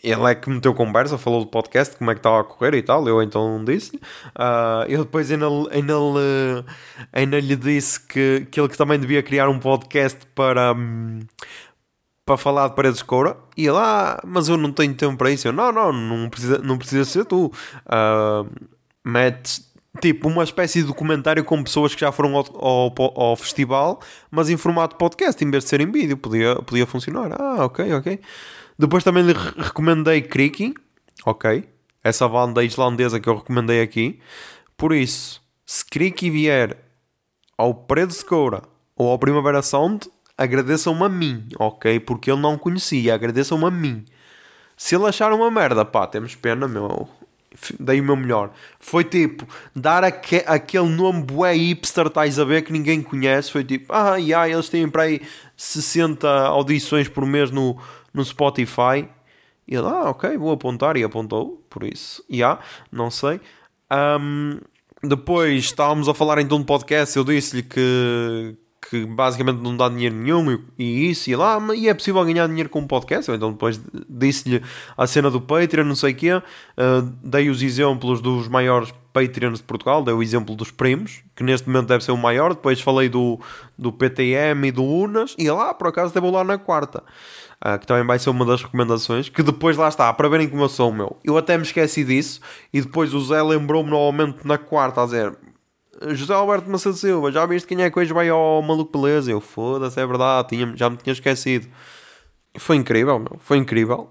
Ele 0.04 0.32
é 0.32 0.36
que 0.36 0.48
meteu 0.48 0.76
conversa, 0.76 1.18
falou 1.18 1.44
do 1.44 1.48
podcast, 1.48 1.98
como 1.98 2.12
é 2.12 2.14
que 2.14 2.20
estava 2.20 2.40
a 2.40 2.44
correr 2.44 2.76
e 2.76 2.84
tal. 2.84 3.06
Eu 3.08 3.22
então 3.22 3.66
disse. 3.66 3.96
Uh, 4.28 4.86
eu 4.88 5.04
depois 5.04 5.32
ainda, 5.32 5.48
ainda, 5.72 5.94
lhe, 5.94 6.66
ainda 7.12 7.40
lhe 7.40 7.56
disse 7.56 8.00
que, 8.00 8.48
que 8.52 8.60
ele 8.60 8.70
que 8.70 8.78
também 8.78 9.00
devia 9.00 9.24
criar 9.24 9.50
um 9.50 9.58
podcast 9.58 10.20
para, 10.36 10.74
hum, 10.74 11.22
para 12.28 12.36
falar 12.36 12.68
de 12.68 12.76
paredes 12.76 13.00
de 13.00 13.06
coura. 13.06 13.38
E 13.56 13.66
ele, 13.66 13.78
ah, 13.78 14.20
mas 14.26 14.50
eu 14.50 14.58
não 14.58 14.70
tenho 14.74 14.94
tempo 14.94 15.16
para 15.16 15.32
isso. 15.32 15.48
Eu, 15.48 15.54
não, 15.54 15.72
não, 15.72 15.94
não 15.94 16.30
precisa, 16.30 16.58
não 16.58 16.78
precisa 16.78 17.06
ser 17.06 17.24
tu. 17.24 17.46
Uh, 17.86 18.46
metes 19.04 19.66
tipo 20.02 20.28
uma 20.28 20.44
espécie 20.44 20.82
de 20.82 20.88
documentário 20.88 21.44
com 21.44 21.64
pessoas 21.64 21.96
que 21.96 22.02
já 22.02 22.12
foram 22.12 22.36
ao, 22.36 22.46
ao, 22.54 23.20
ao, 23.20 23.36
festival, 23.36 24.00
mas 24.30 24.48
em 24.48 24.58
formato 24.58 24.96
podcast, 24.98 25.44
em 25.44 25.50
vez 25.50 25.64
de 25.64 25.70
ser 25.72 25.82
em 25.82 25.90
vídeo, 25.90 26.18
podia, 26.18 26.58
podia 26.58 26.86
funcionar. 26.86 27.32
Ah, 27.40 27.66
ok, 27.66 27.94
ok. 27.94 28.20
Depois 28.78 29.04
também 29.04 29.24
lhe 29.24 29.34
recomendei 29.34 30.22
Creaky, 30.22 30.76
ok? 31.26 31.68
Essa 32.04 32.28
banda 32.28 32.64
islandesa 32.64 33.20
que 33.20 33.28
eu 33.28 33.38
recomendei 33.38 33.82
aqui. 33.82 34.20
Por 34.76 34.94
isso, 34.94 35.42
se 35.66 35.84
Creaky 35.84 36.30
vier 36.30 36.78
ao 37.58 37.74
Paredes 37.74 38.20
de 38.20 38.26
Coura 38.26 38.62
ou 38.96 39.10
ao 39.10 39.18
Primavera 39.18 39.62
Sound, 39.62 40.08
agradeçam-me 40.38 41.04
a 41.04 41.10
mim, 41.10 41.48
ok? 41.58 42.00
Porque 42.00 42.32
ele 42.32 42.42
não 42.42 42.58
conhecia, 42.58 43.16
agradeçam-me 43.16 43.66
a 43.66 43.72
mim. 43.72 44.06
Se 44.76 44.96
ele 44.96 45.06
achar 45.06 45.34
uma 45.34 45.50
merda, 45.50 45.84
pá, 45.84 46.06
temos 46.06 46.36
pena, 46.36 46.68
meu 46.68 47.10
dei 47.80 48.00
o 48.00 48.04
meu 48.04 48.16
melhor. 48.16 48.52
Foi 48.80 49.04
tipo, 49.04 49.48
dar 49.76 50.04
aque, 50.04 50.44
aquele 50.46 50.90
nome 50.90 51.24
bué 51.24 51.54
hipster, 51.54 52.08
estás 52.08 52.40
a 52.40 52.44
ver, 52.44 52.64
que 52.64 52.72
ninguém 52.72 53.02
conhece. 53.02 53.52
Foi 53.52 53.64
tipo, 53.64 53.92
ah, 53.94 54.16
yeah, 54.18 54.50
eles 54.50 54.70
têm 54.70 54.88
para 54.88 55.04
aí 55.04 55.22
60 55.56 56.28
audições 56.30 57.08
por 57.08 57.26
mês 57.26 57.52
no, 57.52 57.78
no 58.14 58.24
Spotify. 58.24 59.08
E 59.68 59.76
ele, 59.76 59.88
ah, 59.88 60.10
ok, 60.10 60.38
vou 60.38 60.52
apontar. 60.52 60.98
E 60.98 61.04
apontou, 61.04 61.64
por 61.70 61.84
isso, 61.84 62.24
yeah, 62.32 62.60
não 62.92 63.10
sei. 63.10 63.40
Um, 63.92 64.60
depois 65.04 65.66
estávamos 65.66 66.08
a 66.08 66.14
falar 66.14 66.40
então 66.40 66.60
de 66.60 66.66
podcast. 66.66 67.18
Eu 67.18 67.24
disse-lhe 67.24 67.64
que, 67.64 68.56
que 68.90 69.06
basicamente 69.06 69.60
não 69.60 69.76
dá 69.76 69.90
dinheiro 69.90 70.16
nenhum 70.16 70.60
e 70.78 71.10
isso 71.10 71.30
e 71.30 71.36
lá, 71.36 71.60
e 71.76 71.90
é 71.90 71.94
possível 71.94 72.24
ganhar 72.24 72.48
dinheiro 72.48 72.70
com 72.70 72.80
um 72.80 72.88
podcast. 72.88 73.32
Então 73.32 73.52
depois 73.52 73.80
disse-lhe 74.10 74.62
a 74.96 75.08
cena 75.08 75.30
do 75.30 75.42
Patreon, 75.42 75.86
não 75.86 75.96
sei 75.96 76.14
o 76.14 76.16
quê, 76.16 76.34
uh, 76.34 76.44
dei 77.24 77.50
os 77.50 77.62
exemplos 77.62 78.22
dos 78.22 78.48
maiores 78.48 78.94
Patreons 79.12 79.60
de 79.60 79.64
Portugal, 79.64 80.04
dei 80.04 80.14
o 80.14 80.22
exemplo 80.22 80.56
dos 80.56 80.72
primos, 80.72 81.24
que 81.36 81.44
neste 81.44 81.68
momento 81.68 81.88
deve 81.88 82.04
ser 82.04 82.12
o 82.12 82.18
maior, 82.18 82.54
depois 82.54 82.80
falei 82.80 83.10
do, 83.10 83.40
do 83.78 83.92
PTM 83.92 84.68
e 84.68 84.72
do 84.72 84.84
Unas, 84.84 85.36
e 85.38 85.50
lá 85.50 85.74
por 85.74 85.88
acaso 85.88 86.14
devo 86.14 86.30
lá 86.30 86.44
na 86.44 86.58
quarta. 86.58 87.04
Uh, 87.66 87.80
que 87.80 87.88
também 87.88 88.06
vai 88.06 88.20
ser 88.20 88.30
uma 88.30 88.46
das 88.46 88.62
recomendações, 88.62 89.30
que 89.30 89.42
depois 89.42 89.76
lá 89.76 89.88
está, 89.88 90.14
para 90.14 90.30
verem 90.30 90.48
como 90.48 90.62
eu 90.62 90.70
sou, 90.70 90.94
meu. 90.94 91.18
Eu 91.24 91.36
até 91.36 91.58
me 91.58 91.64
esqueci 91.64 92.04
disso, 92.04 92.40
e 92.72 92.80
depois 92.80 93.16
o 93.16 93.20
Zé 93.20 93.42
lembrou-me 93.42 93.90
novamente 93.90 94.46
na 94.46 94.60
quarta 94.60 95.02
a 95.02 95.06
dizer: 95.06 95.36
José 96.10 96.34
Alberto 96.34 96.70
Macedo 96.70 96.96
Silva, 96.96 97.32
já 97.32 97.46
viste 97.46 97.68
quem 97.68 97.82
é 97.82 97.90
que 97.90 98.00
hoje 98.00 98.14
vai 98.14 98.30
ao 98.30 98.62
Maluco 98.62 98.98
Beleza? 98.98 99.32
Eu 99.32 99.42
foda-se, 99.42 100.00
é 100.00 100.06
verdade, 100.06 100.50
tinha, 100.50 100.74
já 100.76 100.90
me 100.90 100.98
tinha 100.98 101.14
esquecido. 101.14 101.68
Foi 102.58 102.76
incrível, 102.76 103.20
meu, 103.20 103.38
foi 103.40 103.58
incrível. 103.58 104.10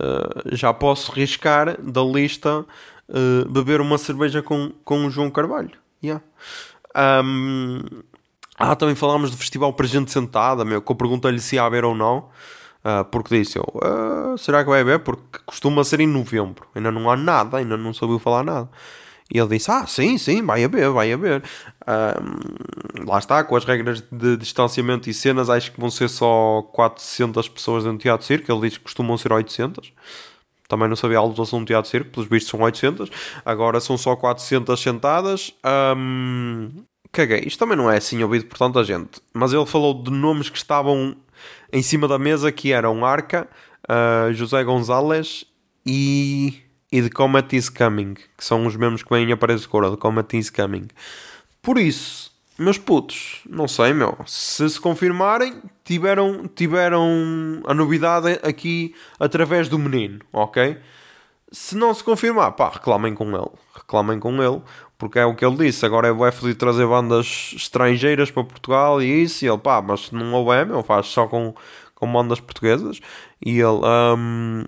Uh, 0.00 0.54
já 0.54 0.72
posso 0.72 1.10
riscar 1.12 1.80
da 1.80 2.02
lista 2.02 2.60
uh, 2.60 3.48
beber 3.50 3.80
uma 3.80 3.98
cerveja 3.98 4.42
com, 4.42 4.72
com 4.84 5.06
o 5.06 5.10
João 5.10 5.30
Carvalho. 5.30 5.72
Yeah. 6.02 6.22
Um, 7.24 7.82
ah, 8.56 8.76
também 8.76 8.94
falámos 8.94 9.30
do 9.30 9.36
festival 9.36 9.72
para 9.72 9.86
gente 9.86 10.10
sentada, 10.10 10.64
meu, 10.64 10.80
que 10.80 10.90
eu 10.90 10.96
perguntei-lhe 10.96 11.40
se 11.40 11.56
ia 11.56 11.64
haver 11.64 11.84
ou 11.84 11.94
não. 11.94 12.28
Uh, 12.78 13.04
porque 13.10 13.36
disse 13.36 13.58
eu, 13.58 13.66
será 14.38 14.62
que 14.62 14.70
vai 14.70 14.80
haver? 14.80 15.00
Porque 15.00 15.40
costuma 15.44 15.82
ser 15.82 15.98
em 15.98 16.06
novembro, 16.06 16.66
ainda 16.74 16.92
não 16.92 17.10
há 17.10 17.16
nada, 17.16 17.58
ainda 17.58 17.76
não 17.76 17.92
soube 17.92 18.22
falar 18.22 18.44
nada. 18.44 18.68
E 19.32 19.38
ele 19.38 19.48
disse, 19.48 19.70
ah, 19.70 19.86
sim, 19.86 20.16
sim, 20.16 20.42
vai 20.42 20.64
haver, 20.64 20.90
vai 20.90 21.12
haver. 21.12 21.42
Uh, 21.82 23.04
lá 23.06 23.18
está, 23.18 23.44
com 23.44 23.56
as 23.56 23.64
regras 23.64 24.02
de 24.10 24.36
distanciamento 24.38 25.10
e 25.10 25.14
cenas, 25.14 25.50
acho 25.50 25.70
que 25.70 25.80
vão 25.80 25.90
ser 25.90 26.08
só 26.08 26.62
400 26.72 27.48
pessoas 27.48 27.84
do 27.84 27.98
Teatro 27.98 28.26
Circo, 28.26 28.50
ele 28.50 28.68
diz 28.68 28.78
que 28.78 28.84
costumam 28.84 29.18
ser 29.18 29.32
800. 29.32 29.92
Também 30.66 30.88
não 30.88 30.96
sabia 30.96 31.18
a 31.18 31.22
lotação 31.22 31.60
do 31.60 31.66
Teatro 31.66 31.90
Circo, 31.90 32.10
pelos 32.10 32.28
vistos 32.28 32.50
são 32.50 32.60
800. 32.60 33.10
Agora 33.44 33.80
são 33.80 33.96
só 33.96 34.14
400 34.14 34.78
sentadas. 34.78 35.52
Um, 35.96 36.70
caguei. 37.10 37.40
Isto 37.46 37.58
também 37.58 37.76
não 37.76 37.90
é 37.90 37.96
assim 37.96 38.22
ouvido 38.22 38.46
por 38.46 38.58
tanta 38.58 38.84
gente. 38.84 39.20
Mas 39.32 39.52
ele 39.52 39.64
falou 39.64 40.02
de 40.02 40.10
nomes 40.10 40.50
que 40.50 40.58
estavam 40.58 41.16
em 41.72 41.82
cima 41.82 42.06
da 42.06 42.18
mesa 42.18 42.52
que 42.52 42.72
eram 42.72 43.04
Arca, 43.04 43.48
uh, 43.88 44.32
José 44.34 44.62
Gonzalez 44.62 45.46
e, 45.86 46.62
e 46.90 47.02
The 47.02 47.10
Comet 47.10 47.54
is 47.56 47.68
Coming, 47.68 48.14
que 48.14 48.44
são 48.44 48.66
os 48.66 48.76
mesmos 48.76 49.02
que 49.02 49.10
vêm 49.10 49.30
a 49.32 49.36
Paredes 49.36 49.62
de 49.62 49.68
Cora, 49.68 49.90
The 49.90 49.96
Comet 49.96 50.36
is 50.36 50.50
Coming. 50.50 50.88
Por 51.60 51.78
isso, 51.78 52.30
meus 52.58 52.78
putos, 52.78 53.40
não 53.48 53.68
sei, 53.68 53.92
meu, 53.92 54.16
se 54.26 54.68
se 54.68 54.80
confirmarem, 54.80 55.62
tiveram, 55.84 56.48
tiveram 56.48 57.62
a 57.66 57.74
novidade 57.74 58.40
aqui 58.42 58.94
através 59.18 59.68
do 59.68 59.78
menino, 59.78 60.20
ok? 60.32 60.78
Se 61.52 61.76
não 61.76 61.94
se 61.94 62.02
confirmar, 62.02 62.52
pá, 62.52 62.70
reclamem 62.70 63.14
com 63.14 63.34
ele, 63.34 63.50
reclamem 63.74 64.18
com 64.18 64.42
ele, 64.42 64.60
porque 64.98 65.18
é 65.18 65.24
o 65.24 65.34
que 65.34 65.44
ele 65.44 65.56
disse, 65.56 65.86
agora 65.86 66.08
é 66.08 66.12
o 66.12 66.26
F 66.26 66.44
de 66.44 66.54
trazer 66.54 66.86
bandas 66.86 67.52
estrangeiras 67.54 68.30
para 68.30 68.44
Portugal 68.44 69.00
e 69.00 69.22
isso, 69.22 69.44
e 69.44 69.48
ele, 69.48 69.58
pá, 69.58 69.80
mas 69.80 70.06
se 70.06 70.14
não 70.14 70.32
houver, 70.34 70.66
meu, 70.66 70.82
faz 70.82 71.06
só 71.06 71.26
com, 71.26 71.54
com 71.94 72.12
bandas 72.12 72.40
portuguesas. 72.40 73.00
E 73.40 73.60
ele, 73.60 73.80
um, 74.16 74.64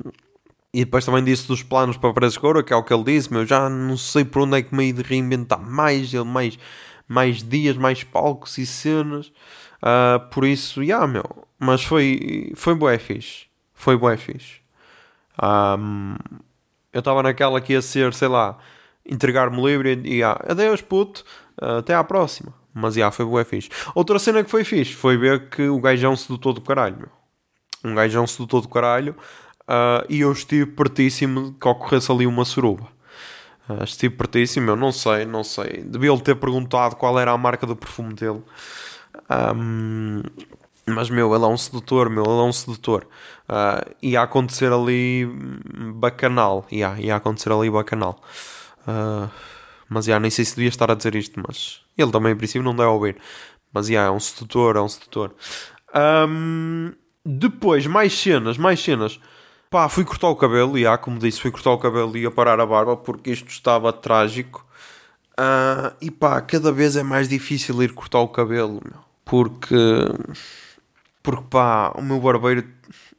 e 0.72 0.85
depois 0.85 1.04
também 1.04 1.24
disse 1.24 1.48
dos 1.48 1.62
planos 1.62 1.96
para 1.96 2.12
Paredes 2.12 2.37
Coura, 2.37 2.62
que 2.62 2.72
é 2.72 2.76
o 2.76 2.85
que 2.85 2.94
ele 2.94 3.04
disse, 3.04 3.33
meu, 3.33 3.44
já 3.44 3.68
não 3.68 3.96
sei 3.96 4.24
por 4.24 4.42
onde 4.42 4.59
é 4.59 4.62
que 4.62 4.74
me 4.74 4.87
ia 4.87 4.92
de 4.92 5.02
reinventar 5.02 5.61
mais, 5.61 6.14
ele, 6.14 6.24
mais, 6.24 6.59
mais 7.09 7.42
dias, 7.42 7.76
mais 7.76 8.04
palcos 8.04 8.56
e 8.56 8.64
cenas. 8.64 9.33
Uh, 9.83 10.20
por 10.30 10.44
isso, 10.44 10.80
já, 10.85 10.98
yeah, 10.98 11.06
meu, 11.06 11.24
mas 11.59 11.83
foi, 11.83 12.52
foi 12.54 12.74
bué 12.74 12.98
fixe, 12.98 13.46
foi 13.74 13.96
bué 13.96 14.16
fixe. 14.16 14.61
Um, 15.42 16.16
eu 16.92 17.00
estava 17.00 17.22
naquela 17.22 17.61
que 17.61 17.72
ia 17.72 17.83
ser, 17.83 18.14
sei 18.14 18.28
lá, 18.28 18.56
entregar-me 19.04 19.61
livre 19.61 20.00
e 20.04 20.22
ah, 20.22 20.40
adeus 20.48 20.83
puto, 20.83 21.24
uh, 21.61 21.78
até 21.78 21.94
à 21.94 22.04
próxima. 22.04 22.54
Mas 22.72 22.94
já, 22.94 23.11
foi 23.11 23.24
bué 23.24 23.44
fixe. 23.44 23.68
Outra 23.92 24.20
cena 24.20 24.44
que 24.44 24.50
foi 24.50 24.62
fixe 24.62 24.92
foi 24.92 25.16
ver 25.16 25.48
que 25.48 25.68
o 25.68 25.80
gajão 25.80 26.14
sedutor 26.14 26.52
do 26.52 26.61
caralho, 26.61 26.96
meu. 26.96 27.11
Um 27.83 27.94
gajão 27.94 28.26
sedutor 28.26 28.61
do 28.61 28.68
caralho 28.68 29.16
uh, 29.70 30.04
e 30.09 30.20
eu 30.20 30.33
estive 30.33 30.66
pertíssimo 30.66 31.54
que 31.54 31.68
ocorresse 31.68 32.11
ali 32.11 32.26
uma 32.26 32.44
suruba. 32.44 32.88
Uh, 33.68 33.85
estive 33.85 34.16
pertíssimo, 34.16 34.70
eu 34.70 34.76
não 34.76 34.90
sei, 34.90 35.24
não 35.24 35.44
sei. 35.44 35.85
Devia-lhe 35.87 36.20
ter 36.20 36.35
perguntado 36.35 36.96
qual 36.96 37.18
era 37.18 37.30
a 37.30 37.38
marca 37.38 37.66
do 37.66 37.76
perfume 37.76 38.12
dele. 38.14 38.42
Um, 39.30 40.22
mas, 40.87 41.09
meu, 41.09 41.33
ele 41.35 41.44
é 41.44 41.46
um 41.46 41.56
sedutor, 41.56 42.11
meu, 42.11 42.24
ele 42.24 42.40
é 42.40 42.42
um 42.42 42.52
sedutor. 42.52 43.06
Uh, 43.48 43.94
ia 44.02 44.22
acontecer 44.22 44.72
ali 44.72 45.28
bacanal. 45.94 46.66
Ia, 46.70 46.96
ia 46.98 47.16
acontecer 47.16 47.52
ali 47.52 47.70
bacanal. 47.70 48.20
Uh, 48.88 49.30
mas 49.88 50.06
já, 50.06 50.18
nem 50.18 50.30
sei 50.30 50.44
se 50.44 50.56
devia 50.56 50.68
estar 50.68 50.90
a 50.90 50.94
dizer 50.94 51.14
isto, 51.14 51.40
mas 51.46 51.80
ele 51.96 52.11
também, 52.11 52.33
em 52.33 52.37
princípio, 52.37 52.62
não 52.62 52.74
deve 52.74 52.88
ouvir. 52.88 53.16
Mas 53.72 53.87
já, 53.87 54.02
é 54.02 54.11
um 54.11 54.18
sedutor, 54.18 54.76
é 54.76 54.80
um 54.80 54.88
sedutor. 54.88 55.35
Um, 55.94 56.92
depois, 57.24 57.87
mais 57.87 58.12
cenas, 58.18 58.56
mais 58.59 58.80
cenas. 58.80 59.20
Pá, 59.70 59.88
fui 59.88 60.04
cortar 60.04 60.28
o 60.28 60.37
cabelo, 60.37 60.76
e 60.76 60.98
como 60.98 61.18
disse, 61.18 61.40
fui 61.40 61.50
cortar 61.50 61.70
o 61.70 61.78
cabelo 61.78 62.16
e 62.16 62.22
ia 62.22 62.30
parar 62.30 62.61
a 62.61 62.66
barba 62.66 62.96
porque 62.96 63.30
isto 63.30 63.48
estava 63.48 63.92
trágico. 63.92 64.66
Uh, 65.38 65.94
e 66.00 66.11
pá, 66.11 66.40
cada 66.42 66.72
vez 66.72 66.96
é 66.96 67.02
mais 67.02 67.28
difícil 67.28 67.83
ir 67.83 67.94
cortar 67.94 68.18
o 68.20 68.28
cabelo, 68.28 68.80
meu. 68.85 69.00
Porque. 69.24 69.76
Porque 71.22 71.44
pá, 71.50 71.92
o 71.96 72.02
meu 72.02 72.20
barbeiro, 72.20 72.66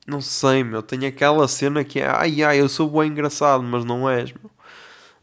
não 0.07 0.21
sei, 0.21 0.63
meu, 0.63 0.81
tem 0.83 1.05
aquela 1.05 1.47
cena 1.47 1.83
que 1.83 1.99
é 1.99 2.07
ai 2.07 2.43
ai, 2.43 2.59
eu 2.59 2.67
sou 2.69 2.89
bem 2.89 3.09
engraçado, 3.11 3.63
mas 3.63 3.85
não 3.85 4.09
és, 4.09 4.33
meu 4.33 4.51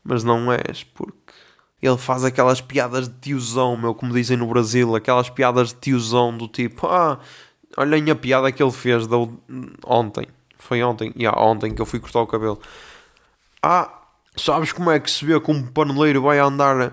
mas 0.08 0.24
não 0.24 0.50
és, 0.50 0.84
porque 0.84 1.34
ele 1.82 1.98
faz 1.98 2.24
aquelas 2.24 2.62
piadas 2.62 3.08
de 3.08 3.14
tiozão, 3.20 3.76
meu, 3.76 3.94
como 3.94 4.14
dizem 4.14 4.38
no 4.38 4.46
Brasil, 4.46 4.96
aquelas 4.96 5.28
piadas 5.28 5.68
de 5.68 5.74
tiozão 5.76 6.36
do 6.36 6.48
tipo, 6.48 6.86
ah, 6.86 7.20
olhem 7.76 8.10
a 8.10 8.16
piada 8.16 8.50
que 8.50 8.62
ele 8.62 8.72
fez 8.72 9.06
ontem, 9.86 10.26
foi 10.58 10.82
ontem, 10.82 11.12
yeah, 11.16 11.40
ontem 11.40 11.74
que 11.74 11.80
eu 11.80 11.86
fui 11.86 12.00
cortar 12.00 12.20
o 12.20 12.26
cabelo. 12.26 12.60
Ah, 13.62 13.90
sabes 14.36 14.72
como 14.72 14.90
é 14.90 14.98
que 14.98 15.10
se 15.10 15.24
vê 15.24 15.40
que 15.40 15.50
um 15.50 15.66
paneleiro 15.66 16.22
vai 16.22 16.38
andar, 16.38 16.92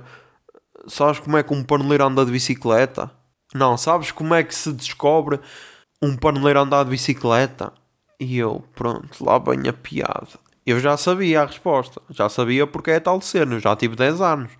sabes 0.87 1.19
como 1.19 1.37
é 1.37 1.43
que 1.43 1.53
um 1.53 1.63
paneleiro 1.63 2.05
anda 2.05 2.25
de 2.25 2.31
bicicleta? 2.31 3.11
Não, 3.53 3.77
sabes 3.77 4.11
como 4.11 4.33
é 4.33 4.43
que 4.43 4.53
se 4.53 4.71
descobre 4.73 5.39
um 6.01 6.15
paneleiro 6.17 6.59
andar 6.59 6.83
de 6.83 6.91
bicicleta? 6.91 7.71
E 8.19 8.37
eu, 8.37 8.63
pronto, 8.75 9.23
lá 9.23 9.37
vem 9.37 9.67
a 9.67 9.73
piada. 9.73 10.45
Eu 10.65 10.79
já 10.79 10.97
sabia 10.97 11.41
a 11.41 11.45
resposta. 11.45 12.01
Já 12.09 12.27
sabia 12.27 12.65
porque 12.65 12.91
é 12.91 12.99
tal 12.99 13.21
cena. 13.21 13.55
Eu 13.55 13.59
já 13.59 13.75
tive 13.75 13.95
10 13.95 14.19
anos. 14.19 14.51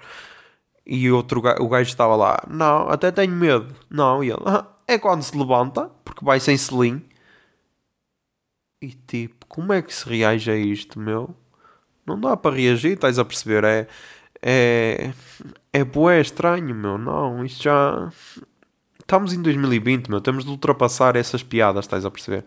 E 0.86 1.12
outro 1.12 1.40
o 1.40 1.68
gajo 1.68 1.90
estava 1.90 2.16
lá. 2.16 2.44
Não, 2.48 2.88
até 2.90 3.12
tenho 3.12 3.34
medo. 3.34 3.74
Não, 3.90 4.24
e 4.24 4.30
ele. 4.30 4.42
Ah, 4.46 4.66
é 4.88 5.00
quando 5.00 5.24
se 5.24 5.36
levanta, 5.36 5.90
porque 6.04 6.24
vai 6.24 6.40
sem 6.40 6.56
selim. 6.58 7.04
E 8.86 8.92
tipo, 9.08 9.46
como 9.48 9.74
é 9.74 9.82
que 9.82 9.94
se 9.94 10.08
reage 10.08 10.52
a 10.52 10.56
isto, 10.56 11.00
meu? 11.00 11.36
Não 12.06 12.20
dá 12.20 12.38
para 12.38 12.56
reagir, 12.56 12.94
estás 12.94 13.18
a 13.18 13.26
perceber? 13.26 13.64
É. 13.64 13.88
É. 14.42 15.12
É 15.74 15.84
bué 15.84 16.22
estranho, 16.22 16.76
meu. 16.76 16.98
Não, 17.00 17.44
isto 17.44 17.64
já. 17.64 18.12
Estamos 19.00 19.34
em 19.34 19.42
2020, 19.42 20.10
meu. 20.10 20.22
Temos 20.22 20.46
de 20.46 20.52
ultrapassar 20.52 21.16
essas 21.16 21.42
piadas, 21.42 21.86
estás 21.86 22.06
a 22.06 22.12
perceber? 22.12 22.46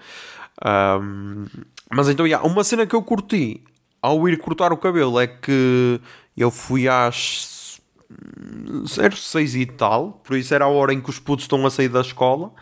Um, 0.64 1.46
mas 1.90 2.08
então, 2.08 2.26
yeah, 2.26 2.46
uma 2.46 2.62
cena 2.62 2.86
que 2.86 2.94
eu 2.94 3.02
curti 3.02 3.64
ao 4.00 4.28
ir 4.28 4.38
cortar 4.38 4.72
o 4.72 4.76
cabelo 4.76 5.18
é 5.18 5.26
que 5.26 6.00
eu 6.36 6.50
fui 6.50 6.88
às 6.88 7.80
06 8.86 9.56
e 9.56 9.66
tal, 9.66 10.20
por 10.24 10.36
isso 10.36 10.54
era 10.54 10.64
a 10.64 10.68
hora 10.68 10.92
em 10.92 11.00
que 11.00 11.10
os 11.10 11.18
putos 11.18 11.44
estão 11.44 11.66
a 11.66 11.70
sair 11.70 11.88
da 11.88 12.00
escola. 12.00 12.52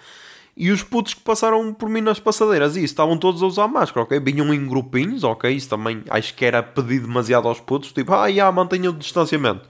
E 0.57 0.71
os 0.71 0.83
putos 0.83 1.13
que 1.13 1.21
passaram 1.21 1.75
por 1.75 1.87
mim 1.89 2.01
nas 2.01 2.19
passadeiras, 2.19 2.77
e 2.77 2.79
isso, 2.79 2.87
estavam 2.87 3.19
todos 3.19 3.43
a 3.43 3.47
usar 3.47 3.69
máscara, 3.69 4.05
ok? 4.05 4.19
Vinham 4.19 4.55
em 4.55 4.67
grupinhos, 4.67 5.23
ok? 5.23 5.51
Isso 5.51 5.69
também 5.69 6.03
acho 6.09 6.35
que 6.35 6.45
era 6.47 6.63
pedir 6.63 7.01
demasiado 7.01 7.47
aos 7.47 7.61
putos, 7.61 7.93
tipo, 7.93 8.15
ah, 8.15 8.31
já, 8.33 8.51
mantenham 8.51 8.93
o 8.93 8.97
distanciamento. 8.97 9.69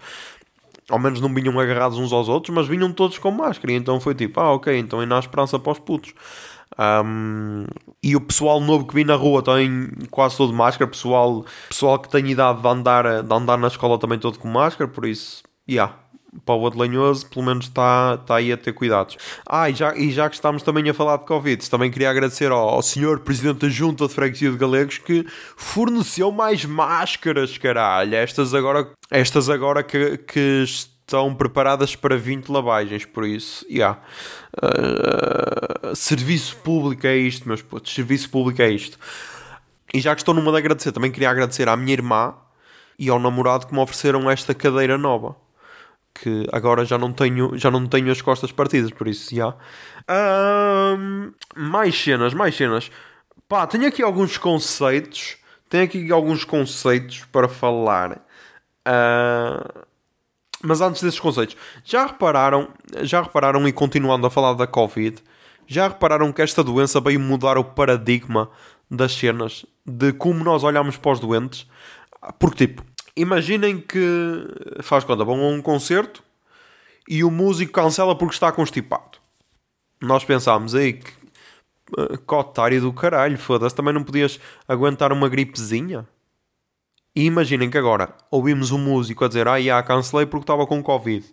Ao 0.88 0.98
menos 1.00 1.20
não 1.20 1.34
vinham 1.34 1.58
agarrados 1.58 1.98
uns 1.98 2.12
aos 2.12 2.28
outros, 2.28 2.54
mas 2.54 2.68
vinham 2.68 2.92
todos 2.92 3.18
com 3.18 3.32
máscara. 3.32 3.72
E 3.72 3.76
então 3.76 3.98
foi 3.98 4.14
tipo, 4.14 4.38
ah, 4.38 4.52
ok, 4.52 4.78
então 4.78 5.00
ainda 5.00 5.16
há 5.16 5.18
esperança 5.18 5.58
para 5.58 5.72
os 5.72 5.80
putos. 5.80 6.14
Um, 6.78 7.64
e 8.02 8.14
o 8.14 8.20
pessoal 8.20 8.60
novo 8.60 8.86
que 8.86 8.94
vi 8.94 9.04
na 9.04 9.14
rua 9.14 9.42
tem 9.42 9.90
quase 10.10 10.36
todo 10.36 10.52
máscara. 10.52 10.88
Pessoal, 10.88 11.44
pessoal 11.68 11.98
que 11.98 12.08
tem 12.08 12.30
idade 12.30 12.60
de 12.60 12.68
andar, 12.68 13.22
de 13.24 13.34
andar 13.34 13.56
na 13.58 13.66
escola 13.66 13.98
também 13.98 14.18
todo 14.18 14.38
com 14.38 14.46
máscara. 14.46 14.88
Por 14.88 15.06
isso, 15.06 15.42
yeah, 15.68 15.94
para 16.44 16.54
o 16.54 16.66
Adelanhoso, 16.66 17.28
pelo 17.28 17.44
menos 17.44 17.66
está, 17.66 18.18
está 18.20 18.36
aí 18.36 18.52
a 18.52 18.56
ter 18.56 18.72
cuidados. 18.72 19.16
Ah, 19.46 19.70
e 19.70 19.74
já, 19.74 19.96
e 19.96 20.10
já 20.10 20.28
que 20.28 20.34
estamos 20.34 20.62
também 20.62 20.88
a 20.88 20.94
falar 20.94 21.16
de 21.18 21.24
Covid, 21.24 21.68
também 21.68 21.90
queria 21.90 22.10
agradecer 22.10 22.50
ao, 22.50 22.68
ao 22.68 22.82
senhor 22.82 23.20
Presidente 23.20 23.60
da 23.60 23.68
Junta 23.68 24.06
de 24.06 24.14
Freguesia 24.14 24.50
de 24.50 24.56
Galegos 24.56 24.98
que 24.98 25.26
forneceu 25.56 26.30
mais 26.30 26.64
máscaras, 26.64 27.56
caralho. 27.58 28.14
Estas 28.14 28.54
agora, 28.54 28.88
estas 29.10 29.48
agora 29.48 29.82
que, 29.82 30.18
que 30.18 30.64
estão 30.64 31.34
preparadas 31.34 31.94
para 31.94 32.16
20 32.16 32.48
lavagens, 32.48 33.04
por 33.04 33.24
isso, 33.24 33.64
yeah. 33.70 34.00
Uh, 34.56 35.94
serviço 35.94 36.56
público 36.56 37.06
é 37.06 37.16
isto, 37.16 37.46
meus 37.46 37.62
putos, 37.62 37.94
serviço 37.94 38.28
público 38.28 38.60
é 38.60 38.70
isto. 38.70 38.98
E 39.94 40.00
já 40.00 40.14
que 40.14 40.20
estou 40.20 40.34
numa 40.34 40.50
de 40.50 40.58
agradecer, 40.58 40.92
também 40.92 41.10
queria 41.10 41.30
agradecer 41.30 41.68
à 41.68 41.76
minha 41.76 41.92
irmã 41.92 42.34
e 42.98 43.08
ao 43.08 43.18
namorado 43.18 43.66
que 43.66 43.72
me 43.72 43.80
ofereceram 43.80 44.28
esta 44.30 44.54
cadeira 44.54 44.98
nova. 44.98 45.36
Que 46.20 46.46
agora 46.52 46.84
já 46.84 46.96
não 46.96 47.12
tenho, 47.12 47.56
já 47.56 47.70
não 47.70 47.86
tenho 47.86 48.10
as 48.10 48.22
costas 48.22 48.50
partidas, 48.50 48.90
por 48.90 49.06
isso, 49.06 49.34
já. 49.34 49.50
Uh, 49.50 51.32
mais 51.54 51.94
cenas, 51.94 52.32
mais 52.32 52.56
cenas. 52.56 52.90
Pá, 53.48 53.66
tenho 53.66 53.86
aqui 53.86 54.02
alguns 54.02 54.38
conceitos. 54.38 55.36
Tenho 55.68 55.84
aqui 55.84 56.10
alguns 56.10 56.44
conceitos 56.44 57.24
para 57.30 57.48
falar. 57.48 58.24
Uh, 58.86 59.86
mas 60.62 60.80
antes 60.80 61.02
desses 61.02 61.20
conceitos, 61.20 61.56
já 61.84 62.06
repararam, 62.06 62.68
já 63.02 63.22
repararam 63.22 63.66
e 63.68 63.72
continuando 63.72 64.26
a 64.26 64.30
falar 64.30 64.54
da 64.54 64.66
Covid, 64.66 65.22
já 65.66 65.88
repararam 65.88 66.32
que 66.32 66.42
esta 66.42 66.64
doença 66.64 67.00
veio 67.00 67.20
mudar 67.20 67.58
o 67.58 67.64
paradigma 67.64 68.50
das 68.90 69.12
cenas, 69.12 69.66
de 69.84 70.12
como 70.12 70.42
nós 70.42 70.64
olhamos 70.64 70.96
para 70.96 71.12
os 71.12 71.20
doentes? 71.20 71.68
Porque, 72.38 72.66
tipo, 72.66 72.82
imaginem 73.16 73.80
que 73.80 74.46
faz 74.82 75.04
conta, 75.04 75.24
vão 75.24 75.40
a 75.40 75.48
um 75.48 75.62
concerto 75.62 76.22
e 77.08 77.24
o 77.24 77.30
músico 77.30 77.72
cancela 77.72 78.16
porque 78.16 78.34
está 78.34 78.52
constipado. 78.52 79.18
Nós 80.00 80.24
pensámos 80.24 80.74
aí 80.74 80.94
que 80.94 81.10
uh, 81.98 82.18
cotário 82.26 82.80
do 82.80 82.92
caralho, 82.92 83.38
foda-se. 83.38 83.74
Também 83.74 83.94
não 83.94 84.04
podias 84.04 84.38
aguentar 84.68 85.12
uma 85.12 85.28
gripezinha? 85.28 86.06
E 87.14 87.24
imaginem 87.24 87.70
que 87.70 87.78
agora 87.78 88.14
ouvimos 88.30 88.70
um 88.72 88.78
músico 88.78 89.24
a 89.24 89.28
dizer, 89.28 89.48
ah, 89.48 89.60
já, 89.60 89.82
cancelei 89.82 90.26
porque 90.26 90.44
estava 90.44 90.66
com 90.66 90.82
Covid. 90.82 91.24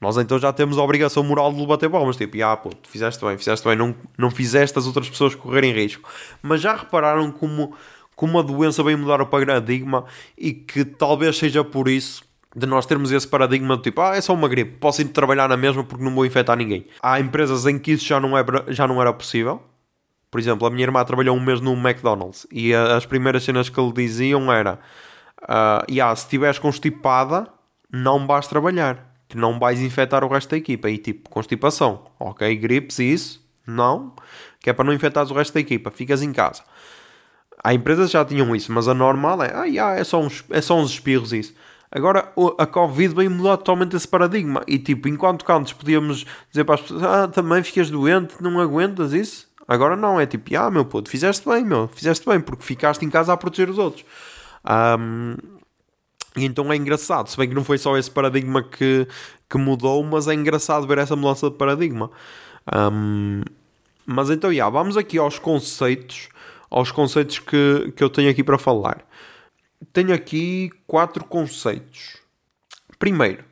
Nós 0.00 0.16
então 0.16 0.38
já 0.38 0.50
temos 0.50 0.78
a 0.78 0.82
obrigação 0.82 1.22
moral 1.22 1.52
de 1.52 1.60
lhe 1.60 1.66
bater 1.66 1.90
palmas. 1.90 2.16
Tipo, 2.16 2.42
ah, 2.42 2.56
pô, 2.56 2.70
fizeste 2.88 3.22
bem, 3.22 3.36
fizeste 3.36 3.68
bem, 3.68 3.76
não, 3.76 3.94
não 4.16 4.30
fizeste 4.30 4.78
as 4.78 4.86
outras 4.86 5.10
pessoas 5.10 5.34
correrem 5.34 5.74
risco. 5.74 6.08
Mas 6.40 6.62
já 6.62 6.74
repararam 6.74 7.30
como, 7.30 7.76
como 8.20 8.38
a 8.38 8.42
doença 8.42 8.82
vem 8.82 8.96
mudar 8.96 9.22
o 9.22 9.26
paradigma 9.26 10.04
e 10.36 10.52
que 10.52 10.84
talvez 10.84 11.38
seja 11.38 11.64
por 11.64 11.88
isso 11.88 12.22
de 12.54 12.66
nós 12.66 12.84
termos 12.84 13.10
esse 13.10 13.26
paradigma 13.26 13.78
do 13.78 13.82
tipo, 13.82 13.98
ah, 14.02 14.14
é 14.14 14.20
só 14.20 14.34
uma 14.34 14.46
gripe, 14.46 14.76
posso 14.76 15.00
ir 15.00 15.06
trabalhar 15.06 15.48
na 15.48 15.56
mesma 15.56 15.82
porque 15.84 16.04
não 16.04 16.14
vou 16.14 16.26
infectar 16.26 16.54
ninguém. 16.54 16.84
Há 17.02 17.18
empresas 17.18 17.64
em 17.64 17.78
que 17.78 17.92
isso 17.92 18.04
já 18.04 18.20
não, 18.20 18.36
é, 18.36 18.44
já 18.68 18.86
não 18.86 19.00
era 19.00 19.10
possível. 19.10 19.62
Por 20.30 20.38
exemplo, 20.38 20.66
a 20.66 20.70
minha 20.70 20.82
irmã 20.82 21.02
trabalhou 21.02 21.34
um 21.34 21.40
mês 21.40 21.62
no 21.62 21.72
McDonald's 21.72 22.46
e 22.52 22.74
as 22.74 23.06
primeiras 23.06 23.42
cenas 23.42 23.70
que 23.70 23.80
lhe 23.80 23.90
diziam 23.90 24.52
era 24.52 24.78
uh, 25.44 25.90
yeah, 25.90 26.14
se 26.14 26.24
estiveres 26.24 26.58
constipada, 26.58 27.46
não 27.90 28.26
vais 28.26 28.46
trabalhar 28.46 29.10
que 29.30 29.36
não 29.38 29.58
vais 29.58 29.80
infectar 29.80 30.22
o 30.24 30.28
resto 30.28 30.50
da 30.50 30.58
equipa. 30.58 30.90
E 30.90 30.98
tipo, 30.98 31.30
constipação, 31.30 32.04
ok, 32.18 32.54
gripes 32.56 32.98
e 32.98 33.14
isso, 33.14 33.42
não, 33.66 34.12
que 34.60 34.68
é 34.68 34.74
para 34.74 34.84
não 34.84 34.92
infectar 34.92 35.26
o 35.26 35.34
resto 35.34 35.54
da 35.54 35.60
equipa, 35.60 35.90
ficas 35.90 36.20
em 36.20 36.32
casa. 36.34 36.62
Há 37.62 37.74
empresas 37.74 38.06
que 38.06 38.12
já 38.14 38.24
tinham 38.24 38.54
isso, 38.56 38.72
mas 38.72 38.88
a 38.88 38.94
normal 38.94 39.42
é, 39.42 39.52
ah, 39.54 39.64
yeah, 39.64 39.98
é, 39.98 40.04
só 40.04 40.20
uns, 40.20 40.44
é 40.50 40.60
só 40.60 40.78
uns 40.78 40.90
espirros 40.90 41.32
isso. 41.32 41.54
Agora 41.92 42.32
a 42.56 42.66
Covid 42.66 43.14
veio 43.14 43.30
mudar 43.30 43.56
totalmente 43.56 43.96
esse 43.96 44.06
paradigma. 44.06 44.62
E 44.66 44.78
tipo, 44.78 45.08
enquanto 45.08 45.44
que 45.44 45.52
antes 45.52 45.72
podíamos 45.72 46.24
dizer 46.48 46.64
para 46.64 46.76
as 46.76 46.82
pessoas, 46.82 47.02
ah, 47.02 47.28
também 47.28 47.62
ficas 47.62 47.90
doente, 47.90 48.34
não 48.40 48.60
aguentas 48.60 49.12
isso. 49.12 49.48
Agora 49.66 49.96
não, 49.96 50.20
é 50.20 50.26
tipo, 50.26 50.56
ah, 50.56 50.70
meu 50.70 50.84
puto, 50.84 51.10
fizeste 51.10 51.48
bem, 51.48 51.64
meu, 51.64 51.88
fizeste 51.88 52.26
bem, 52.28 52.40
porque 52.40 52.62
ficaste 52.62 53.04
em 53.04 53.10
casa 53.10 53.32
a 53.32 53.36
proteger 53.36 53.70
os 53.70 53.78
outros. 53.78 54.04
Um, 54.98 55.36
e 56.36 56.44
então 56.44 56.72
é 56.72 56.76
engraçado, 56.76 57.28
se 57.28 57.36
bem 57.36 57.48
que 57.48 57.54
não 57.54 57.64
foi 57.64 57.78
só 57.78 57.96
esse 57.96 58.10
paradigma 58.10 58.62
que, 58.62 59.06
que 59.48 59.58
mudou, 59.58 60.02
mas 60.02 60.28
é 60.28 60.34
engraçado 60.34 60.86
ver 60.86 60.98
essa 60.98 61.14
mudança 61.16 61.50
de 61.50 61.56
paradigma. 61.56 62.10
Um, 62.74 63.42
mas 64.06 64.30
então, 64.30 64.52
yeah, 64.52 64.68
vamos 64.72 64.96
aqui 64.96 65.18
aos 65.18 65.38
conceitos, 65.38 66.28
aos 66.70 66.92
conceitos 66.92 67.38
que, 67.38 67.92
que 67.96 68.02
eu 68.02 68.08
tenho 68.08 68.30
aqui 68.30 68.44
para 68.44 68.58
falar. 68.58 69.04
Tenho 69.92 70.14
aqui 70.14 70.70
quatro 70.86 71.24
conceitos. 71.24 72.18
Primeiro, 72.98 73.44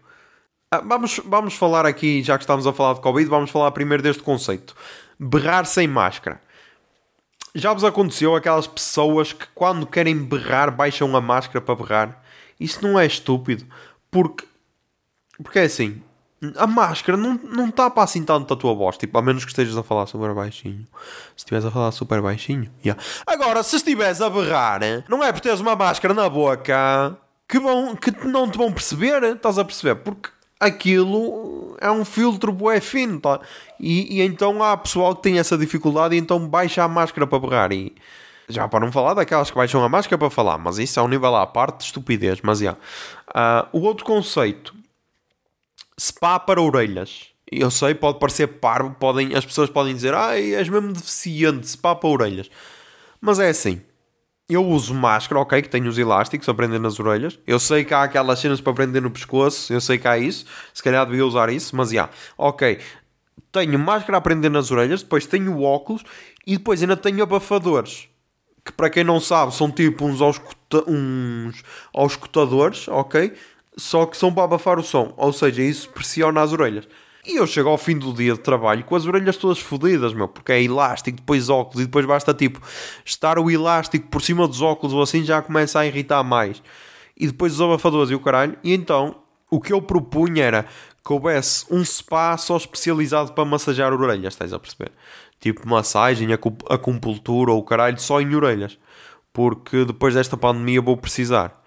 ah, 0.71 0.81
vamos, 0.85 1.21
vamos 1.25 1.55
falar 1.55 1.87
aqui, 1.87 2.23
já 2.23 2.37
que 2.37 2.45
estamos 2.45 2.67
a 2.67 2.73
falar 2.73 2.95
de 2.95 3.01
Covid, 3.01 3.29
vamos 3.29 3.51
falar 3.51 3.71
primeiro 3.71 4.03
deste 4.03 4.23
conceito. 4.23 4.77
Berrar 5.19 5.65
sem 5.65 5.89
máscara. 5.89 6.41
Já 7.55 7.73
vos 7.73 7.83
aconteceu 7.83 8.37
aquelas 8.37 8.67
pessoas 8.67 9.33
que 9.33 9.47
quando 9.55 9.87
querem 9.87 10.17
berrar 10.17 10.71
baixam 10.71 11.17
a 11.17 11.21
máscara 11.21 11.61
para 11.61 11.75
berrar? 11.75 12.23
Isso 12.61 12.87
não 12.87 12.99
é 12.99 13.07
estúpido. 13.07 13.67
Porque, 14.11 14.45
porque 15.43 15.59
é 15.59 15.65
assim, 15.65 16.03
a 16.57 16.67
máscara 16.67 17.17
não, 17.17 17.35
não 17.35 17.71
tapa 17.71 18.03
assim 18.03 18.23
tanto 18.23 18.55
a 18.55 18.57
tua 18.57 18.75
voz. 18.75 18.97
Tipo, 18.97 19.19
a 19.19 19.23
menos 19.23 19.45
que 19.45 19.51
estejas 19.51 19.77
a 19.77 19.83
falar 19.83 20.07
super 20.07 20.33
baixinho. 20.35 20.87
Se 21.37 21.39
estiveres 21.39 21.65
a 21.65 21.71
falar 21.71 21.91
super 21.91 22.23
baixinho, 22.23 22.71
yeah. 22.85 23.01
Agora, 23.27 23.63
se 23.63 23.77
estiveres 23.77 24.21
a 24.21 24.31
berrar, 24.31 24.81
não 25.09 25.23
é 25.23 25.33
por 25.33 25.41
teres 25.41 25.61
uma 25.61 25.75
máscara 25.75 26.15
na 26.15 26.29
boca 26.29 27.17
que, 27.49 27.59
vão, 27.59 27.97
que 27.97 28.11
não 28.25 28.49
te 28.49 28.57
vão 28.57 28.73
perceber. 28.73 29.23
Estás 29.25 29.59
a 29.59 29.65
perceber? 29.65 29.97
Porque 29.97 30.31
aquilo 30.61 31.77
é 31.81 31.91
um 31.91 32.05
filtro 32.05 32.53
bué 32.53 32.81
fino, 32.81 33.21
tá? 33.21 33.41
E, 33.79 34.19
e 34.19 34.23
então 34.23 34.63
há 34.63 34.77
pessoal 34.77 35.15
que 35.17 35.23
tem 35.23 35.39
essa 35.39 35.57
dificuldade 35.57 36.15
e 36.15 36.19
então 36.19 36.47
baixa 36.49 36.83
a 36.83 36.89
máscara 36.89 37.27
para 37.27 37.39
berrar 37.39 37.73
e 37.73 37.95
já 38.49 38.67
para 38.67 38.81
não 38.81 38.91
falar 38.91 39.15
daquelas 39.15 39.51
que 39.51 39.57
baixam 39.57 39.85
a 39.85 39.89
máscara 39.89 40.19
para 40.19 40.31
falar, 40.31 40.57
mas 40.57 40.79
isso 40.79 40.99
é 40.99 41.03
um 41.03 41.09
nível 41.09 41.37
à 41.37 41.47
parte 41.47 41.79
de 41.79 41.85
estupidez. 41.85 42.41
Mas 42.43 42.61
já. 42.61 42.73
Uh, 42.73 43.69
o 43.73 43.81
outro 43.81 44.05
conceito: 44.05 44.75
spa 45.99 46.39
para 46.39 46.61
orelhas. 46.61 47.29
Eu 47.51 47.71
sei, 47.71 47.95
pode 47.95 48.19
parecer 48.19 48.47
parvo, 48.47 48.95
podem, 48.99 49.35
as 49.35 49.45
pessoas 49.45 49.71
podem 49.71 49.95
dizer, 49.95 50.15
ai, 50.15 50.55
és 50.55 50.69
mesmo 50.69 50.93
deficiente, 50.93 51.67
spa 51.69 51.95
para 51.95 52.09
orelhas. 52.09 52.51
Mas 53.21 53.39
é 53.39 53.49
assim. 53.49 53.81
Eu 54.49 54.65
uso 54.67 54.95
máscara, 54.95 55.41
ok, 55.41 55.61
que 55.61 55.69
tenho 55.69 55.89
os 55.89 55.99
elásticos 55.99 56.49
a 56.49 56.55
prender 56.55 56.81
nas 56.81 56.99
orelhas. 56.99 57.39
Eu 57.47 57.59
sei 57.59 57.85
que 57.85 57.93
há 57.93 58.03
aquelas 58.03 58.39
cenas 58.39 58.61
para 58.61 58.73
prender 58.73 59.03
no 59.03 59.11
pescoço, 59.11 59.73
eu 59.73 59.81
sei 59.81 59.99
que 59.99 60.09
há 60.09 60.19
isso. 60.19 60.47
Se 60.73 60.83
calhar 60.83 61.05
devia 61.05 61.25
usar 61.27 61.51
isso, 61.51 61.77
mas 61.77 61.91
já. 61.91 62.09
Ok, 62.37 62.79
tenho 63.53 63.79
máscara 63.79 64.19
a 64.19 64.21
prender 64.21 64.51
nas 64.51 64.71
orelhas, 64.71 65.03
depois 65.03 65.27
tenho 65.27 65.63
óculos 65.63 66.03
e 66.47 66.57
depois 66.57 66.81
ainda 66.81 66.97
tenho 66.97 67.23
abafadores 67.23 68.09
que 68.69 68.73
para 68.73 68.91
quem 68.91 69.03
não 69.03 69.19
sabe 69.19 69.55
são 69.55 69.71
tipo 69.71 70.05
uns, 70.05 70.21
ausculta 70.21 70.85
uns 70.87 71.63
auscultadores, 71.93 72.87
ok? 72.89 73.33
Só 73.79 74.07
que 74.07 74.17
são 74.17 74.33
para 74.33 74.45
abafar 74.45 74.79
o 74.79 74.83
som, 74.83 75.15
ou 75.17 75.33
seja, 75.33 75.63
isso 75.63 75.89
pressiona 75.91 76.43
as 76.43 76.53
orelhas. 76.53 76.89
E 77.25 77.37
eu 77.37 77.47
chego 77.47 77.69
ao 77.69 77.79
fim 77.79 77.97
do 77.99 78.13
dia 78.13 78.33
de 78.33 78.41
trabalho 78.41 78.85
com 78.85 78.97
as 78.97 79.07
orelhas 79.07 79.37
todas 79.37 79.59
fodidas, 79.59 80.13
meu, 80.13 80.29
porque 80.29 80.53
é 80.53 80.63
elástico, 80.63 81.19
depois 81.19 81.49
óculos, 81.49 81.83
e 81.83 81.87
depois 81.87 82.05
basta 82.07 82.35
tipo 82.35 82.61
estar 83.05 83.39
o 83.39 83.51
elástico 83.51 84.09
por 84.09 84.23
cima 84.23 84.49
dos 84.49 84.63
óculos 84.63 84.95
ou 84.95 85.03
assim 85.03 85.23
já 85.25 85.41
começa 85.43 85.79
a 85.79 85.87
irritar 85.87 86.23
mais. 86.25 86.63
E 87.17 87.27
depois 87.27 87.53
os 87.55 87.61
abafadores 87.61 88.11
e 88.11 88.15
o 88.15 88.21
caralho. 88.21 88.57
E 88.65 88.73
então 88.73 89.17
o 89.51 89.61
que 89.61 89.73
eu 89.73 89.83
propunha 89.83 90.45
era 90.45 90.67
que 91.05 91.13
houvesse 91.13 91.65
um 91.71 91.85
spa 91.85 92.37
só 92.37 92.57
especializado 92.57 93.33
para 93.33 93.45
massagear 93.45 93.93
orelhas, 93.93 94.35
estás 94.35 94.53
a 94.53 94.59
perceber? 94.59 94.93
tipo 95.41 95.69
massagem, 95.69 96.29
acupuntura 96.33 97.53
ou 97.53 97.63
caralho, 97.63 97.99
só 98.01 98.21
em 98.21 98.35
orelhas. 98.35 98.79
Porque 99.33 99.85
depois 99.85 100.15
desta 100.15 100.37
pandemia 100.37 100.81
vou 100.81 100.97
precisar. 100.97 101.63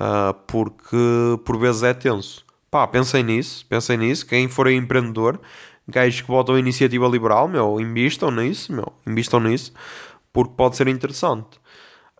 Uh, 0.00 0.32
porque 0.46 0.96
por 1.44 1.58
vezes 1.58 1.82
é 1.82 1.92
tenso. 1.92 2.44
Pá, 2.70 2.86
pensem 2.86 3.22
nisso, 3.22 3.66
pensem 3.68 3.98
nisso. 3.98 4.24
Quem 4.26 4.48
for 4.48 4.66
empreendedor, 4.68 5.38
gajos 5.86 6.22
que 6.22 6.26
botam 6.28 6.58
iniciativa 6.58 7.06
liberal, 7.06 7.46
meu, 7.46 7.78
investam 7.78 8.30
nisso, 8.30 8.72
meu, 8.72 8.92
investam 9.06 9.40
nisso, 9.40 9.72
porque 10.32 10.54
pode 10.56 10.76
ser 10.76 10.88
interessante. 10.88 11.60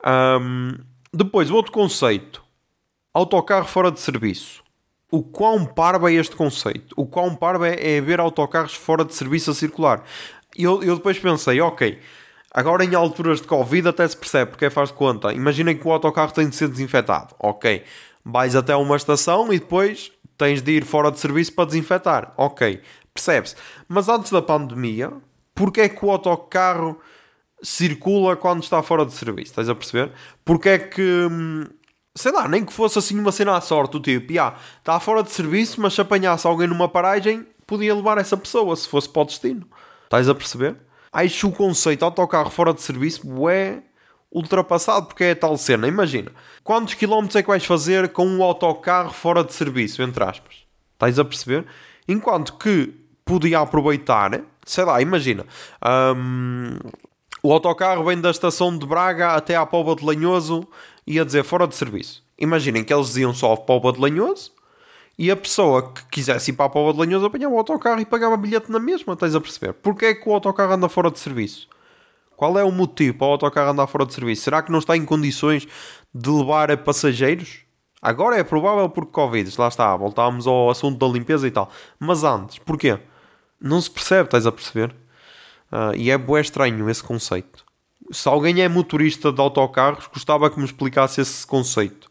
Um, 0.06 0.76
depois, 1.12 1.50
outro 1.50 1.72
conceito: 1.72 2.42
autocarro 3.14 3.66
fora 3.66 3.90
de 3.90 4.00
serviço. 4.00 4.62
O 5.10 5.22
quão 5.22 5.64
parvo 5.64 6.06
é 6.06 6.12
este 6.12 6.36
conceito? 6.36 6.94
O 6.96 7.04
quão 7.04 7.34
parvo 7.34 7.64
é, 7.64 7.96
é 7.96 8.00
ver 8.00 8.20
autocarros 8.20 8.74
fora 8.74 9.04
de 9.04 9.12
serviço 9.14 9.50
a 9.50 9.54
circular 9.54 10.04
eu, 10.56 10.82
eu 10.82 10.96
depois 10.96 11.18
pensei, 11.18 11.60
ok, 11.60 11.98
agora 12.52 12.84
em 12.84 12.94
alturas 12.94 13.40
de 13.40 13.46
Covid 13.46 13.88
até 13.88 14.06
se 14.06 14.16
percebe 14.16 14.50
porque 14.50 14.64
é 14.64 14.70
faz 14.70 14.90
conta. 14.90 15.32
Imaginem 15.32 15.76
que 15.76 15.86
o 15.86 15.92
autocarro 15.92 16.32
tem 16.32 16.48
de 16.48 16.56
ser 16.56 16.68
desinfetado. 16.68 17.34
Ok, 17.38 17.84
vais 18.24 18.56
até 18.56 18.74
uma 18.76 18.96
estação 18.96 19.52
e 19.52 19.58
depois 19.58 20.12
tens 20.36 20.62
de 20.62 20.72
ir 20.72 20.84
fora 20.84 21.10
de 21.10 21.18
serviço 21.18 21.52
para 21.52 21.66
desinfetar. 21.66 22.32
Ok, 22.36 22.80
percebe-se. 23.12 23.56
Mas 23.88 24.08
antes 24.08 24.30
da 24.30 24.42
pandemia, 24.42 25.12
porque 25.54 25.82
é 25.82 25.88
que 25.88 26.04
o 26.04 26.10
autocarro 26.10 26.98
circula 27.62 28.36
quando 28.36 28.62
está 28.62 28.82
fora 28.82 29.04
de 29.04 29.12
serviço? 29.12 29.50
Estás 29.50 29.68
a 29.68 29.74
perceber? 29.74 30.12
Porque 30.44 30.68
é 30.70 30.78
que 30.78 31.28
hum, 31.30 31.64
sei 32.14 32.32
lá, 32.32 32.48
nem 32.48 32.64
que 32.64 32.72
fosse 32.72 32.98
assim 32.98 33.18
uma 33.18 33.32
cena 33.32 33.56
à 33.56 33.60
sorte, 33.60 33.96
o 33.96 34.00
tipo, 34.00 34.32
yeah, 34.32 34.56
está 34.78 34.98
fora 34.98 35.22
de 35.22 35.30
serviço, 35.30 35.80
mas 35.80 35.94
se 35.94 36.00
apanhasse 36.00 36.46
alguém 36.46 36.66
numa 36.66 36.88
paragem, 36.88 37.46
podia 37.66 37.94
levar 37.94 38.18
essa 38.18 38.36
pessoa 38.36 38.74
se 38.76 38.88
fosse 38.88 39.08
para 39.08 39.22
o 39.22 39.24
destino. 39.24 39.66
Estás 40.04 40.28
a 40.28 40.34
perceber? 40.34 40.76
Acho 41.12 41.48
o 41.48 41.52
conceito 41.52 42.04
autocarro 42.04 42.50
fora 42.50 42.72
de 42.72 42.82
serviço 42.82 43.48
é 43.48 43.82
ultrapassado, 44.30 45.06
porque 45.06 45.24
é 45.24 45.34
tal 45.34 45.56
cena. 45.56 45.88
Imagina, 45.88 46.30
quantos 46.62 46.94
quilómetros 46.94 47.36
é 47.36 47.42
que 47.42 47.48
vais 47.48 47.64
fazer 47.64 48.10
com 48.10 48.26
um 48.26 48.42
autocarro 48.42 49.12
fora 49.12 49.42
de 49.42 49.52
serviço, 49.52 50.02
entre 50.02 50.22
aspas? 50.22 50.64
Estás 50.92 51.18
a 51.18 51.24
perceber? 51.24 51.66
Enquanto 52.06 52.54
que 52.54 52.94
podia 53.24 53.60
aproveitar, 53.60 54.40
sei 54.64 54.84
lá, 54.84 55.00
imagina, 55.00 55.44
um, 56.16 56.78
o 57.42 57.52
autocarro 57.52 58.04
vem 58.04 58.20
da 58.20 58.30
estação 58.30 58.76
de 58.76 58.86
Braga 58.86 59.32
até 59.34 59.56
à 59.56 59.66
Póvoa 59.66 59.96
de 59.96 60.04
Lanhoso 60.04 60.66
e 61.06 61.18
a 61.18 61.24
dizer 61.24 61.42
fora 61.42 61.66
de 61.66 61.74
serviço. 61.74 62.22
Imaginem 62.38 62.84
que 62.84 62.92
eles 62.92 63.08
diziam 63.08 63.34
só 63.34 63.56
Póvoa 63.56 63.92
de 63.92 64.00
Lanhoso 64.00 64.52
e 65.20 65.30
a 65.30 65.36
pessoa 65.36 65.92
que 65.92 66.02
quisesse 66.06 66.50
ir 66.50 66.54
para 66.54 66.64
a 66.64 66.70
Póvoa 66.70 66.94
de 66.94 66.98
Lanhoso 66.98 67.26
apanhava 67.26 67.54
o 67.54 67.58
autocarro 67.58 68.00
e 68.00 68.06
pagava 68.06 68.38
bilhete 68.38 68.72
na 68.72 68.78
mesma, 68.78 69.12
estás 69.12 69.34
a 69.34 69.40
perceber? 69.40 69.74
Porquê 69.74 70.06
é 70.06 70.14
que 70.14 70.26
o 70.26 70.32
autocarro 70.32 70.72
anda 70.72 70.88
fora 70.88 71.10
de 71.10 71.18
serviço? 71.18 71.68
Qual 72.34 72.58
é 72.58 72.64
o 72.64 72.72
motivo 72.72 73.18
para 73.18 73.26
o 73.26 73.32
autocarro 73.32 73.70
andar 73.70 73.86
fora 73.86 74.06
de 74.06 74.14
serviço? 74.14 74.44
Será 74.44 74.62
que 74.62 74.72
não 74.72 74.78
está 74.78 74.96
em 74.96 75.04
condições 75.04 75.68
de 76.14 76.30
levar 76.30 76.74
passageiros? 76.78 77.66
Agora 78.00 78.38
é 78.38 78.42
provável 78.42 78.88
porque 78.88 79.12
Covid, 79.12 79.54
lá 79.58 79.68
está, 79.68 79.94
voltámos 79.94 80.46
ao 80.46 80.70
assunto 80.70 80.98
da 80.98 81.12
limpeza 81.12 81.46
e 81.46 81.50
tal. 81.50 81.70
Mas 81.98 82.24
antes, 82.24 82.58
porquê? 82.58 82.98
Não 83.60 83.78
se 83.78 83.90
percebe, 83.90 84.24
estás 84.24 84.46
a 84.46 84.52
perceber? 84.52 84.90
Uh, 85.70 85.94
e 85.96 86.10
é 86.10 86.16
bué 86.16 86.40
estranho 86.40 86.88
esse 86.88 87.04
conceito. 87.04 87.62
Se 88.10 88.26
alguém 88.26 88.62
é 88.62 88.70
motorista 88.70 89.30
de 89.30 89.38
autocarros, 89.38 90.06
gostava 90.06 90.48
que 90.48 90.58
me 90.58 90.64
explicasse 90.64 91.20
esse 91.20 91.46
conceito. 91.46 92.08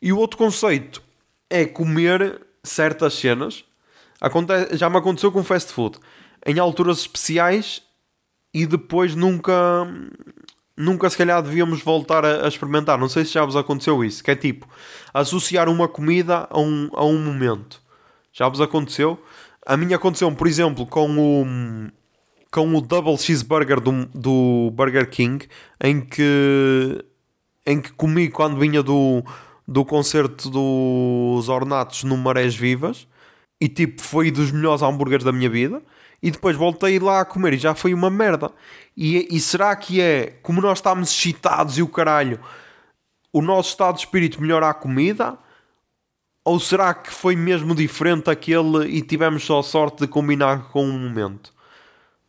E 0.00 0.10
o 0.10 0.16
outro 0.16 0.38
conceito 0.38 1.04
é 1.50 1.64
comer 1.64 2.40
certas 2.62 3.14
cenas. 3.14 3.64
Acontece, 4.20 4.76
já 4.76 4.88
me 4.90 4.96
aconteceu 4.96 5.30
com 5.30 5.42
fast 5.44 5.72
food. 5.72 5.98
Em 6.44 6.58
alturas 6.58 6.98
especiais 6.98 7.82
e 8.52 8.66
depois 8.66 9.14
nunca 9.14 9.86
nunca 10.76 11.08
se 11.08 11.16
calhar 11.16 11.42
devíamos 11.42 11.82
voltar 11.82 12.24
a, 12.24 12.44
a, 12.44 12.48
experimentar. 12.48 12.98
Não 12.98 13.08
sei 13.08 13.24
se 13.24 13.32
já 13.32 13.44
vos 13.44 13.56
aconteceu 13.56 14.04
isso, 14.04 14.22
que 14.22 14.30
é 14.30 14.36
tipo 14.36 14.68
associar 15.12 15.68
uma 15.68 15.88
comida 15.88 16.46
a 16.50 16.60
um, 16.60 16.90
a 16.94 17.04
um 17.04 17.18
momento. 17.18 17.80
Já 18.32 18.48
vos 18.48 18.60
aconteceu? 18.60 19.22
A 19.64 19.76
mim 19.76 19.92
aconteceu, 19.94 20.30
por 20.32 20.46
exemplo, 20.46 20.86
com 20.86 21.18
o 21.18 21.90
com 22.50 22.74
o 22.74 22.80
Double 22.80 23.18
Cheeseburger 23.18 23.80
do, 23.80 24.06
do 24.14 24.70
Burger 24.72 25.10
King, 25.10 25.46
em 25.82 26.00
que 26.00 27.04
em 27.66 27.80
que 27.80 27.92
comi 27.92 28.30
quando 28.30 28.58
vinha 28.58 28.82
do, 28.82 29.24
do 29.66 29.84
concerto 29.84 30.48
dos 30.48 31.48
Ornatos 31.48 32.04
no 32.04 32.16
Marés 32.16 32.54
Vivas 32.54 33.06
e 33.60 33.68
tipo 33.68 34.02
foi 34.02 34.30
dos 34.30 34.52
melhores 34.52 34.82
hambúrgueres 34.82 35.24
da 35.24 35.32
minha 35.32 35.50
vida 35.50 35.82
e 36.22 36.30
depois 36.30 36.56
voltei 36.56 36.98
lá 36.98 37.20
a 37.20 37.24
comer 37.24 37.54
e 37.54 37.58
já 37.58 37.74
foi 37.74 37.92
uma 37.92 38.10
merda. 38.10 38.50
E, 38.96 39.28
e 39.30 39.40
será 39.40 39.74
que 39.76 40.00
é 40.00 40.38
como 40.42 40.60
nós 40.60 40.78
estamos 40.78 41.10
excitados 41.10 41.78
e 41.78 41.82
o 41.82 41.88
caralho, 41.88 42.40
o 43.32 43.42
nosso 43.42 43.70
estado 43.70 43.94
de 43.96 44.00
espírito 44.00 44.40
melhora 44.40 44.70
a 44.70 44.74
comida? 44.74 45.38
Ou 46.44 46.60
será 46.60 46.94
que 46.94 47.12
foi 47.12 47.34
mesmo 47.34 47.74
diferente 47.74 48.30
aquele 48.30 48.86
e 48.86 49.02
tivemos 49.02 49.44
só 49.44 49.62
sorte 49.62 50.00
de 50.02 50.06
combinar 50.06 50.68
com 50.70 50.84
um 50.84 50.98
momento? 50.98 51.52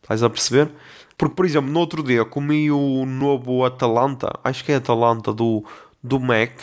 Estás 0.02 0.22
a 0.22 0.30
perceber? 0.30 0.70
Porque, 1.16 1.34
por 1.34 1.44
exemplo, 1.44 1.70
no 1.70 1.80
outro 1.80 2.02
dia 2.02 2.24
comi 2.24 2.70
o 2.70 3.04
novo 3.06 3.64
Atalanta, 3.64 4.30
acho 4.42 4.64
que 4.64 4.72
é 4.72 4.76
Atalanta 4.76 5.32
do, 5.32 5.64
do 6.02 6.18
Mac. 6.18 6.62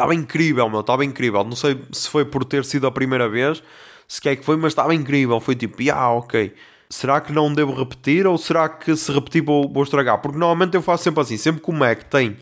Estava 0.00 0.14
incrível, 0.14 0.66
meu, 0.70 0.80
estava 0.80 1.04
incrível. 1.04 1.44
Não 1.44 1.54
sei 1.54 1.78
se 1.92 2.08
foi 2.08 2.24
por 2.24 2.42
ter 2.42 2.64
sido 2.64 2.86
a 2.86 2.90
primeira 2.90 3.28
vez, 3.28 3.62
se 4.08 4.18
quer 4.18 4.34
que 4.34 4.42
foi, 4.42 4.56
mas 4.56 4.72
estava 4.72 4.94
incrível. 4.94 5.38
Foi 5.40 5.54
tipo, 5.54 5.76
ah, 5.92 6.10
ok. 6.12 6.54
Será 6.88 7.20
que 7.20 7.30
não 7.34 7.52
devo 7.52 7.74
repetir 7.74 8.26
ou 8.26 8.38
será 8.38 8.66
que 8.66 8.96
se 8.96 9.12
repetir 9.12 9.44
vou, 9.44 9.70
vou 9.70 9.82
estragar? 9.82 10.18
Porque 10.22 10.38
normalmente 10.38 10.74
eu 10.74 10.80
faço 10.80 11.04
sempre 11.04 11.20
assim, 11.20 11.36
sempre 11.36 11.62
que 11.62 11.70
o 11.70 11.74
Mac 11.74 12.04
tem 12.04 12.38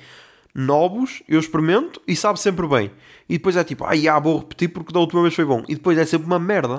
novos, 0.55 1.21
eu 1.29 1.41
experimento 1.41 2.01
e 2.07 2.15
sabe 2.15 2.39
sempre 2.39 2.65
bem. 2.69 2.93
E 3.29 3.39
depois 3.39 3.57
é 3.57 3.65
tipo, 3.65 3.85
ah, 3.85 3.97
já, 3.97 4.17
vou 4.21 4.39
repetir 4.39 4.69
porque 4.69 4.93
da 4.93 5.01
última 5.01 5.23
vez 5.23 5.35
foi 5.35 5.45
bom. 5.45 5.65
E 5.69 5.75
depois 5.75 5.99
é 5.99 6.07
sempre 6.07 6.29
uma 6.29 6.39
merda. 6.39 6.79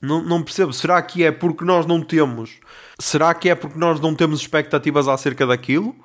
Não, 0.00 0.22
não 0.22 0.40
percebo. 0.40 0.72
Será 0.72 1.02
que 1.02 1.24
é 1.24 1.32
porque 1.32 1.64
nós 1.64 1.84
não 1.84 2.00
temos? 2.00 2.60
Será 3.00 3.34
que 3.34 3.48
é 3.48 3.56
porque 3.56 3.78
nós 3.78 3.98
não 3.98 4.14
temos 4.14 4.40
expectativas 4.40 5.08
acerca 5.08 5.44
daquilo? 5.44 5.96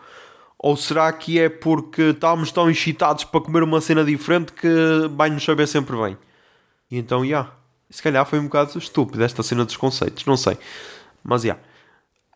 Ou 0.63 0.77
será 0.77 1.11
que 1.11 1.39
é 1.39 1.49
porque 1.49 2.11
estamos 2.11 2.51
tão 2.51 2.69
excitados 2.69 3.23
para 3.23 3.41
comer 3.41 3.63
uma 3.63 3.81
cena 3.81 4.05
diferente 4.05 4.53
que 4.53 4.67
vai 5.09 5.27
nos 5.27 5.43
saber 5.43 5.67
sempre 5.67 5.97
bem? 5.97 6.15
E 6.91 6.99
então, 6.99 7.21
já. 7.21 7.25
Yeah. 7.25 7.51
Se 7.89 8.03
calhar 8.03 8.23
foi 8.27 8.37
um 8.37 8.43
bocado 8.43 8.77
estúpido 8.77 9.23
esta 9.23 9.41
cena 9.41 9.65
dos 9.65 9.75
conceitos, 9.75 10.23
não 10.23 10.37
sei. 10.37 10.59
Mas, 11.23 11.41
já. 11.41 11.57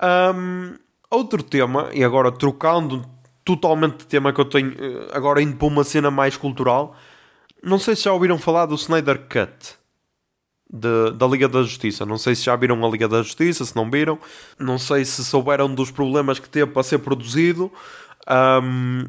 Yeah. 0.02 0.36
Um, 0.36 0.74
outro 1.12 1.44
tema, 1.44 1.92
e 1.94 2.04
agora 2.04 2.32
trocando 2.32 3.06
totalmente 3.46 3.98
de 3.98 4.08
tema 4.08 4.34
que 4.34 4.42
eu 4.42 4.46
tenho, 4.46 4.72
eh, 4.72 5.08
agora 5.14 5.40
indo 5.40 5.56
para 5.56 5.68
uma 5.68 5.84
cena 5.84 6.10
mais 6.10 6.36
cultural. 6.36 6.96
Não 7.62 7.78
sei 7.78 7.96
se 7.96 8.06
já 8.06 8.12
ouviram 8.12 8.40
falar 8.40 8.66
do 8.66 8.74
Snyder 8.74 9.20
Cut 9.30 9.76
de, 10.68 11.12
da 11.16 11.28
Liga 11.28 11.48
da 11.48 11.62
Justiça. 11.62 12.08
Não 12.08 12.18
sei 12.18 12.34
se 12.34 12.44
já 12.44 12.56
viram 12.56 12.84
a 12.84 12.90
Liga 12.90 13.08
da 13.08 13.22
Justiça, 13.22 13.64
se 13.64 13.76
não 13.76 13.90
viram. 13.90 14.18
Não 14.60 14.80
sei 14.80 15.06
se 15.06 15.24
souberam 15.24 15.74
dos 15.74 15.92
problemas 15.92 16.40
que 16.40 16.50
teve 16.50 16.72
para 16.72 16.82
ser 16.82 16.98
produzido. 16.98 17.72
Um, 18.30 19.06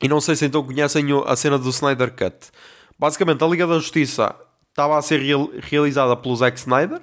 e 0.00 0.08
não 0.08 0.20
sei 0.20 0.36
se 0.36 0.46
então 0.46 0.64
conhecem 0.64 1.06
a 1.26 1.36
cena 1.36 1.58
do 1.58 1.68
Snyder 1.70 2.12
Cut. 2.12 2.50
Basicamente, 2.98 3.42
a 3.42 3.46
Liga 3.46 3.66
da 3.66 3.74
Justiça 3.74 4.34
estava 4.70 4.98
a 4.98 5.02
ser 5.02 5.20
real, 5.20 5.50
realizada 5.60 6.16
pelo 6.16 6.36
Zack 6.36 6.58
Snyder, 6.58 7.00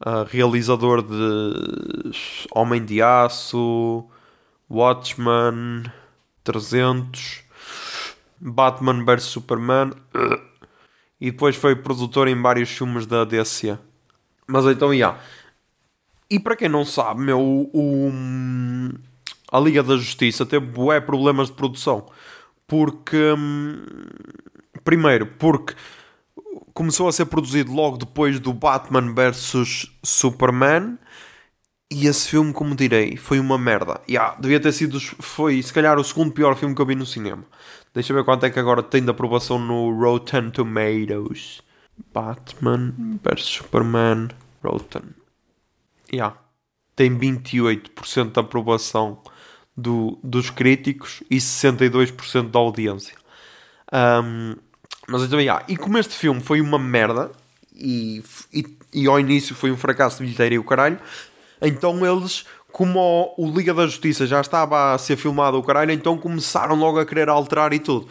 uh, 0.00 0.24
realizador 0.28 1.02
de 1.02 2.12
Homem 2.52 2.84
de 2.84 3.02
Aço, 3.02 4.04
Watchmen, 4.70 5.84
300, 6.44 7.42
Batman 8.40 9.04
vs 9.04 9.24
Superman. 9.24 9.92
E 11.20 11.32
depois 11.32 11.56
foi 11.56 11.74
produtor 11.74 12.28
em 12.28 12.40
vários 12.40 12.70
filmes 12.70 13.04
da 13.04 13.24
DC. 13.24 13.76
Mas 14.46 14.64
então, 14.66 14.90
já. 14.90 14.94
Yeah. 14.94 15.20
E 16.30 16.38
para 16.38 16.54
quem 16.54 16.68
não 16.68 16.84
sabe, 16.84 17.22
meu, 17.22 17.40
o, 17.40 18.12
a 19.50 19.58
Liga 19.58 19.82
da 19.82 19.96
Justiça 19.96 20.44
teve 20.44 20.66
bué 20.66 21.00
problemas 21.00 21.48
de 21.48 21.54
produção. 21.54 22.06
Porque. 22.66 23.34
Hum, 23.36 23.82
primeiro, 24.84 25.26
porque 25.26 25.74
começou 26.72 27.08
a 27.08 27.12
ser 27.12 27.26
produzido 27.26 27.72
logo 27.72 27.96
depois 27.96 28.38
do 28.38 28.52
Batman 28.52 29.14
vs 29.14 29.90
Superman. 30.02 30.98
E 31.90 32.06
esse 32.06 32.28
filme, 32.28 32.52
como 32.52 32.76
direi, 32.76 33.16
foi 33.16 33.40
uma 33.40 33.56
merda. 33.56 34.00
Yeah, 34.08 34.36
devia 34.38 34.60
ter 34.60 34.72
sido. 34.72 35.00
Foi 35.00 35.62
se 35.62 35.72
calhar 35.72 35.98
o 35.98 36.04
segundo 36.04 36.32
pior 36.32 36.54
filme 36.54 36.74
que 36.74 36.82
eu 36.82 36.86
vi 36.86 36.94
no 36.94 37.06
cinema. 37.06 37.44
Deixa 37.94 38.12
eu 38.12 38.16
ver 38.16 38.24
quanto 38.24 38.44
é 38.44 38.50
que 38.50 38.58
agora 38.58 38.82
tem 38.82 39.02
de 39.02 39.10
aprovação 39.10 39.58
no 39.58 39.90
Rotten 39.98 40.50
Tomatoes. 40.50 41.62
Batman 42.12 42.94
vs 43.24 43.44
Superman. 43.44 44.28
Rotten. 44.62 45.02
Yeah. 46.12 46.36
Tem 46.94 47.16
28% 47.16 48.32
de 48.32 48.40
aprovação 48.40 49.22
do, 49.78 50.18
dos 50.24 50.50
críticos 50.50 51.22
e 51.30 51.36
62% 51.36 52.50
da 52.50 52.58
audiência. 52.58 53.14
Um, 53.92 54.56
mas 55.06 55.22
então, 55.22 55.40
yeah. 55.40 55.64
E 55.68 55.76
como 55.76 55.96
este 55.96 56.14
filme 56.14 56.40
foi 56.40 56.60
uma 56.60 56.78
merda 56.78 57.30
e, 57.72 58.22
e, 58.52 58.66
e 58.92 59.06
ao 59.06 59.20
início 59.20 59.54
foi 59.54 59.70
um 59.70 59.76
fracasso 59.76 60.18
de 60.18 60.24
bilheteira 60.24 60.56
e 60.56 60.58
o 60.58 60.64
caralho, 60.64 60.98
então 61.62 62.04
eles 62.04 62.44
como 62.72 63.34
o, 63.38 63.50
Liga 63.50 63.72
da 63.72 63.86
Justiça 63.86 64.26
já 64.26 64.40
estava 64.40 64.94
a 64.94 64.98
ser 64.98 65.16
filmado 65.16 65.56
o 65.56 65.62
caralho, 65.62 65.92
então 65.92 66.18
começaram 66.18 66.74
logo 66.74 66.98
a 66.98 67.06
querer 67.06 67.28
alterar 67.28 67.72
e 67.72 67.78
tudo. 67.78 68.08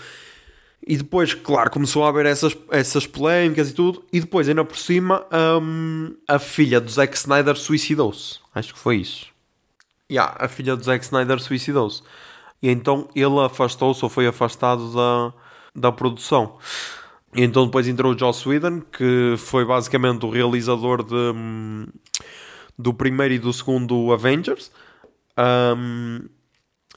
E 0.85 0.95
depois, 0.95 1.33
claro, 1.33 1.69
começou 1.69 2.05
a 2.05 2.09
haver 2.09 2.25
essas, 2.25 2.55
essas 2.71 3.05
polémicas 3.05 3.69
e 3.69 3.73
tudo. 3.73 4.03
E 4.11 4.21
depois, 4.21 4.47
ainda 4.47 4.63
por 4.63 4.77
cima, 4.77 5.25
um, 5.61 6.15
a 6.27 6.39
filha 6.39 6.79
do 6.79 6.89
Zack 6.89 7.15
Snyder 7.17 7.55
suicidou-se. 7.55 8.39
Acho 8.55 8.73
que 8.73 8.79
foi 8.79 8.97
isso. 8.97 9.36
Yeah, 10.11 10.35
a 10.39 10.47
filha 10.47 10.75
do 10.75 10.83
Zack 10.83 11.03
Snyder 11.03 11.39
suicidou-se. 11.39 12.01
E 12.61 12.69
então 12.69 13.09
ele 13.13 13.39
afastou-se 13.39 14.03
ou 14.03 14.09
foi 14.09 14.27
afastado 14.27 14.93
da, 14.93 15.33
da 15.75 15.91
produção. 15.91 16.57
E 17.35 17.43
então 17.43 17.65
depois 17.65 17.87
entrou 17.87 18.13
o 18.13 18.17
Joss 18.17 18.47
Whedon, 18.47 18.81
que 18.81 19.35
foi 19.37 19.65
basicamente 19.65 20.25
o 20.25 20.29
realizador 20.29 21.03
de... 21.03 21.87
Do 22.79 22.93
primeiro 22.93 23.33
e 23.33 23.39
do 23.39 23.51
segundo 23.51 24.13
Avengers. 24.13 24.71
Um, 25.75 26.27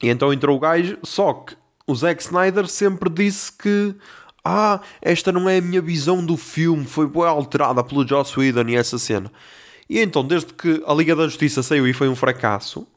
e 0.01 0.09
então 0.09 0.31
entrou 0.31 0.55
o 0.55 0.59
gajo, 0.59 0.97
só 1.03 1.33
que 1.33 1.55
o 1.87 1.95
Zack 1.95 2.21
Snyder 2.21 2.67
sempre 2.67 3.09
disse 3.09 3.51
que 3.51 3.95
ah, 4.43 4.79
esta 5.01 5.31
não 5.31 5.49
é 5.49 5.57
a 5.57 5.61
minha 5.61 5.81
visão 5.81 6.25
do 6.25 6.37
filme, 6.37 6.85
foi 6.85 7.07
alterada 7.27 7.83
pelo 7.83 8.07
Joss 8.07 8.37
Whedon 8.39 8.69
e 8.69 8.75
essa 8.75 8.97
cena. 8.97 9.31
E 9.89 9.99
então, 9.99 10.25
desde 10.25 10.53
que 10.53 10.83
a 10.87 10.93
Liga 10.93 11.15
da 11.15 11.25
Justiça 11.25 11.61
saiu 11.61 11.87
e 11.87 11.93
foi 11.93 12.07
um 12.07 12.15
fracasso, 12.15 12.87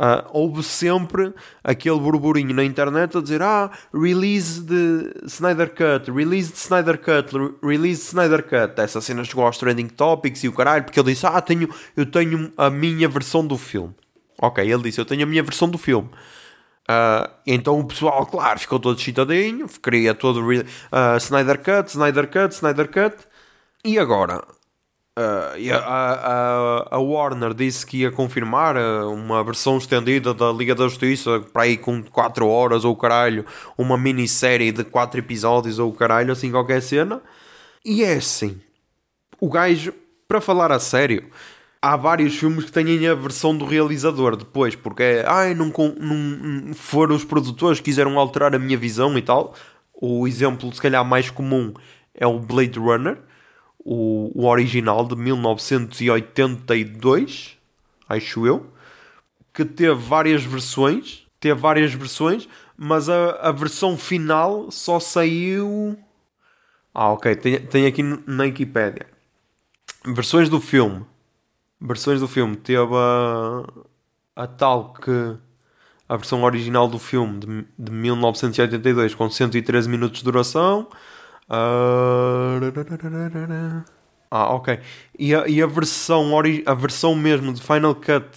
Uh, 0.00 0.24
houve 0.32 0.62
sempre 0.62 1.34
aquele 1.62 2.00
burburinho 2.00 2.54
na 2.54 2.64
internet 2.64 3.18
a 3.18 3.20
dizer 3.20 3.42
ah, 3.42 3.70
release 3.92 4.62
de 4.62 5.12
Snyder 5.26 5.68
Cut, 5.68 6.10
release 6.10 6.50
de 6.50 6.56
Snyder 6.56 6.96
Cut, 6.96 7.36
release 7.62 8.00
de 8.00 8.06
Snyder 8.06 8.42
Cut. 8.42 8.80
Essa 8.80 9.02
cena 9.02 9.22
chegou 9.24 9.44
aos 9.44 9.58
trending 9.58 9.88
topics 9.88 10.42
e 10.42 10.48
o 10.48 10.54
caralho, 10.54 10.84
porque 10.84 10.98
ele 10.98 11.12
disse 11.12 11.26
ah, 11.26 11.38
tenho, 11.42 11.68
eu 11.94 12.06
tenho 12.06 12.50
a 12.56 12.70
minha 12.70 13.10
versão 13.10 13.46
do 13.46 13.58
filme. 13.58 13.94
Ok, 14.40 14.64
ele 14.64 14.82
disse 14.84 14.98
eu 14.98 15.04
tenho 15.04 15.22
a 15.22 15.26
minha 15.26 15.42
versão 15.42 15.68
do 15.68 15.76
filme. 15.76 16.08
Uh, 16.88 17.28
então 17.46 17.78
o 17.78 17.84
pessoal, 17.84 18.24
claro, 18.24 18.58
ficou 18.58 18.80
todo 18.80 18.98
excitadinho, 18.98 19.66
queria 19.82 20.14
todo 20.14 20.40
uh, 20.40 21.16
Snyder 21.18 21.58
Cut, 21.58 21.90
Snyder 21.90 22.26
Cut, 22.26 22.54
Snyder 22.54 22.88
Cut. 22.88 23.18
E 23.84 23.98
agora, 23.98 24.42
Uh, 25.20 25.74
a, 25.74 25.76
a, 25.76 26.96
a, 26.96 26.98
Warner 26.98 27.52
disse 27.52 27.84
que 27.84 27.98
ia 27.98 28.10
confirmar 28.10 28.74
uh, 28.74 29.12
uma 29.12 29.44
versão 29.44 29.76
estendida 29.76 30.32
da 30.32 30.50
Liga 30.50 30.74
da 30.74 30.84
Justiça 30.84 31.40
para 31.52 31.64
aí 31.64 31.76
com 31.76 32.02
4 32.02 32.48
horas 32.48 32.86
ou 32.86 32.96
caralho, 32.96 33.44
uma 33.76 33.98
minissérie 33.98 34.72
de 34.72 34.82
4 34.82 35.20
episódios 35.20 35.78
ou 35.78 35.92
caralho, 35.92 36.32
assim 36.32 36.50
qualquer 36.50 36.80
cena. 36.80 37.20
E 37.84 38.02
é 38.02 38.14
assim, 38.14 38.58
o 39.38 39.50
gajo, 39.50 39.92
para 40.26 40.40
falar 40.40 40.72
a 40.72 40.78
sério, 40.78 41.28
há 41.82 41.96
vários 41.96 42.34
filmes 42.36 42.64
que 42.64 42.72
têm 42.72 43.06
a 43.06 43.14
versão 43.14 43.54
do 43.54 43.66
realizador 43.66 44.36
depois, 44.36 44.74
porque 44.74 45.02
é, 45.02 45.24
ai, 45.26 45.52
não, 45.52 45.70
não 45.98 46.72
foram 46.72 47.14
os 47.14 47.24
produtores 47.24 47.78
que 47.78 47.86
quiseram 47.86 48.18
alterar 48.18 48.54
a 48.54 48.58
minha 48.58 48.78
visão 48.78 49.18
e 49.18 49.22
tal. 49.22 49.54
O 49.92 50.26
exemplo, 50.26 50.72
se 50.72 50.80
calhar, 50.80 51.04
mais 51.04 51.28
comum 51.28 51.74
é 52.14 52.26
o 52.26 52.38
Blade 52.38 52.78
Runner 52.78 53.18
o, 53.84 54.30
o 54.34 54.46
original 54.46 55.06
de 55.06 55.14
1982, 55.16 57.58
acho 58.08 58.46
eu, 58.46 58.72
que 59.52 59.64
teve 59.64 59.94
várias 59.94 60.44
versões, 60.44 61.26
teve 61.38 61.60
várias 61.60 61.92
versões, 61.92 62.48
mas 62.76 63.08
a, 63.08 63.30
a 63.40 63.52
versão 63.52 63.96
final 63.96 64.70
só 64.70 65.00
saiu. 65.00 65.98
Ah, 66.94 67.12
ok, 67.12 67.34
tem, 67.36 67.60
tem 67.60 67.86
aqui 67.86 68.02
na 68.02 68.44
Wikipedia. 68.44 69.06
Versões 70.04 70.48
do 70.48 70.60
filme. 70.60 71.04
Versões 71.80 72.20
do 72.20 72.28
filme. 72.28 72.56
Teve 72.56 72.94
a. 72.94 73.64
a 74.34 74.46
tal 74.46 74.94
que 74.94 75.36
a 76.08 76.16
versão 76.16 76.42
original 76.42 76.88
do 76.88 76.98
filme 76.98 77.38
de, 77.38 77.64
de 77.78 77.92
1982 77.92 79.14
com 79.14 79.30
113 79.30 79.88
minutos 79.88 80.18
de 80.18 80.24
duração. 80.24 80.88
Ah, 84.30 84.54
ok. 84.54 84.78
E 85.18 85.34
a, 85.34 85.48
e 85.48 85.60
a 85.62 85.66
versão 85.66 86.32
ori- 86.32 86.62
a 86.66 86.74
versão 86.74 87.14
mesmo 87.16 87.52
de 87.52 87.60
Final 87.60 87.94
Cut 87.96 88.28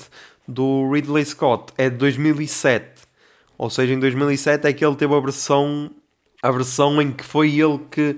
do 0.48 0.92
Ridley 0.92 1.24
Scott 1.26 1.72
é 1.78 1.90
de 1.90 1.98
2007. 1.98 3.04
Ou 3.58 3.70
seja, 3.70 3.94
em 3.94 4.00
2007 4.00 4.68
é 4.68 4.74
que 4.74 4.84
ele 4.86 4.96
teve 4.96 5.14
a 5.16 5.20
versão 5.20 5.92
a 6.42 6.52
versão 6.52 7.02
em 7.02 7.12
que 7.12 7.24
foi 7.24 7.58
ele 7.60 7.80
que 7.90 8.18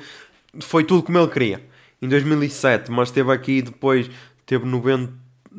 foi 0.62 0.84
tudo 0.84 1.04
como 1.04 1.18
ele 1.18 1.28
queria. 1.30 1.64
Em 2.02 2.08
2007, 2.10 2.92
mas 2.92 3.12
teve 3.12 3.32
aqui 3.32 3.62
depois 3.62 4.10
teve 4.46 4.66
90, 4.66 5.14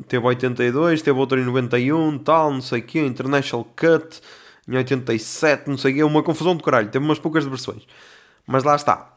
teve 0.07 0.25
82, 0.25 1.01
teve 1.01 1.17
outro 1.19 1.39
em 1.39 1.45
91, 1.45 2.17
tal, 2.19 2.51
não 2.53 2.61
sei 2.61 2.79
o 2.81 2.83
quê, 2.83 2.99
International 3.05 3.65
Cut 3.75 4.21
em 4.67 4.75
87, 4.77 5.69
não 5.69 5.77
sei 5.77 5.93
o 5.93 5.95
quê, 5.95 6.03
uma 6.03 6.23
confusão 6.23 6.55
de 6.55 6.63
caralho, 6.63 6.89
teve 6.89 7.05
umas 7.05 7.19
poucas 7.19 7.45
versões. 7.45 7.83
Mas 8.47 8.63
lá 8.63 8.75
está. 8.75 9.16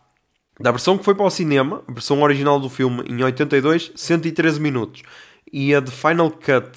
Da 0.59 0.71
versão 0.71 0.99
que 0.99 1.05
foi 1.05 1.15
para 1.15 1.25
o 1.27 1.31
cinema, 1.31 1.83
a 1.89 1.93
versão 1.93 2.23
original 2.23 2.59
do 2.61 2.69
filme 2.69 3.03
em 3.09 3.23
82, 3.23 3.93
113 3.95 4.61
minutos. 4.61 5.03
E 5.53 5.75
a 5.75 5.81
de 5.81 5.91
Final 5.91 6.31
Cut, 6.31 6.71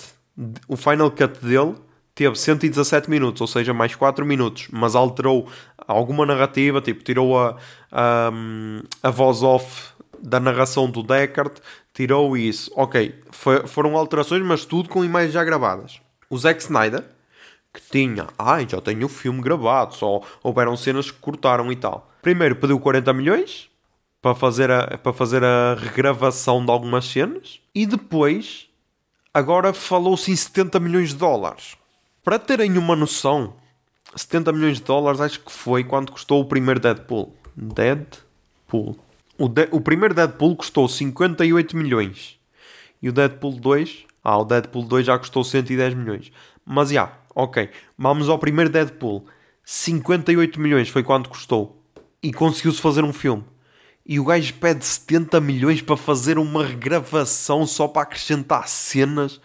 o 0.68 0.78
Final 0.78 1.12
Cut 1.12 1.40
dele 1.46 1.76
teve 2.16 2.36
117 2.36 3.10
minutos, 3.10 3.42
ou 3.42 3.48
seja, 3.48 3.74
mais 3.74 3.96
4 3.96 4.26
minutos, 4.26 4.68
mas 4.72 4.96
alterou 4.96 5.48
alguma 5.88 6.26
narrativa, 6.26 6.80
tipo, 6.80 7.04
tirou 7.04 7.38
a, 7.38 7.58
a, 7.92 8.32
a 9.02 9.10
voz 9.10 9.44
off 9.44 9.92
da 10.20 10.40
narração 10.40 10.90
do 10.90 11.04
Deckard, 11.04 11.54
tirou 11.94 12.38
isso. 12.38 12.72
Ok, 12.76 13.14
foi- 13.32 13.68
foram 13.68 13.98
alterações, 13.98 14.42
mas 14.44 14.64
tudo 14.64 14.88
com 14.90 15.04
imagens 15.04 15.34
já 15.34 15.44
gravadas. 15.44 16.00
O 16.30 16.38
Zack 16.38 16.62
Snyder, 16.62 17.04
que 17.74 17.82
tinha, 17.92 18.28
ai, 18.40 18.66
já 18.70 18.80
tenho 18.80 19.06
o 19.08 19.10
filme 19.10 19.42
gravado, 19.42 19.94
só 19.96 20.22
houveram 20.42 20.78
cenas 20.78 21.12
que 21.12 21.18
cortaram 21.20 21.70
e 21.72 21.76
tal. 21.76 22.13
Primeiro 22.24 22.56
pediu 22.56 22.80
40 22.80 23.14
milhões 23.14 23.70
para 24.22 24.34
fazer 24.34 24.72
a, 24.72 24.98
para 24.98 25.14
fazer 25.14 25.44
a 25.44 25.76
regravação 25.76 26.64
de 26.66 26.72
algumas 26.72 27.06
cenas 27.06 27.60
e 27.76 27.86
depois, 27.86 28.68
agora 29.34 29.74
falou-se 29.74 30.32
em 30.32 30.36
70 30.36 30.80
milhões 30.80 31.10
de 31.10 31.18
dólares. 31.18 31.76
Para 32.24 32.40
terem 32.40 32.78
uma 32.78 32.96
noção, 32.96 33.54
70 34.16 34.54
milhões 34.54 34.78
de 34.78 34.84
dólares 34.86 35.20
acho 35.20 35.42
que 35.42 35.52
foi 35.52 35.84
quando 35.84 36.14
custou 36.14 36.40
o 36.42 36.46
primeiro 36.46 36.80
Deadpool. 36.80 37.36
Deadpool. 37.58 38.98
O, 39.38 39.50
de- 39.50 39.68
o 39.72 39.82
primeiro 39.82 40.14
Deadpool 40.14 40.56
custou 40.56 40.88
58 40.88 41.76
milhões. 41.76 42.40
E 43.02 43.10
o 43.10 43.12
Deadpool 43.12 43.60
2, 43.60 44.06
ah, 44.24 44.38
o 44.38 44.46
Deadpool 44.46 44.84
2 44.86 45.06
já 45.08 45.20
custou 45.20 45.44
110 45.44 45.94
milhões. 45.94 46.32
Mas 46.66 46.90
já, 46.90 47.12
ok. 47.36 47.70
Vamos 47.98 48.30
ao 48.30 48.40
primeiro 48.40 48.70
Deadpool. 48.72 49.26
58 49.66 50.60
milhões 50.62 50.88
foi 50.88 51.04
quanto 51.04 51.30
custou. 51.30 51.83
E 52.24 52.32
conseguiu-se 52.32 52.82
fazer 52.82 53.04
um 53.04 53.14
filme. 53.14 53.44
E 54.06 54.20
o 54.20 54.26
gajo 54.26 54.54
pede 54.56 54.84
70 54.86 55.40
milhões 55.40 55.82
para 55.82 55.96
fazer 55.96 56.38
uma 56.38 56.66
regravação 56.66 57.68
só 57.68 57.88
para 57.88 58.02
acrescentar 58.02 58.68
cenas 58.68 59.40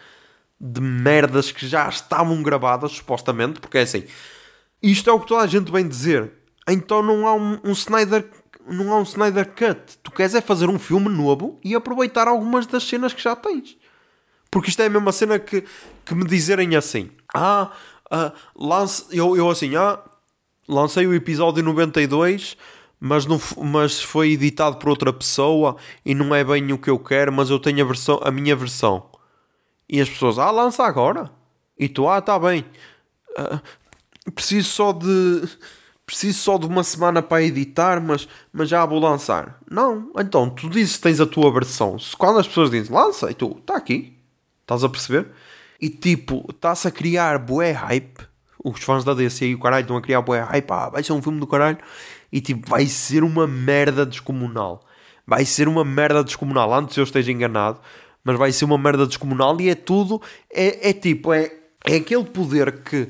de 0.61 0.81
merdas 0.81 1.53
que 1.53 1.67
já 1.67 1.89
estavam 1.89 2.43
gravadas, 2.43 2.93
supostamente, 2.93 3.61
porque 3.61 3.79
é 3.79 3.83
assim. 3.83 4.05
Isto 4.83 5.11
é 5.11 5.13
o 5.13 5.21
que 5.21 5.27
toda 5.27 5.43
a 5.43 5.47
gente 5.47 5.71
vem 5.71 5.87
dizer. 5.87 6.33
Então 6.69 7.03
não 7.03 7.27
há 7.27 7.35
um, 7.35 7.59
um 7.65 7.73
Snyder 7.73 8.29
não 8.67 8.93
há 8.93 8.99
um 8.99 9.03
Snyder 9.03 9.47
Cut. 9.47 9.99
Tu 10.03 10.11
queres 10.11 10.35
é 10.35 10.41
fazer 10.41 10.69
um 10.69 10.79
filme 10.79 11.09
novo 11.09 11.59
e 11.65 11.75
aproveitar 11.75 12.29
algumas 12.29 12.67
das 12.67 12.85
cenas 12.85 13.13
que 13.13 13.23
já 13.23 13.35
tens. 13.35 13.77
Porque 14.51 14.71
isto 14.71 14.81
é 14.81 14.87
a 14.87 14.91
mesma 14.91 15.13
cena 15.13 15.39
que, 15.39 15.65
que 16.05 16.15
me 16.15 16.25
dizerem 16.25 16.77
assim. 16.77 17.11
Ah, 17.35 17.71
ah, 18.11 18.33
lance, 18.57 19.05
eu, 19.11 19.37
eu 19.37 19.51
assim, 19.51 19.75
ah, 19.77 19.99
lancei 20.69 21.07
o 21.07 21.15
episódio 21.15 21.63
92, 21.63 22.57
mas, 23.01 23.27
não, 23.27 23.41
mas 23.63 24.03
foi 24.03 24.33
editado 24.33 24.77
por 24.77 24.89
outra 24.89 25.13
pessoa 25.13 25.77
e 26.05 26.15
não 26.15 26.35
é 26.35 26.45
bem 26.45 26.73
o 26.73 26.79
que 26.79 26.91
eu 26.91 26.99
quero, 26.99 27.33
mas 27.33 27.51
eu 27.51 27.59
tenho 27.59 27.83
a, 27.83 27.87
versão, 27.87 28.21
a 28.23 28.31
minha 28.31 28.55
versão. 28.55 29.11
E 29.89 30.01
as 30.01 30.09
pessoas, 30.09 30.39
ah, 30.39 30.51
lança 30.51 30.85
agora. 30.85 31.31
E 31.79 31.89
tu, 31.89 32.09
ah, 32.09 32.21
tá 32.21 32.39
bem. 32.39 32.65
Ah, 33.37 33.61
preciso 34.35 34.69
só 34.69 34.93
de. 34.93 35.49
Preciso 36.05 36.39
só 36.39 36.57
de 36.57 36.67
uma 36.67 36.83
semana 36.83 37.23
para 37.23 37.43
editar, 37.43 38.01
mas, 38.01 38.27
mas 38.51 38.69
já 38.69 38.85
vou 38.87 38.99
lançar. 38.99 39.61
Não, 39.71 40.11
então 40.19 40.49
tu 40.49 40.71
dizes 40.71 40.97
que 40.97 41.03
tens 41.03 41.21
a 41.21 41.27
tua 41.27 41.53
versão. 41.53 41.99
Quando 42.17 42.39
as 42.39 42.49
pessoas 42.49 42.71
dizem 42.71 42.95
lança, 42.95 43.31
e 43.31 43.35
tu, 43.35 43.59
está 43.59 43.77
aqui. 43.77 44.17
Estás 44.63 44.83
a 44.85 44.89
perceber? 44.89 45.29
E 45.81 45.91
tipo, 45.91 46.47
está-se 46.51 46.89
a 46.89 46.91
criar 46.91 47.39
bué 47.39 47.73
hype. 47.73 48.28
Os 48.71 48.83
fãs 48.83 49.05
da 49.05 49.15
DC 49.15 49.47
e 49.47 49.55
o 49.55 49.59
caralho 49.59 49.83
estão 49.83 49.97
a 49.97 50.03
criar 50.03 50.23
bué 50.23 50.41
hype. 50.41 50.71
Ah, 50.71 50.89
vai 50.91 51.03
ser 51.03 51.13
um 51.13 51.23
filme 51.23 51.41
do 51.41 51.47
caralho. 51.47 51.79
E 52.33 52.41
tipo, 52.41 52.69
vai 52.69 52.87
ser 52.87 53.23
uma 53.25 53.47
merda 53.47 54.05
descomunal. 54.05 54.81
Vai 55.27 55.45
ser 55.45 55.69
uma 55.69 55.85
merda 55.85 56.23
descomunal. 56.25 56.73
Antes 56.73 56.97
eu 56.97 57.05
esteja 57.05 57.33
enganado. 57.33 57.81
Mas 58.25 58.37
vai 58.37 58.53
ser 58.53 58.65
uma 58.65 58.79
merda 58.79 59.07
descomunal 59.07 59.59
e 59.61 59.71
é 59.71 59.75
tudo. 59.75 60.21
É, 60.53 60.91
é 60.91 60.93
tipo, 60.93 61.33
é, 61.33 61.51
é 61.85 61.97
aquele 61.97 62.25
poder 62.25 62.83
que 62.83 63.09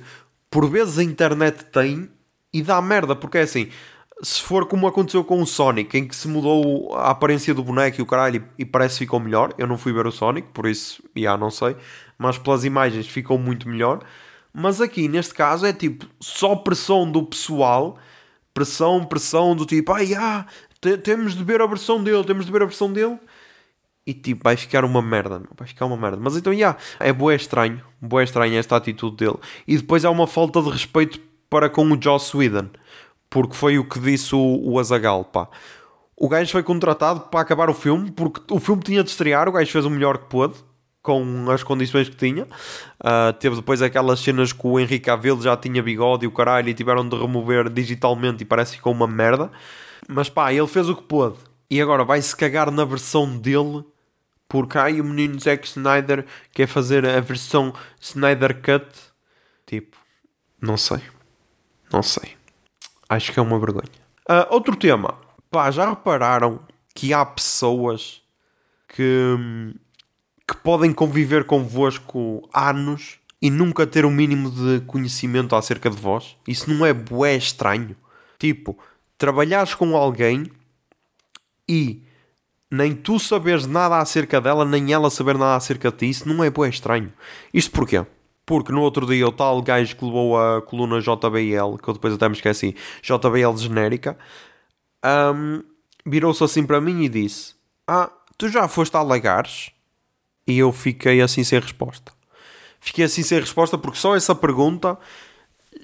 por 0.50 0.68
vezes 0.68 0.98
a 0.98 1.02
internet 1.02 1.64
tem 1.66 2.08
e 2.52 2.62
dá 2.62 2.80
merda. 2.80 3.16
Porque 3.16 3.38
é 3.38 3.42
assim, 3.42 3.68
se 4.22 4.42
for 4.42 4.66
como 4.66 4.86
aconteceu 4.86 5.22
com 5.24 5.40
o 5.40 5.46
Sonic, 5.46 5.96
em 5.96 6.06
que 6.06 6.16
se 6.16 6.28
mudou 6.28 6.94
a 6.94 7.10
aparência 7.10 7.54
do 7.54 7.62
boneco 7.62 8.00
e 8.00 8.02
o 8.02 8.06
caralho 8.06 8.44
e 8.58 8.64
parece 8.64 8.94
que 8.94 9.04
ficou 9.04 9.20
melhor. 9.20 9.54
Eu 9.56 9.66
não 9.66 9.78
fui 9.78 9.92
ver 9.92 10.06
o 10.06 10.12
Sonic, 10.12 10.48
por 10.52 10.66
isso, 10.66 11.02
já 11.16 11.36
não 11.36 11.50
sei. 11.50 11.76
Mas 12.18 12.36
pelas 12.36 12.64
imagens 12.64 13.06
ficou 13.06 13.38
muito 13.38 13.68
melhor. 13.68 14.00
Mas 14.52 14.80
aqui, 14.80 15.08
neste 15.08 15.34
caso, 15.34 15.66
é 15.66 15.72
tipo 15.72 16.06
só 16.20 16.56
pressão 16.56 17.10
do 17.10 17.22
pessoal. 17.22 17.98
Pressão, 18.54 19.04
pressão 19.04 19.54
do 19.54 19.64
tipo, 19.64 19.92
ai, 19.92 20.14
ah, 20.14 20.44
te- 20.80 20.98
temos 20.98 21.34
de 21.36 21.44
ver 21.44 21.60
a 21.62 21.66
versão 21.66 22.02
dele, 22.02 22.24
temos 22.24 22.44
de 22.44 22.50
ver 22.50 22.62
a 22.62 22.66
versão 22.66 22.92
dele. 22.92 23.18
E 24.06 24.12
tipo, 24.14 24.42
vai 24.42 24.56
ficar 24.56 24.84
uma 24.84 25.02
merda, 25.02 25.42
vai 25.56 25.68
ficar 25.68 25.84
uma 25.86 25.96
merda. 25.96 26.16
Mas 26.20 26.36
então, 26.36 26.52
já, 26.54 26.76
é 26.98 27.12
bué 27.12 27.36
estranho, 27.36 27.80
bué 28.00 28.24
estranho 28.24 28.56
esta 28.58 28.74
atitude 28.76 29.16
dele. 29.16 29.36
E 29.66 29.76
depois 29.76 30.04
há 30.04 30.10
uma 30.10 30.26
falta 30.26 30.60
de 30.62 30.70
respeito 30.70 31.20
para 31.48 31.68
com 31.70 31.84
o 31.84 32.02
Joss 32.02 32.36
Whedon, 32.36 32.68
porque 33.30 33.54
foi 33.54 33.78
o 33.78 33.84
que 33.84 34.00
disse 34.00 34.34
o, 34.34 34.60
o 34.64 34.78
Azagal, 34.80 35.24
pá. 35.24 35.48
O 36.16 36.28
gajo 36.28 36.50
foi 36.50 36.62
contratado 36.64 37.20
para 37.20 37.40
acabar 37.40 37.70
o 37.70 37.74
filme, 37.74 38.10
porque 38.10 38.40
o 38.52 38.58
filme 38.58 38.82
tinha 38.82 39.04
de 39.04 39.10
estrear, 39.10 39.48
o 39.48 39.52
gajo 39.52 39.70
fez 39.70 39.84
o 39.84 39.90
melhor 39.90 40.18
que 40.18 40.24
pôde, 40.24 40.54
com 41.02 41.50
as 41.50 41.62
condições 41.62 42.08
que 42.08 42.16
tinha. 42.16 42.46
Ah, 43.02 43.32
teve 43.38 43.56
depois 43.56 43.80
aquelas 43.82 44.20
cenas 44.20 44.52
que 44.52 44.66
o 44.66 44.78
Henrique 44.78 45.06
Cavill 45.06 45.40
já 45.40 45.56
tinha 45.56 45.82
bigode 45.82 46.24
e 46.24 46.28
o 46.28 46.32
caralho, 46.32 46.68
e 46.68 46.74
tiveram 46.74 47.08
de 47.08 47.16
remover 47.16 47.68
digitalmente 47.70 48.42
e 48.42 48.46
parece 48.46 48.72
que 48.72 48.76
ficou 48.78 48.92
uma 48.92 49.06
merda. 49.06 49.50
Mas 50.08 50.28
pá, 50.28 50.52
ele 50.52 50.66
fez 50.66 50.88
o 50.88 50.96
que 50.96 51.02
pôde. 51.02 51.36
E 51.70 51.80
agora 51.80 52.04
vai-se 52.04 52.34
cagar 52.34 52.70
na 52.70 52.84
versão 52.84 53.36
dele 53.36 53.84
porque 54.48 54.78
ai, 54.78 55.00
o 55.00 55.04
menino 55.04 55.38
Zack 55.38 55.66
Snyder 55.66 56.24
quer 56.52 56.66
fazer 56.66 57.06
a 57.06 57.20
versão 57.20 57.74
Snyder 58.00 58.54
Cut. 58.62 58.88
Tipo, 59.66 59.98
não 60.60 60.78
sei. 60.78 61.02
Não 61.92 62.02
sei. 62.02 62.34
Acho 63.08 63.32
que 63.32 63.38
é 63.38 63.42
uma 63.42 63.58
vergonha. 63.58 63.90
Ah, 64.26 64.48
outro 64.50 64.74
tema. 64.74 65.18
Pá, 65.50 65.70
já 65.70 65.90
repararam 65.90 66.60
que 66.94 67.12
há 67.12 67.24
pessoas 67.24 68.22
que, 68.88 69.36
que 69.36 69.87
podem 70.62 70.92
conviver 70.92 71.44
convosco 71.44 72.48
anos 72.52 73.18
e 73.40 73.50
nunca 73.50 73.86
ter 73.86 74.04
o 74.04 74.10
mínimo 74.10 74.50
de 74.50 74.80
conhecimento 74.86 75.54
acerca 75.54 75.88
de 75.88 75.96
vós? 75.96 76.36
Isso 76.46 76.72
não 76.72 76.84
é 76.84 76.92
bué 76.92 77.36
estranho? 77.36 77.96
Tipo, 78.38 78.78
trabalhares 79.16 79.74
com 79.74 79.96
alguém 79.96 80.50
e 81.68 82.02
nem 82.70 82.94
tu 82.94 83.18
saberes 83.18 83.66
nada 83.66 83.98
acerca 83.98 84.40
dela, 84.40 84.64
nem 84.64 84.92
ela 84.92 85.10
saber 85.10 85.38
nada 85.38 85.56
acerca 85.56 85.90
de 85.90 85.98
ti, 85.98 86.10
isso 86.10 86.28
não 86.28 86.42
é 86.44 86.50
bué 86.50 86.68
estranho. 86.68 87.12
Isto 87.52 87.72
porquê? 87.72 88.04
Porque 88.44 88.72
no 88.72 88.80
outro 88.80 89.06
dia 89.06 89.26
o 89.26 89.32
tal 89.32 89.60
gajo 89.60 89.96
que 89.96 90.04
levou 90.04 90.38
a 90.38 90.62
coluna 90.62 91.00
JBL, 91.00 91.76
que 91.82 91.88
eu 91.88 91.94
depois 91.94 92.14
até 92.14 92.28
me 92.28 92.34
esqueci, 92.34 92.74
JBL 93.02 93.56
genérica, 93.56 94.16
hum, 95.34 95.62
virou-se 96.04 96.42
assim 96.42 96.64
para 96.64 96.80
mim 96.80 97.02
e 97.02 97.08
disse: 97.08 97.54
Ah, 97.86 98.10
tu 98.36 98.48
já 98.48 98.66
foste 98.66 98.96
a 98.96 99.02
Lagares? 99.02 99.70
E 100.48 100.58
eu 100.58 100.72
fiquei 100.72 101.20
assim 101.20 101.44
sem 101.44 101.60
resposta. 101.60 102.10
Fiquei 102.80 103.04
assim 103.04 103.22
sem 103.22 103.38
resposta 103.38 103.76
porque 103.76 103.98
só 103.98 104.16
essa 104.16 104.34
pergunta 104.34 104.98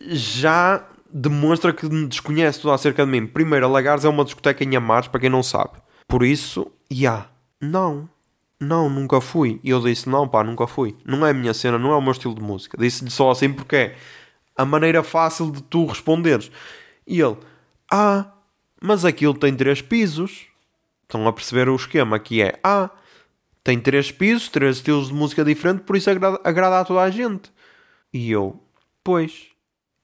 já 0.07 0.83
demonstra 1.13 1.73
que 1.73 1.87
me 1.87 2.07
desconhece 2.07 2.61
tudo 2.61 2.73
acerca 2.73 3.05
de 3.05 3.13
mim. 3.13 3.27
Primeiro, 3.27 3.69
Lagares 3.69 4.07
é 4.07 4.09
uma 4.09 4.25
discoteca 4.25 4.65
em 4.65 4.75
Amares, 4.75 5.07
para 5.07 5.21
quem 5.21 5.29
não 5.29 5.43
sabe. 5.43 5.73
Por 6.09 6.25
isso, 6.25 6.67
já, 6.91 7.29
não, 7.61 8.09
não, 8.59 8.89
nunca 8.89 9.21
fui. 9.21 9.61
E 9.63 9.69
eu 9.69 9.81
disse, 9.81 10.09
não 10.09 10.27
pá, 10.27 10.43
nunca 10.43 10.67
fui. 10.67 10.97
Não 11.05 11.27
é 11.27 11.31
a 11.31 11.35
minha 11.35 11.53
cena, 11.53 11.79
não 11.79 11.93
é 11.93 11.97
o 11.97 12.01
meu 12.01 12.13
estilo 12.13 12.35
de 12.35 12.43
música. 12.43 12.79
Disse-lhe 12.79 13.11
só 13.11 13.31
assim 13.31 13.53
porque 13.53 13.77
é 13.77 13.97
a 14.57 14.65
maneira 14.65 15.03
fácil 15.03 15.51
de 15.51 15.63
tu 15.63 15.85
responderes. 15.85 16.51
E 17.07 17.21
ele, 17.21 17.37
ah, 17.93 18.33
mas 18.81 19.05
aquilo 19.05 19.35
tem 19.35 19.55
três 19.55 19.83
pisos. 19.83 20.47
Estão 21.03 21.29
a 21.29 21.33
perceber 21.33 21.69
o 21.69 21.77
esquema 21.77 22.19
que 22.19 22.41
é, 22.41 22.59
ah, 22.65 22.89
tem 23.65 23.81
três 23.81 24.13
pisos, 24.13 24.51
três 24.51 24.77
estilos 24.77 25.09
de 25.09 25.15
música 25.15 25.43
diferentes, 25.43 25.87
por 25.87 25.97
isso 25.97 26.11
agrada, 26.11 26.41
agrada 26.45 26.81
a 26.81 26.85
toda 26.85 27.01
a 27.01 27.11
gente. 27.11 27.51
E 28.13 28.31
eu, 28.31 28.63
pois, 29.03 29.47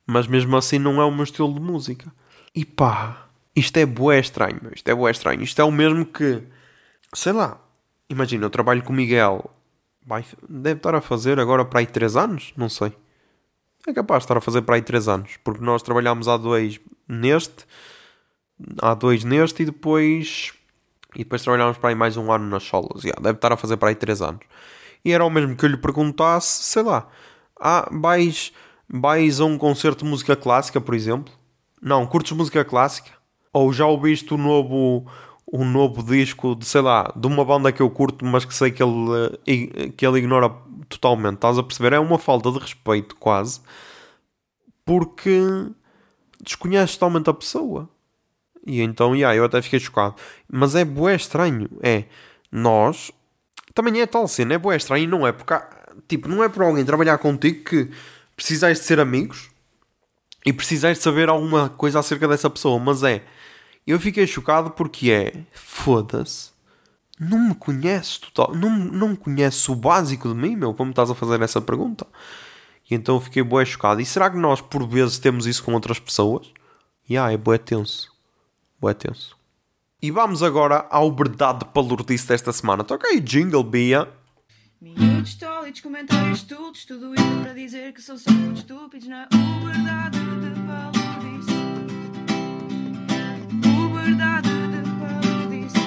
mas 0.06 0.26
mesmo 0.26 0.56
assim 0.56 0.78
não 0.78 1.00
é 1.00 1.04
o 1.04 1.12
meu 1.12 1.24
estilo 1.24 1.52
de 1.52 1.61
música. 1.61 2.11
E 2.54 2.64
pá, 2.64 3.28
isto 3.54 3.76
é 3.76 3.84
bué 3.84 4.18
estranho, 4.18 4.72
isto 4.74 4.88
é 4.88 4.94
bué 4.94 5.11
estranho. 5.11 5.42
Isto 5.42 5.61
é 5.61 5.64
o 5.64 5.70
mesmo 5.70 6.06
que, 6.06 6.42
sei 7.14 7.32
lá, 7.32 7.62
imagina, 8.08 8.46
eu 8.46 8.50
trabalho 8.50 8.82
com 8.82 8.94
o 8.94 8.96
Miguel, 8.96 9.50
vai, 10.04 10.24
deve 10.48 10.78
estar 10.78 10.94
a 10.94 11.00
fazer 11.02 11.38
agora 11.38 11.64
para 11.64 11.80
aí 11.80 11.86
3 11.86 12.16
anos, 12.16 12.52
não 12.56 12.68
sei. 12.68 12.92
É 13.86 13.92
capaz 13.92 14.22
de 14.22 14.24
estar 14.24 14.38
a 14.38 14.40
fazer 14.40 14.62
para 14.62 14.76
aí 14.76 14.82
3 14.82 15.06
anos, 15.06 15.36
porque 15.44 15.62
nós 15.62 15.82
trabalhámos 15.82 16.28
há 16.28 16.36
dois 16.38 16.80
neste, 17.06 17.66
há 18.80 18.94
dois 18.94 19.22
neste 19.22 19.62
e 19.62 19.66
depois 19.66 20.52
e 21.14 21.18
depois 21.18 21.42
trabalhámos 21.42 21.78
para 21.78 21.90
aí 21.90 21.94
mais 21.94 22.16
um 22.16 22.30
ano 22.32 22.46
nas 22.46 22.62
solas. 22.62 23.02
Yeah, 23.02 23.20
deve 23.20 23.36
estar 23.36 23.52
a 23.52 23.56
fazer 23.56 23.76
para 23.76 23.90
aí 23.90 23.94
3 23.94 24.22
anos. 24.22 24.40
E 25.04 25.12
era 25.12 25.24
o 25.24 25.30
mesmo 25.30 25.56
que 25.56 25.64
eu 25.64 25.68
lhe 25.68 25.76
perguntasse, 25.76 26.62
sei 26.64 26.82
lá, 26.82 27.08
ah, 27.58 27.88
vais, 27.90 28.52
vais 28.88 29.40
a 29.40 29.44
um 29.44 29.56
concerto 29.56 30.04
de 30.04 30.11
música 30.11 30.36
clássica, 30.36 30.80
por 30.80 30.94
exemplo? 30.94 31.32
Não, 31.80 32.06
curtes 32.06 32.32
música 32.32 32.64
clássica? 32.64 33.11
Ou 33.52 33.72
já 33.72 33.86
ouviste 33.86 34.32
o 34.34 34.36
novo, 34.36 35.06
o 35.46 35.64
novo 35.64 36.02
disco 36.02 36.54
de, 36.54 36.66
sei 36.66 36.82
lá, 36.82 37.12
de 37.16 37.26
uma 37.26 37.44
banda 37.44 37.72
que 37.72 37.82
eu 37.82 37.90
curto, 37.90 38.24
mas 38.24 38.44
que 38.44 38.54
sei 38.54 38.70
que 38.70 38.82
ele, 38.82 39.90
que 39.96 40.06
ele 40.06 40.18
ignora 40.18 40.50
totalmente? 40.88 41.36
Estás 41.36 41.58
a 41.58 41.62
perceber? 41.62 41.94
É 41.94 41.98
uma 41.98 42.18
falta 42.18 42.50
de 42.52 42.58
respeito, 42.58 43.16
quase, 43.16 43.61
porque 44.84 45.40
desconheces 46.42 46.96
totalmente 46.96 47.30
a 47.30 47.34
pessoa. 47.34 47.88
E 48.66 48.80
então, 48.82 49.14
yeah, 49.14 49.34
eu 49.34 49.44
até 49.44 49.61
fiquei 49.62 49.80
chocado. 49.80 50.14
Mas 50.50 50.74
é 50.74 50.84
bué 50.84 51.14
estranho. 51.14 51.68
É, 51.82 52.04
nós... 52.50 53.11
Também 53.72 54.00
é 54.00 54.06
tal 54.06 54.26
cena, 54.26 54.54
é 54.54 54.58
bué 54.58 54.76
estranho. 54.76 55.08
Não 55.08 55.26
é 55.26 55.32
porque... 55.32 55.54
Tipo, 56.08 56.28
não 56.28 56.42
é 56.42 56.48
por 56.48 56.62
alguém 56.62 56.84
trabalhar 56.84 57.18
contigo 57.18 57.64
que 57.64 57.90
precisais 58.36 58.78
de 58.78 58.84
ser 58.84 59.00
amigos 59.00 59.50
e 60.44 60.52
precisais 60.52 60.98
de 60.98 61.04
saber 61.04 61.28
alguma 61.28 61.68
coisa 61.68 62.00
acerca 62.00 62.26
dessa 62.28 62.50
pessoa. 62.50 62.78
Mas 62.78 63.02
é... 63.02 63.24
Eu 63.86 63.98
fiquei 63.98 64.26
chocado 64.26 64.70
porque 64.72 65.11
é... 65.11 65.32
Foda-se. 65.52 66.50
Não 67.18 67.48
me 67.48 67.54
conheces 67.54 68.18
total... 68.18 68.54
Não, 68.54 68.70
não 68.70 69.08
me 69.11 69.16
conheces 69.16 69.68
o 69.68 69.74
básico 69.74 70.28
de 70.28 70.34
mim, 70.34 70.56
meu? 70.56 70.74
Como 70.74 70.90
estás 70.90 71.11
a 71.11 71.14
fazer 71.14 71.40
essa 71.40 71.61
pergunta? 71.61 72.06
E 72.90 72.94
então 72.94 73.20
fiquei 73.20 73.42
bué 73.42 73.64
chocado. 73.64 74.00
E 74.00 74.04
será 74.04 74.28
que 74.28 74.36
nós, 74.36 74.61
por 74.61 74.86
vezes, 74.86 75.18
temos 75.18 75.46
isso 75.46 75.62
com 75.62 75.72
outras 75.72 75.98
pessoas? 75.98 76.52
E 77.08 77.14
yeah, 77.14 77.32
é 77.32 77.36
bué 77.36 77.56
tenso. 77.56 78.11
Boa 78.81 78.95
tenso. 78.95 79.37
E 80.01 80.11
vamos 80.11 80.43
agora 80.43 80.87
ao 80.89 81.14
verdade 81.14 81.66
palurdice 81.66 82.26
desta 82.26 82.51
semana. 82.51 82.83
Toca 82.83 83.09
aí 83.09 83.20
jingle, 83.20 83.62
Bia. 83.62 84.09
Minutos 84.81 85.35
tólidos, 85.35 85.83
comentários 85.83 86.39
estúpidos, 86.39 86.87
tudo 86.87 87.14
isso 87.14 87.43
para 87.43 87.53
dizer 87.53 87.93
que 87.93 88.01
são 88.01 88.16
só 88.16 88.31
muito 88.31 88.61
estúpidos 88.61 89.07
na 89.07 89.28
verdade 89.62 90.18
de 90.18 90.61
palurdice. 90.66 91.53
O 93.68 93.95
verdade 93.95 94.49
de 94.49 94.83
palurdice. 94.99 95.78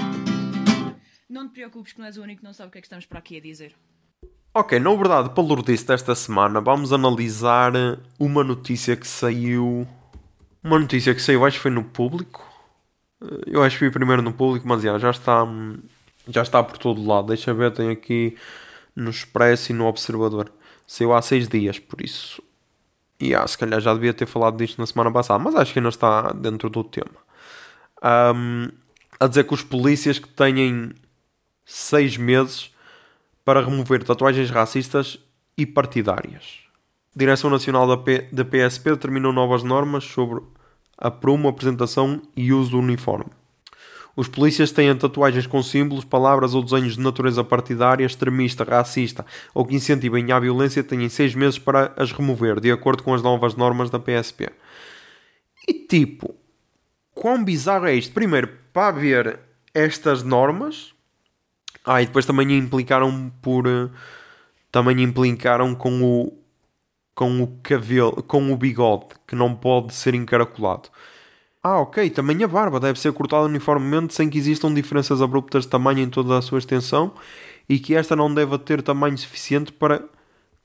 Não 1.28 1.48
te 1.48 1.54
preocupes 1.54 1.94
que 1.94 2.00
não 2.00 2.06
és 2.06 2.18
o 2.18 2.22
único 2.22 2.42
que 2.42 2.46
não 2.46 2.54
sabe 2.54 2.70
o 2.70 2.72
que 2.72 2.78
é 2.78 2.82
que 2.82 2.86
estamos 2.86 3.08
para 3.08 3.18
aqui 3.18 3.38
a 3.38 3.42
dizer. 3.42 3.76
Ok, 4.54 4.78
na 4.80 4.94
verdade 4.94 5.32
palurdice 5.32 5.88
desta 5.88 6.14
semana 6.14 6.62
vamos 6.62 6.94
analisar 6.94 7.74
uma 8.20 8.44
notícia 8.44 8.96
que 8.96 9.08
saiu... 9.08 9.88
Uma 10.64 10.78
notícia 10.78 11.16
que 11.16 11.22
saiu, 11.24 11.44
acho 11.44 11.58
que 11.58 11.64
foi 11.64 11.72
no 11.72 11.84
público 11.84 12.53
eu 13.48 13.64
acho 13.64 13.76
que 13.76 13.86
fui 13.86 13.92
primeiro 13.92 14.22
no 14.22 14.34
público, 14.34 14.68
mas 14.68 14.82
já, 14.82 14.98
já 14.98 15.12
está 15.12 15.46
já 16.28 16.42
está 16.42 16.64
por 16.64 16.78
todo 16.78 17.06
lado. 17.06 17.28
Deixa 17.28 17.54
ver, 17.54 17.72
tem 17.72 17.90
aqui 17.90 18.38
no 18.96 19.10
Expresso 19.10 19.72
e 19.72 19.76
no 19.76 19.86
Observador. 19.86 20.52
Saiu 20.88 21.14
há 21.14 21.22
seis 21.22 21.48
dias, 21.48 21.80
por 21.80 22.02
isso. 22.02 22.42
E 23.20 23.34
ah, 23.34 23.48
se 23.48 23.58
calhar 23.58 23.80
já 23.80 23.94
devia 23.94 24.14
ter 24.14 24.26
falado 24.26 24.58
disto 24.58 24.80
na 24.80 24.86
semana 24.86 25.12
passada, 25.12 25.44
mas 25.44 25.56
acho 25.56 25.74
que 25.74 25.80
ainda 25.80 25.90
está 25.90 26.32
dentro 26.34 26.70
do 26.70 26.84
tema. 26.84 27.24
Um, 28.04 28.70
a 29.20 29.28
dizer 29.28 29.46
que 29.46 29.54
os 29.54 29.64
polícias 29.64 30.20
que 30.20 30.28
têm 30.28 30.92
seis 31.66 32.18
meses 32.18 32.74
para 33.46 33.64
remover 33.64 34.04
tatuagens 34.04 34.50
racistas 34.50 35.20
e 35.58 35.66
partidárias. 35.66 36.60
Direção 37.16 37.50
Nacional 37.50 37.88
da, 37.88 37.98
P, 37.98 38.28
da 38.32 38.44
PSP 38.44 38.92
determinou 38.92 39.32
novas 39.32 39.64
normas 39.64 40.04
sobre 40.04 40.42
a 41.04 41.12
prumo, 41.12 41.48
apresentação 41.48 42.22
e 42.36 42.52
uso 42.52 42.72
do 42.72 42.80
uniforme. 42.80 43.32
Os 44.16 44.28
polícias 44.28 44.72
têm 44.72 44.96
tatuagens 44.96 45.48
com 45.48 45.62
símbolos, 45.64 46.06
palavras 46.06 46.54
ou 46.54 46.64
desenhos 46.64 46.96
de 46.96 47.02
natureza 47.02 47.44
partidária, 47.44 48.06
extremista, 48.06 48.64
racista 48.64 49.26
ou 49.54 49.66
que 49.66 49.76
incentivem 49.76 50.32
a 50.32 50.40
violência 50.40 50.84
têm 50.84 51.10
seis 51.10 51.34
meses 51.34 51.58
para 51.58 51.92
as 51.98 52.12
remover, 52.12 52.60
de 52.60 52.72
acordo 52.72 53.04
com 53.04 53.14
as 53.14 53.24
novas 53.24 53.56
normas 53.56 53.90
da 53.90 54.00
PSP. 54.00 54.50
E 55.68 55.74
tipo, 55.74 56.36
quão 57.14 57.44
bizarro 57.44 57.88
é 57.88 57.96
isto? 57.96 58.14
Primeiro, 58.14 58.50
para 58.72 58.90
haver 58.90 59.40
estas 59.74 60.22
normas, 60.22 60.94
ah, 61.86 62.02
e 62.02 62.06
depois 62.06 62.26
também 62.26 62.58
implicaram 62.58 63.32
por. 63.42 63.66
Também 64.72 65.02
implicaram 65.04 65.76
com 65.76 66.02
o, 66.02 66.43
com 67.16 67.42
o 67.42 67.48
cabelo, 67.62 68.24
com 68.24 68.52
o 68.52 68.58
bigode, 68.58 69.08
que 69.28 69.36
não 69.36 69.54
pode 69.56 69.94
ser 69.94 70.16
encaracolado. 70.16 70.90
Ah, 71.62 71.80
ok, 71.80 72.10
também 72.10 72.44
a 72.44 72.48
barba 72.48 72.80
deve 72.80 73.00
ser 73.00 73.14
cortada 73.14 73.46
uniformemente 73.46 74.14
sem 74.14 74.30
que 74.30 74.38
existam 74.38 74.74
diferenças 74.74 75.22
abruptas 75.22 75.64
de 75.64 75.70
tamanho 75.70 76.00
em 76.00 76.10
toda 76.10 76.38
a 76.38 76.42
sua 76.42 76.60
extensão 76.60 77.14
e 77.70 77.80
que 77.80 77.96
esta 77.96 78.16
não 78.16 78.34
deva 78.34 78.60
ter 78.60 78.82
tamanho 78.82 79.18
suficiente 79.18 79.72
para 79.72 80.00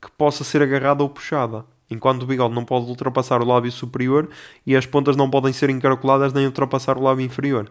que 0.03 0.11
possa 0.17 0.43
ser 0.43 0.63
agarrada 0.63 1.03
ou 1.03 1.09
puxada. 1.09 1.65
Enquanto 1.91 2.23
o 2.25 2.27
bigode 2.27 2.55
não 2.55 2.65
pode 2.65 2.87
ultrapassar 2.87 3.41
o 3.41 3.47
lábio 3.47 3.71
superior 3.71 4.29
e 4.67 4.77
as 4.77 4.87
pontas 4.87 5.17
não 5.17 5.31
podem 5.31 5.53
ser 5.53 5.71
encaracoladas 5.71 6.33
nem 6.33 6.47
ultrapassar 6.47 6.99
o 6.99 7.03
lábio 7.03 7.25
inferior. 7.25 7.71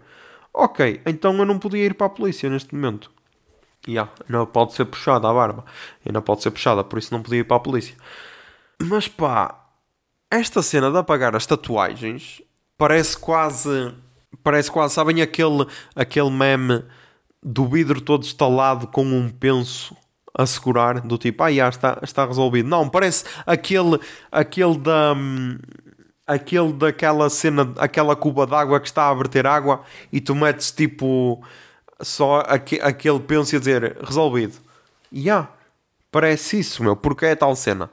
Ok, 0.53 1.01
então 1.05 1.38
eu 1.38 1.45
não 1.45 1.59
podia 1.59 1.86
ir 1.86 1.93
para 1.93 2.07
a 2.07 2.09
polícia 2.09 2.49
neste 2.49 2.73
momento. 2.73 3.11
Yeah, 3.88 4.11
não 4.28 4.45
pode 4.45 4.73
ser 4.73 4.86
puxada 4.86 5.30
a 5.30 5.34
barba. 5.34 5.65
Ainda 6.05 6.21
pode 6.21 6.41
ser 6.41 6.51
puxada, 6.51 6.84
por 6.84 6.97
isso 6.97 7.13
não 7.13 7.21
podia 7.21 7.39
ir 7.39 7.43
para 7.43 7.57
a 7.57 7.59
polícia. 7.59 7.95
Mas 8.82 9.07
pá, 9.07 9.67
esta 10.30 10.61
cena 10.61 10.91
de 10.91 10.97
apagar 10.97 11.36
as 11.36 11.45
tatuagens 11.45 12.41
parece 12.78 13.17
quase. 13.17 13.93
Parece 14.43 14.71
quase, 14.71 14.93
sabem 14.93 15.21
aquele, 15.21 15.65
aquele 15.95 16.30
meme 16.30 16.84
do 17.41 17.65
vidro 17.67 18.01
todo 18.01 18.23
estalado 18.23 18.88
com 18.88 19.03
um 19.03 19.30
penso 19.30 19.95
a 20.38 20.45
segurar, 20.45 21.01
do 21.01 21.17
tipo, 21.17 21.43
ah, 21.43 21.51
já 21.51 21.69
está, 21.69 21.99
está 22.03 22.25
resolvido. 22.25 22.69
Não, 22.69 22.88
parece 22.88 23.25
aquele, 23.45 23.99
aquele 24.32 24.78
da. 24.78 25.15
Aquele 26.28 26.73
daquela 26.73 27.30
cena, 27.30 27.73
aquela 27.78 28.13
cuba 28.13 28.45
d'água 28.45 28.82
que 28.82 28.88
está 28.88 29.07
a 29.07 29.13
verter 29.13 29.47
água 29.47 29.84
e 30.11 30.19
tu 30.19 30.36
metes 30.36 30.71
tipo 30.71 31.41
só 32.01 32.41
aqu 32.41 32.75
aquele 32.82 33.21
penso 33.21 33.55
a 33.55 33.59
dizer 33.59 33.97
resolvido. 34.03 34.57
E 35.09 35.21
yeah, 35.21 35.49
parece 36.11 36.59
isso, 36.59 36.84
meu, 36.84 36.97
porque 36.97 37.28
é 37.28 37.34
tal 37.34 37.55
cena 37.55 37.89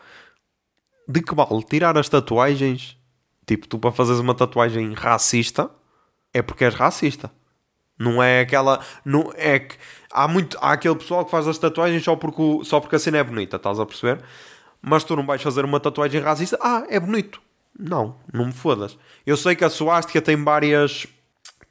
de 1.08 1.22
que 1.22 1.34
vale 1.34 1.62
tirar 1.64 1.96
as 1.98 2.08
tatuagens? 2.08 2.96
Tipo, 3.46 3.68
tu 3.68 3.78
para 3.78 3.92
fazeres 3.92 4.20
uma 4.20 4.34
tatuagem 4.34 4.92
racista 4.94 5.70
é 6.32 6.42
porque 6.42 6.64
és 6.64 6.74
racista. 6.74 7.30
Não 7.98 8.22
é 8.22 8.40
aquela. 8.40 8.80
Não 9.04 9.32
é 9.36 9.60
que. 9.60 9.76
Há, 10.10 10.26
muito, 10.26 10.58
há 10.60 10.72
aquele 10.72 10.96
pessoal 10.96 11.24
que 11.24 11.30
faz 11.30 11.46
as 11.46 11.58
tatuagens 11.58 12.02
só 12.02 12.16
porque, 12.16 12.64
só 12.64 12.80
porque 12.80 12.96
a 12.96 12.98
cena 12.98 13.18
é 13.18 13.24
bonita, 13.24 13.56
estás 13.56 13.78
a 13.78 13.86
perceber? 13.86 14.20
Mas 14.82 15.04
tu 15.04 15.14
não 15.14 15.24
vais 15.24 15.40
fazer 15.40 15.64
uma 15.64 15.78
tatuagem 15.78 16.20
racista. 16.20 16.58
Ah, 16.60 16.84
é 16.88 16.98
bonito. 16.98 17.40
Não, 17.78 18.16
não 18.32 18.46
me 18.46 18.52
fodas. 18.52 18.98
Eu 19.24 19.36
sei 19.36 19.54
que 19.54 19.64
a 19.64 19.70
suástica 19.70 20.20
tem 20.20 20.42
várias. 20.42 21.06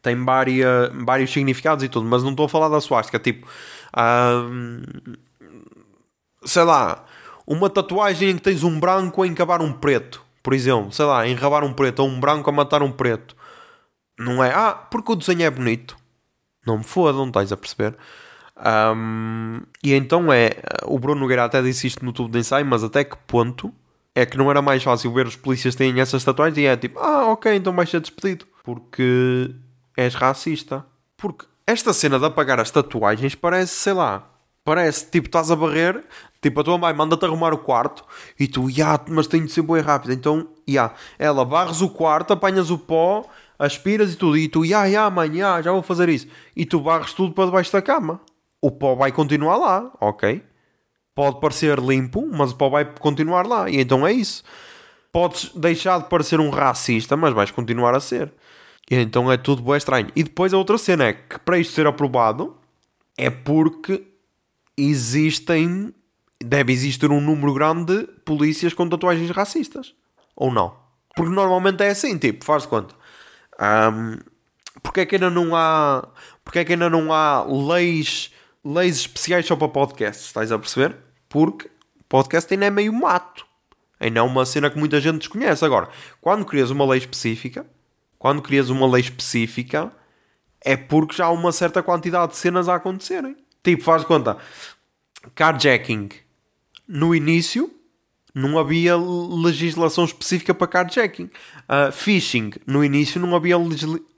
Tem 0.01 0.17
vários 0.25 1.31
significados 1.31 1.83
e 1.83 1.89
tudo, 1.89 2.05
mas 2.05 2.23
não 2.23 2.31
estou 2.31 2.45
a 2.45 2.49
falar 2.49 2.69
da 2.69 2.79
suástica. 2.79 3.19
Tipo. 3.19 3.47
Hum, 3.97 4.81
sei 6.45 6.63
lá 6.63 7.05
uma 7.45 7.69
tatuagem 7.69 8.31
em 8.31 8.35
que 8.35 8.41
tens 8.41 8.63
um 8.63 8.79
branco 8.79 9.21
a 9.21 9.27
encabar 9.27 9.61
um 9.61 9.73
preto, 9.73 10.23
por 10.41 10.53
exemplo, 10.53 10.91
sei 10.91 11.05
lá, 11.05 11.27
enrabar 11.27 11.63
um 11.63 11.73
preto 11.73 11.99
ou 11.99 12.09
um 12.09 12.19
branco 12.19 12.49
a 12.49 12.53
matar 12.53 12.83
um 12.83 12.91
preto. 12.91 13.35
Não 14.17 14.43
é, 14.43 14.53
ah, 14.53 14.73
porque 14.73 15.11
o 15.11 15.15
desenho 15.15 15.43
é 15.43 15.49
bonito. 15.49 15.97
Não 16.65 16.77
me 16.77 16.83
fodam, 16.83 17.27
estás 17.27 17.51
a 17.51 17.57
perceber? 17.57 17.95
Um, 18.55 19.61
e 19.83 19.93
então 19.93 20.31
é, 20.31 20.51
o 20.85 20.99
Bruno 20.99 21.21
Nogueira 21.21 21.43
até 21.43 21.61
disse 21.61 21.87
isto 21.87 22.05
no 22.05 22.13
tubo 22.13 22.29
de 22.29 22.39
ensaio, 22.39 22.65
mas 22.65 22.83
até 22.83 23.03
que 23.03 23.17
ponto 23.27 23.73
é 24.15 24.25
que 24.25 24.37
não 24.37 24.49
era 24.49 24.61
mais 24.61 24.83
fácil 24.83 25.11
ver 25.11 25.25
os 25.25 25.35
polícias 25.35 25.75
terem 25.75 25.99
essas 25.99 26.23
tatuagens 26.23 26.57
e 26.57 26.65
é 26.65 26.77
tipo, 26.77 26.99
ah, 26.99 27.31
ok, 27.31 27.53
então 27.55 27.73
vais 27.73 27.89
ser 27.89 27.99
despedido. 27.99 28.45
Porque 28.63 29.53
és 29.97 30.13
racista. 30.13 30.85
Porque 31.17 31.45
esta 31.65 31.93
cena 31.93 32.19
de 32.19 32.25
apagar 32.25 32.59
as 32.59 32.71
tatuagens 32.71 33.35
parece, 33.35 33.75
sei 33.75 33.93
lá, 33.93 34.29
parece 34.63 35.09
tipo 35.09 35.27
estás 35.27 35.51
a 35.51 35.55
barrer, 35.55 36.03
Tipo, 36.41 36.59
a 36.59 36.63
tua 36.65 36.77
mãe 36.77 36.93
manda-te 36.93 37.23
arrumar 37.23 37.53
o 37.53 37.57
quarto 37.57 38.03
e 38.37 38.49
tu, 38.49 38.69
ya, 38.69 38.99
mas 39.07 39.27
tenho 39.27 39.45
de 39.45 39.51
ser 39.53 39.61
bem 39.61 39.79
rápido. 39.79 40.11
Então, 40.11 40.49
ya, 40.67 40.91
ela 41.17 41.45
barres 41.45 41.79
o 41.79 41.89
quarto, 41.89 42.33
apanhas 42.33 42.69
o 42.69 42.77
pó, 42.77 43.23
aspiras 43.57 44.11
e 44.11 44.17
tudo. 44.17 44.37
E 44.37 44.49
tu, 44.49 44.65
ya, 44.65 44.83
ya, 44.83 45.09
mãe, 45.09 45.37
ya, 45.37 45.61
já 45.61 45.71
vou 45.71 45.81
fazer 45.81 46.09
isso. 46.09 46.27
E 46.53 46.65
tu 46.65 46.81
barres 46.81 47.13
tudo 47.13 47.33
para 47.33 47.45
debaixo 47.45 47.71
da 47.71 47.81
cama. 47.81 48.19
O 48.61 48.69
pó 48.69 48.93
vai 48.93 49.09
continuar 49.13 49.55
lá, 49.55 49.89
ok? 50.01 50.43
pode 51.15 51.39
parecer 51.39 51.79
limpo, 51.79 52.27
mas 52.31 52.51
o 52.51 52.55
pau 52.55 52.69
vai 52.69 52.85
continuar 52.85 53.45
lá. 53.45 53.69
E 53.69 53.79
então 53.79 54.05
é 54.05 54.11
isso. 54.11 54.43
Podes 55.11 55.51
deixar 55.55 55.99
de 55.99 56.09
parecer 56.09 56.39
um 56.39 56.49
racista, 56.49 57.15
mas 57.15 57.33
vais 57.33 57.51
continuar 57.51 57.95
a 57.95 57.99
ser. 57.99 58.33
E 58.89 58.95
então 58.95 59.31
é 59.31 59.37
tudo 59.37 59.61
bem 59.61 59.77
estranho. 59.77 60.09
E 60.15 60.23
depois 60.23 60.53
a 60.53 60.57
outra 60.57 60.77
cena 60.77 61.05
é 61.05 61.13
que 61.13 61.39
para 61.39 61.57
isto 61.57 61.73
ser 61.73 61.87
aprovado 61.87 62.57
é 63.17 63.29
porque 63.29 64.03
existem. 64.77 65.93
Deve 66.43 66.73
existir 66.73 67.09
um 67.09 67.21
número 67.21 67.53
grande 67.53 67.99
de 67.99 68.07
polícias 68.25 68.73
com 68.73 68.87
tatuagens 68.89 69.29
racistas. 69.29 69.93
Ou 70.35 70.51
não? 70.51 70.75
Porque 71.15 71.33
normalmente 71.33 71.81
é 71.83 71.89
assim, 71.89 72.17
tipo, 72.17 72.43
faz 72.43 72.65
conta. 72.65 72.95
Um, 73.59 74.17
porque 74.81 75.01
é 75.01 75.05
que 75.05 75.15
ainda 75.15 75.29
não 75.29 75.55
há. 75.55 76.07
Porque 76.43 76.59
é 76.59 76.65
que 76.65 76.73
ainda 76.73 76.89
não 76.89 77.13
há 77.13 77.43
leis, 77.43 78.31
leis 78.63 78.97
especiais 78.97 79.45
só 79.45 79.55
para 79.55 79.69
podcasts? 79.69 80.25
Estás 80.25 80.51
a 80.51 80.59
perceber? 80.59 80.97
Porque 81.29 81.69
podcast 82.09 82.53
ainda 82.53 82.65
é 82.65 82.69
meio 82.69 82.91
mato. 82.91 83.45
Ainda 83.99 84.19
é 84.19 84.23
uma 84.23 84.45
cena 84.45 84.69
que 84.69 84.77
muita 84.77 84.99
gente 84.99 85.19
desconhece. 85.19 85.63
Agora, 85.63 85.87
quando 86.19 86.45
crias 86.45 86.69
uma 86.69 86.85
lei 86.85 86.99
específica, 86.99 87.65
quando 88.19 88.41
crias 88.41 88.69
uma 88.69 88.85
lei 88.85 89.01
específica, 89.01 89.91
é 90.59 90.75
porque 90.75 91.15
já 91.15 91.25
há 91.25 91.31
uma 91.31 91.51
certa 91.51 91.81
quantidade 91.81 92.33
de 92.33 92.37
cenas 92.37 92.67
a 92.67 92.75
acontecerem. 92.75 93.37
Tipo, 93.63 93.83
faz 93.83 94.01
de 94.01 94.07
conta, 94.07 94.37
carjacking. 95.33 96.09
No 96.87 97.15
início, 97.15 97.71
não 98.35 98.59
havia 98.59 98.95
legislação 98.97 100.03
específica 100.03 100.53
para 100.53 100.67
carjacking. 100.67 101.29
Uh, 101.69 101.91
phishing. 101.91 102.51
No 102.67 102.83
início, 102.83 103.21
não 103.21 103.35
havia 103.35 103.55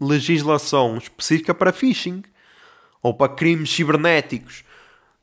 legislação 0.02 0.98
específica 0.98 1.54
para 1.54 1.72
phishing. 1.72 2.24
Ou 3.04 3.14
para 3.14 3.34
crimes 3.34 3.70
cibernéticos. 3.70 4.64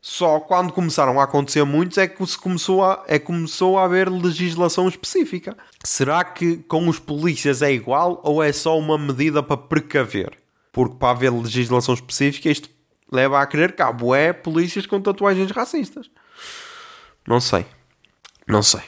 Só 0.00 0.40
quando 0.40 0.72
começaram 0.72 1.20
a 1.20 1.24
acontecer 1.24 1.64
muitos 1.64 1.96
é 1.96 2.08
que 2.08 2.26
se 2.26 2.36
começou 2.36 2.84
a, 2.84 3.04
é 3.06 3.20
começou 3.20 3.78
a 3.78 3.84
haver 3.84 4.10
legislação 4.10 4.88
específica. 4.88 5.56
Será 5.84 6.24
que 6.24 6.56
com 6.56 6.88
os 6.88 6.98
polícias 6.98 7.62
é 7.62 7.72
igual 7.72 8.20
ou 8.24 8.42
é 8.42 8.52
só 8.52 8.76
uma 8.76 8.98
medida 8.98 9.44
para 9.44 9.56
precaver? 9.56 10.32
Porque 10.72 10.96
para 10.96 11.10
haver 11.10 11.30
legislação 11.30 11.94
específica 11.94 12.50
isto 12.50 12.68
leva 13.12 13.40
a 13.40 13.46
crer 13.46 13.76
que 13.76 13.82
há 13.82 13.92
bué 13.92 14.32
polícias 14.32 14.86
com 14.86 15.00
tatuagens 15.00 15.50
racistas. 15.50 16.10
Não 17.28 17.40
sei. 17.40 17.66
Não 18.48 18.62
sei. 18.62 18.82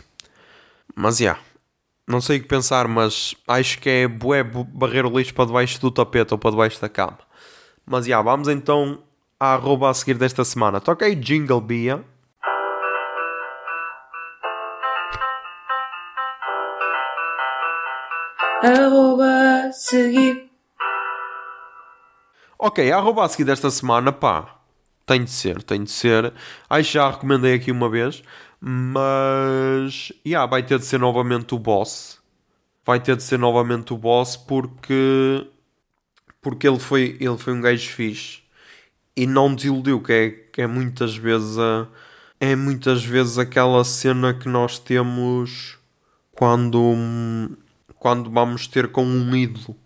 Mas 0.97 1.19
já. 1.19 1.25
Yeah, 1.25 1.41
não 2.07 2.21
sei 2.21 2.39
o 2.39 2.43
que 2.43 2.49
pensar, 2.49 2.89
mas 2.89 3.35
acho 3.47 3.79
que 3.79 3.89
é 3.89 4.09
bué 4.09 4.43
barrer 4.43 5.07
o 5.07 5.19
lixo 5.19 5.35
para 5.35 5.47
debaixo 5.47 5.81
do 5.81 5.91
tapete 5.91 6.35
ou 6.35 6.39
para 6.39 6.51
debaixo 6.51 6.81
da 6.81 6.89
cama. 6.89 7.19
Mas 7.87 8.07
já, 8.07 8.11
yeah, 8.11 8.31
vamos 8.31 8.49
então 8.49 9.03
a 9.39 9.55
arroba 9.55 9.91
a 9.91 9.95
seguir 9.95 10.15
desta 10.15 10.45
semana. 10.45 10.81
Toca 10.81 11.05
aí 11.05 11.15
Jingle 11.15 11.61
Bia. 11.61 12.05
Arroba 18.63 19.71
seguir. 19.73 20.44
Ok, 22.59 22.91
a 22.91 22.97
arroba 22.97 23.25
a 23.25 23.29
seguir 23.29 23.45
desta 23.45 23.71
semana, 23.71 24.13
pá. 24.13 24.61
Tem 25.07 25.25
de 25.25 25.31
ser, 25.31 25.63
tem 25.63 25.85
de 25.85 25.91
ser. 25.91 26.33
Acho 26.69 26.93
já 26.93 27.11
recomendei 27.11 27.55
aqui 27.55 27.71
uma 27.71 27.89
vez. 27.89 28.23
Mas. 28.61 30.13
Yeah, 30.27 30.47
vai 30.51 30.63
ter 30.63 30.79
de 30.79 30.87
ser 30.87 30.99
novamente 30.99 31.55
o 31.55 31.59
boss. 31.59 32.19
Vai 32.85 33.01
ter 33.01 33.17
de 33.17 33.23
ser 33.23 33.39
novamente 33.39 33.93
o 33.93 33.99
boss 33.99 34.37
porque. 34.37 35.47
Porque 36.41 36.69
ele 36.69 36.79
foi, 36.79 37.17
ele 37.21 37.39
foi 37.39 37.53
um 37.55 37.61
gajo 37.61 37.89
fixe 37.91 38.45
e 39.17 39.27
não 39.27 39.55
desiludiu, 39.55 40.01
que 40.01 40.13
é, 40.13 40.31
que 40.31 40.63
é 40.63 40.67
muitas 40.67 41.17
vezes 41.17 41.59
a, 41.59 41.87
é 42.41 42.57
muitas 42.57 43.05
vezes 43.05 43.39
aquela 43.39 43.85
cena 43.85 44.35
que 44.35 44.49
nós 44.49 44.79
temos 44.79 45.79
quando, 46.33 47.57
quando 47.99 48.31
vamos 48.31 48.67
ter 48.67 48.89
com 48.91 49.05
um 49.05 49.37
ídolo. 49.37 49.77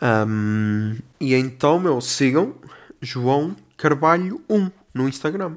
Um, 0.00 0.98
e 1.20 1.34
então, 1.34 1.78
meu, 1.78 2.00
sigam 2.00 2.54
João 3.00 3.56
Carvalho 3.76 4.42
1 4.48 4.70
no 4.92 5.08
Instagram. 5.08 5.56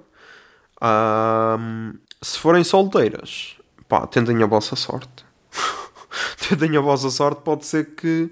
Um, 0.82 1.94
se 2.22 2.38
forem 2.40 2.64
solteiras, 2.64 3.58
pá, 3.88 4.06
tentem 4.08 4.42
a 4.44 4.46
vossa 4.46 4.76
sorte. 4.76 5.26
tentem 6.48 6.78
a 6.78 6.82
vossa 6.82 7.10
sorte, 7.10 7.42
pode 7.42 7.66
ser 7.66 7.96
que 7.96 8.32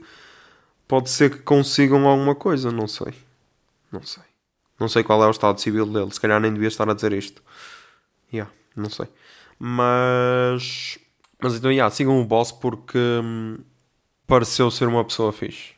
pode 0.87 1.09
ser 1.09 1.31
que 1.31 1.39
consigam 1.39 2.07
alguma 2.07 2.35
coisa, 2.35 2.71
não 2.71 2.87
sei. 2.87 3.13
Não 3.91 4.03
sei. 4.03 4.23
Não 4.79 4.89
sei 4.89 5.03
qual 5.03 5.23
é 5.23 5.27
o 5.27 5.31
estado 5.31 5.59
civil 5.59 5.85
dele. 5.85 6.13
Se 6.13 6.19
calhar 6.19 6.39
nem 6.39 6.53
devia 6.53 6.67
estar 6.67 6.89
a 6.89 6.93
dizer 6.93 7.13
isto. 7.13 7.41
Yeah, 8.31 8.51
não 8.75 8.89
sei. 8.89 9.07
Mas. 9.57 10.99
Mas 11.41 11.55
então, 11.55 11.71
yeah, 11.71 11.93
sigam 11.93 12.19
o 12.19 12.25
boss 12.25 12.51
porque 12.51 12.97
hum, 12.97 13.59
pareceu 14.27 14.69
ser 14.69 14.87
uma 14.87 15.03
pessoa 15.03 15.31
fixe. 15.31 15.74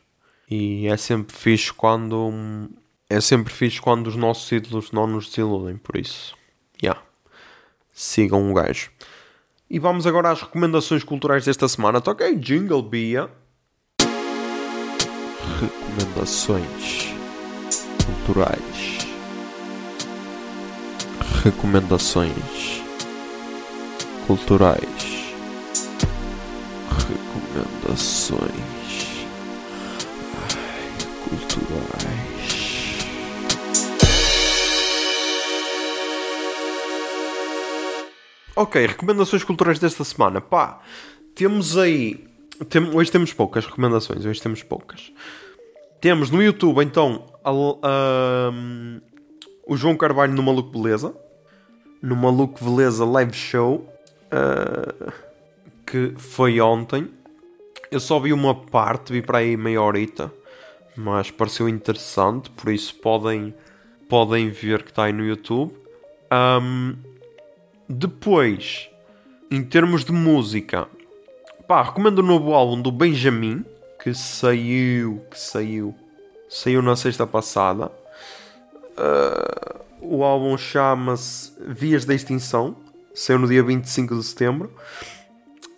E 0.50 0.86
é 0.86 0.96
sempre 0.96 1.36
fixe 1.36 1.72
quando. 1.72 2.70
É 3.10 3.20
sempre 3.20 3.52
fixe 3.52 3.80
quando 3.80 4.06
os 4.06 4.16
nossos 4.16 4.50
ídolos 4.50 4.92
não 4.92 5.06
nos 5.06 5.28
desiludem. 5.28 5.76
Por 5.76 5.96
isso, 5.96 6.34
yeah. 6.82 7.00
sigam 7.92 8.50
o 8.50 8.54
gajo. 8.54 8.90
E 9.70 9.78
vamos 9.78 10.06
agora 10.06 10.30
às 10.30 10.40
recomendações 10.40 11.04
culturais 11.04 11.44
desta 11.44 11.68
semana. 11.68 12.00
Toquei 12.00 12.34
Jingle 12.36 12.82
Bia. 12.82 13.30
Recomendações 15.60 17.08
culturais. 18.06 18.98
Recomendações 21.44 22.82
culturais. 24.26 25.34
Recomendações 26.90 28.77
culturais. 31.28 32.88
Ok, 38.56 38.86
recomendações 38.86 39.44
culturais 39.44 39.78
desta 39.78 40.02
semana. 40.04 40.40
Pá, 40.40 40.80
temos 41.34 41.76
aí. 41.78 42.26
Tem, 42.68 42.82
hoje 42.94 43.12
temos 43.12 43.32
poucas 43.32 43.64
recomendações, 43.64 44.24
hoje 44.24 44.42
temos 44.42 44.62
poucas. 44.62 45.12
Temos 46.00 46.30
no 46.30 46.42
YouTube, 46.42 46.82
então, 46.82 47.26
a, 47.44 47.50
a, 47.50 48.52
o 49.66 49.76
João 49.76 49.96
Carvalho 49.96 50.32
no 50.32 50.42
Maluco 50.42 50.70
Beleza. 50.70 51.14
No 52.02 52.16
Maluco 52.16 52.64
Beleza 52.64 53.04
Live 53.04 53.34
Show. 53.34 53.88
Uh, 54.32 55.12
que 55.86 56.14
foi 56.18 56.60
ontem. 56.60 57.08
Eu 57.90 58.00
só 58.00 58.18
vi 58.18 58.32
uma 58.32 58.54
parte, 58.54 59.12
vi 59.12 59.22
para 59.22 59.38
aí 59.38 59.56
meia 59.56 59.80
horita. 59.80 60.32
Mas 61.00 61.30
pareceu 61.30 61.68
interessante, 61.68 62.50
por 62.50 62.72
isso 62.72 62.92
podem, 62.96 63.54
podem 64.08 64.50
ver 64.50 64.82
que 64.82 64.90
está 64.90 65.04
aí 65.04 65.12
no 65.12 65.24
YouTube. 65.24 65.72
Um, 66.60 66.96
depois, 67.88 68.90
em 69.48 69.62
termos 69.62 70.04
de 70.04 70.10
música, 70.10 70.88
pá, 71.68 71.84
recomendo 71.84 72.18
o 72.18 72.22
novo 72.24 72.52
álbum 72.52 72.82
do 72.82 72.90
Benjamin 72.90 73.64
que 74.02 74.12
saiu, 74.12 75.22
que 75.30 75.38
saiu, 75.38 75.94
saiu 76.48 76.82
na 76.82 76.96
sexta 76.96 77.24
passada. 77.24 77.92
Uh, 78.98 79.78
o 80.00 80.24
álbum 80.24 80.58
chama-se 80.58 81.52
Vias 81.60 82.04
da 82.04 82.12
Extinção, 82.12 82.74
saiu 83.14 83.38
no 83.38 83.46
dia 83.46 83.62
25 83.62 84.16
de 84.16 84.24
setembro. 84.24 84.72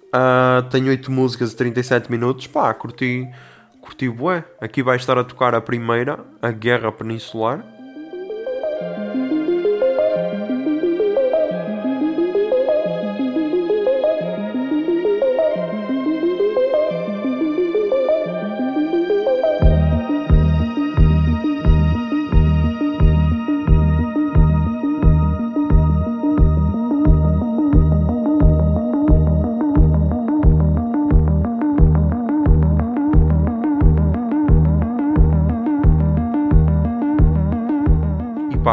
Uh, 0.06 0.66
tem 0.70 0.88
8 0.88 1.12
músicas 1.12 1.52
e 1.52 1.56
37 1.56 2.10
minutos. 2.10 2.46
Pá, 2.46 2.72
curti, 2.72 3.28
curti 3.80 4.08
bué. 4.08 4.44
Aqui 4.60 4.82
vai 4.82 4.96
estar 4.96 5.18
a 5.18 5.24
tocar 5.24 5.54
a 5.54 5.60
primeira, 5.60 6.24
a 6.40 6.50
Guerra 6.50 6.92
Peninsular. 6.92 7.79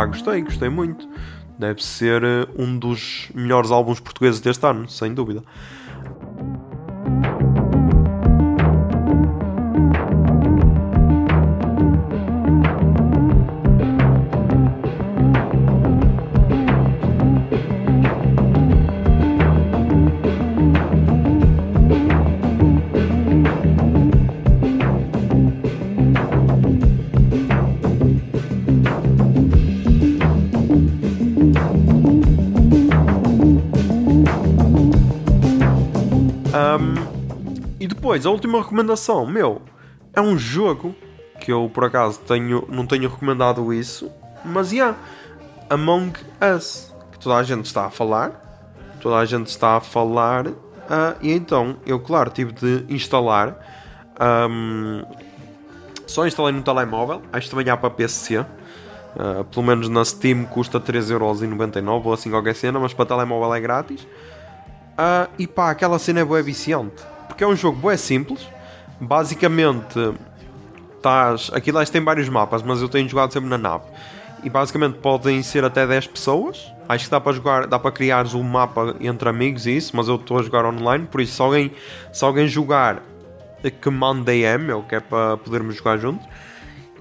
Gostei, 0.08 0.42
gostei 0.42 0.70
muito. 0.70 1.08
Deve 1.58 1.84
ser 1.84 2.24
eh, 2.24 2.48
um 2.58 2.78
dos 2.78 3.30
melhores 3.34 3.72
álbuns 3.72 4.00
portugueses 4.00 4.40
deste 4.40 4.66
ano, 4.66 4.88
sem 4.88 5.14
dúvida. 5.14 5.44
Depois, 38.08 38.26
a 38.26 38.30
última 38.30 38.60
recomendação, 38.60 39.26
meu, 39.26 39.62
é 40.14 40.22
um 40.22 40.38
jogo 40.38 40.96
que 41.42 41.52
eu 41.52 41.70
por 41.74 41.84
acaso 41.84 42.22
tenho, 42.22 42.66
não 42.70 42.88
tenho 42.88 43.10
recomendado 43.10 43.74
isso, 43.74 44.10
mas 44.46 44.70
já, 44.70 44.76
yeah, 44.76 44.98
Among 45.70 46.14
Us, 46.56 46.96
que 47.12 47.20
toda 47.20 47.36
a 47.36 47.44
gente 47.44 47.66
está 47.66 47.88
a 47.88 47.90
falar, 47.90 48.32
toda 49.02 49.18
a 49.18 49.26
gente 49.26 49.48
está 49.48 49.76
a 49.76 49.82
falar, 49.82 50.48
uh, 50.48 50.56
e 51.22 51.34
então 51.34 51.76
eu, 51.86 52.00
claro, 52.00 52.30
tive 52.30 52.54
de 52.54 52.86
instalar. 52.88 53.58
Um, 54.50 55.04
só 56.06 56.26
instalei 56.26 56.54
no 56.54 56.62
telemóvel, 56.62 57.22
acho 57.34 57.48
que 57.48 57.56
também 57.58 57.70
há 57.70 57.76
para 57.76 57.90
PC. 57.90 58.40
Uh, 58.40 59.44
pelo 59.52 59.66
menos 59.66 59.90
na 59.90 60.06
Steam 60.06 60.46
custa 60.46 60.80
3,99€ 60.80 62.06
ou 62.06 62.14
assim 62.14 62.30
qualquer 62.30 62.56
cena, 62.56 62.80
mas 62.80 62.94
para 62.94 63.06
telemóvel 63.06 63.54
é 63.54 63.60
grátis. 63.60 64.02
Uh, 64.04 65.30
e 65.38 65.46
pá, 65.46 65.72
aquela 65.72 66.00
cena 66.00 66.22
é 66.22 66.24
boa 66.24 66.42
viciante. 66.42 67.17
Porque 67.38 67.44
é 67.44 67.48
um 67.48 67.56
jogo 67.56 67.78
bué 67.78 67.96
simples. 67.96 68.48
Basicamente, 69.00 70.12
estás. 70.96 71.52
Aquilo 71.54 71.86
tem 71.86 72.04
vários 72.04 72.28
mapas, 72.28 72.64
mas 72.64 72.82
eu 72.82 72.90
tenho 72.90 73.08
jogado 73.08 73.32
sempre 73.32 73.48
na 73.48 73.60
nave. 73.60 73.84
E 74.44 74.50
basicamente 74.50 74.98
podem 74.98 75.44
ser 75.44 75.64
até 75.64 75.86
10 75.86 76.08
pessoas. 76.08 76.74
Acho 76.90 77.06
que 77.06 77.12
dá 77.12 77.22
para 77.22 77.34
jogar, 77.34 77.68
dá 77.68 77.78
para 77.78 77.92
criar 77.92 78.26
um 78.34 78.42
mapa 78.42 78.96
entre 79.00 79.30
amigos 79.30 79.68
e 79.68 79.78
isso, 79.78 79.96
mas 79.96 80.08
eu 80.08 80.16
estou 80.16 80.40
a 80.40 80.42
jogar 80.42 80.66
online, 80.66 81.06
por 81.06 81.22
isso 81.22 81.36
se 81.36 81.42
alguém, 81.44 81.72
se 82.12 82.26
alguém 82.26 82.48
jogar 82.48 83.04
que 83.82 83.90
mande 83.92 84.24
DM, 84.24 84.72
o 84.72 84.82
que 84.82 84.96
é 84.96 85.00
para 85.00 85.38
podermos 85.38 85.76
jogar 85.76 85.98
juntos. 85.98 86.28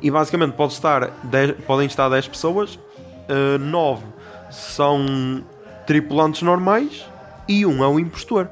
E 0.03 0.11
basicamente 0.11 0.53
pode 0.53 0.75
estar 0.75 1.13
10, 1.23 1.53
podem 1.67 1.87
estar 1.87 2.11
10 2.11 2.29
pessoas, 2.29 2.75
uh, 2.75 3.57
9 3.59 4.05
são 4.51 5.43
tripulantes 5.87 6.43
normais 6.43 7.07
e 7.49 7.65
um 7.65 7.83
é 7.83 7.89
o 7.89 7.99
impostor, 7.99 8.51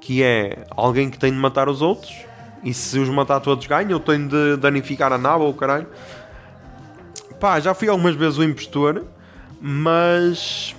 que 0.00 0.22
é 0.22 0.64
alguém 0.70 1.10
que 1.10 1.18
tem 1.18 1.32
de 1.32 1.38
matar 1.38 1.68
os 1.68 1.82
outros. 1.82 2.14
E 2.62 2.74
se 2.74 2.98
os 2.98 3.08
matar 3.08 3.40
todos 3.40 3.66
ganha, 3.66 3.90
eu 3.90 4.00
tenho 4.00 4.28
de 4.28 4.56
danificar 4.56 5.12
a 5.12 5.18
nave 5.18 5.44
ou 5.44 5.50
o 5.50 5.54
caralho. 5.54 5.86
Pá, 7.38 7.60
já 7.60 7.72
fui 7.72 7.88
algumas 7.88 8.14
vezes 8.16 8.38
o 8.38 8.42
impostor, 8.42 9.04
mas. 9.60 10.74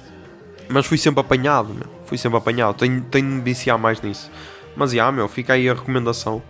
Mas 0.67 0.85
fui 0.85 0.97
sempre 0.97 1.21
apanhado, 1.21 1.73
meu. 1.73 1.87
Fui 2.05 2.17
sempre 2.17 2.37
apanhado. 2.37 2.77
Tenho, 2.77 3.01
tenho 3.01 3.37
de 3.37 3.41
viciar 3.41 3.77
mais 3.77 4.01
nisso. 4.01 4.29
Mas 4.75 4.91
já, 4.91 5.11
meu, 5.11 5.27
fica 5.27 5.53
aí 5.53 5.69
a 5.69 5.73
recomendação. 5.73 6.41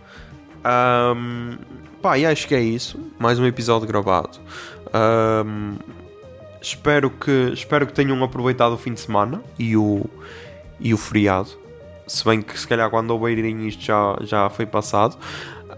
Um, 1.15 1.57
pá, 2.01 2.17
e 2.17 2.25
acho 2.25 2.47
que 2.47 2.55
é 2.55 2.61
isso. 2.61 2.99
Mais 3.19 3.39
um 3.39 3.45
episódio 3.45 3.87
gravado. 3.87 4.39
Um, 5.45 5.75
espero, 6.61 7.09
que, 7.09 7.51
espero 7.53 7.85
que 7.85 7.93
tenham 7.93 8.21
aproveitado 8.23 8.73
o 8.73 8.77
fim 8.77 8.93
de 8.93 8.99
semana 8.99 9.41
e 9.57 9.77
o, 9.77 10.05
e 10.79 10.93
o 10.93 10.97
feriado. 10.97 11.49
Se 12.09 12.25
bem 12.25 12.41
que 12.41 12.59
se 12.59 12.67
calhar 12.67 12.89
quando 12.89 13.11
ouvirem 13.11 13.67
isto 13.67 13.83
já, 13.83 14.17
já 14.21 14.49
foi 14.49 14.65
passado. 14.65 15.15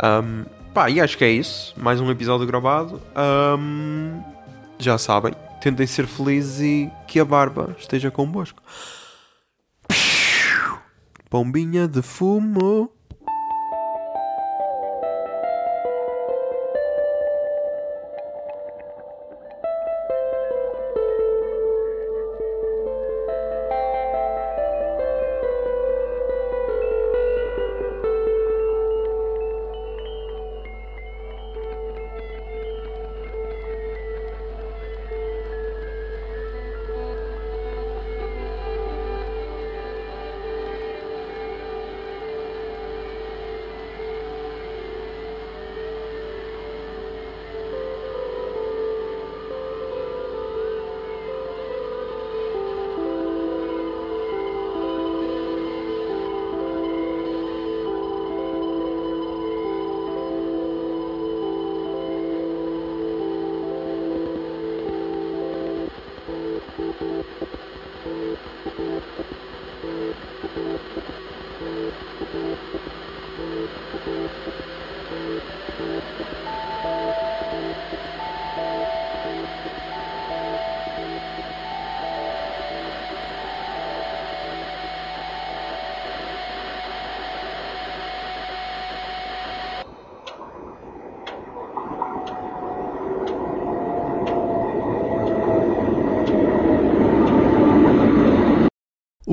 Um, 0.01 0.45
pá, 0.73 0.89
e 0.89 1.01
acho 1.01 1.17
que 1.17 1.25
é 1.25 1.29
isso. 1.29 1.73
Mais 1.77 1.99
um 1.99 2.09
episódio 2.09 2.47
gravado. 2.47 3.01
Um, 3.59 4.23
já 4.79 4.97
sabem, 4.97 5.33
tentem 5.61 5.85
ser 5.85 6.07
felizes 6.07 6.61
e 6.61 6.91
que 7.05 7.19
a 7.19 7.25
barba 7.25 7.75
esteja 7.77 8.09
convosco. 8.09 8.63
Pombinha 11.29 11.85
de 11.85 12.01
fumo. 12.01 12.89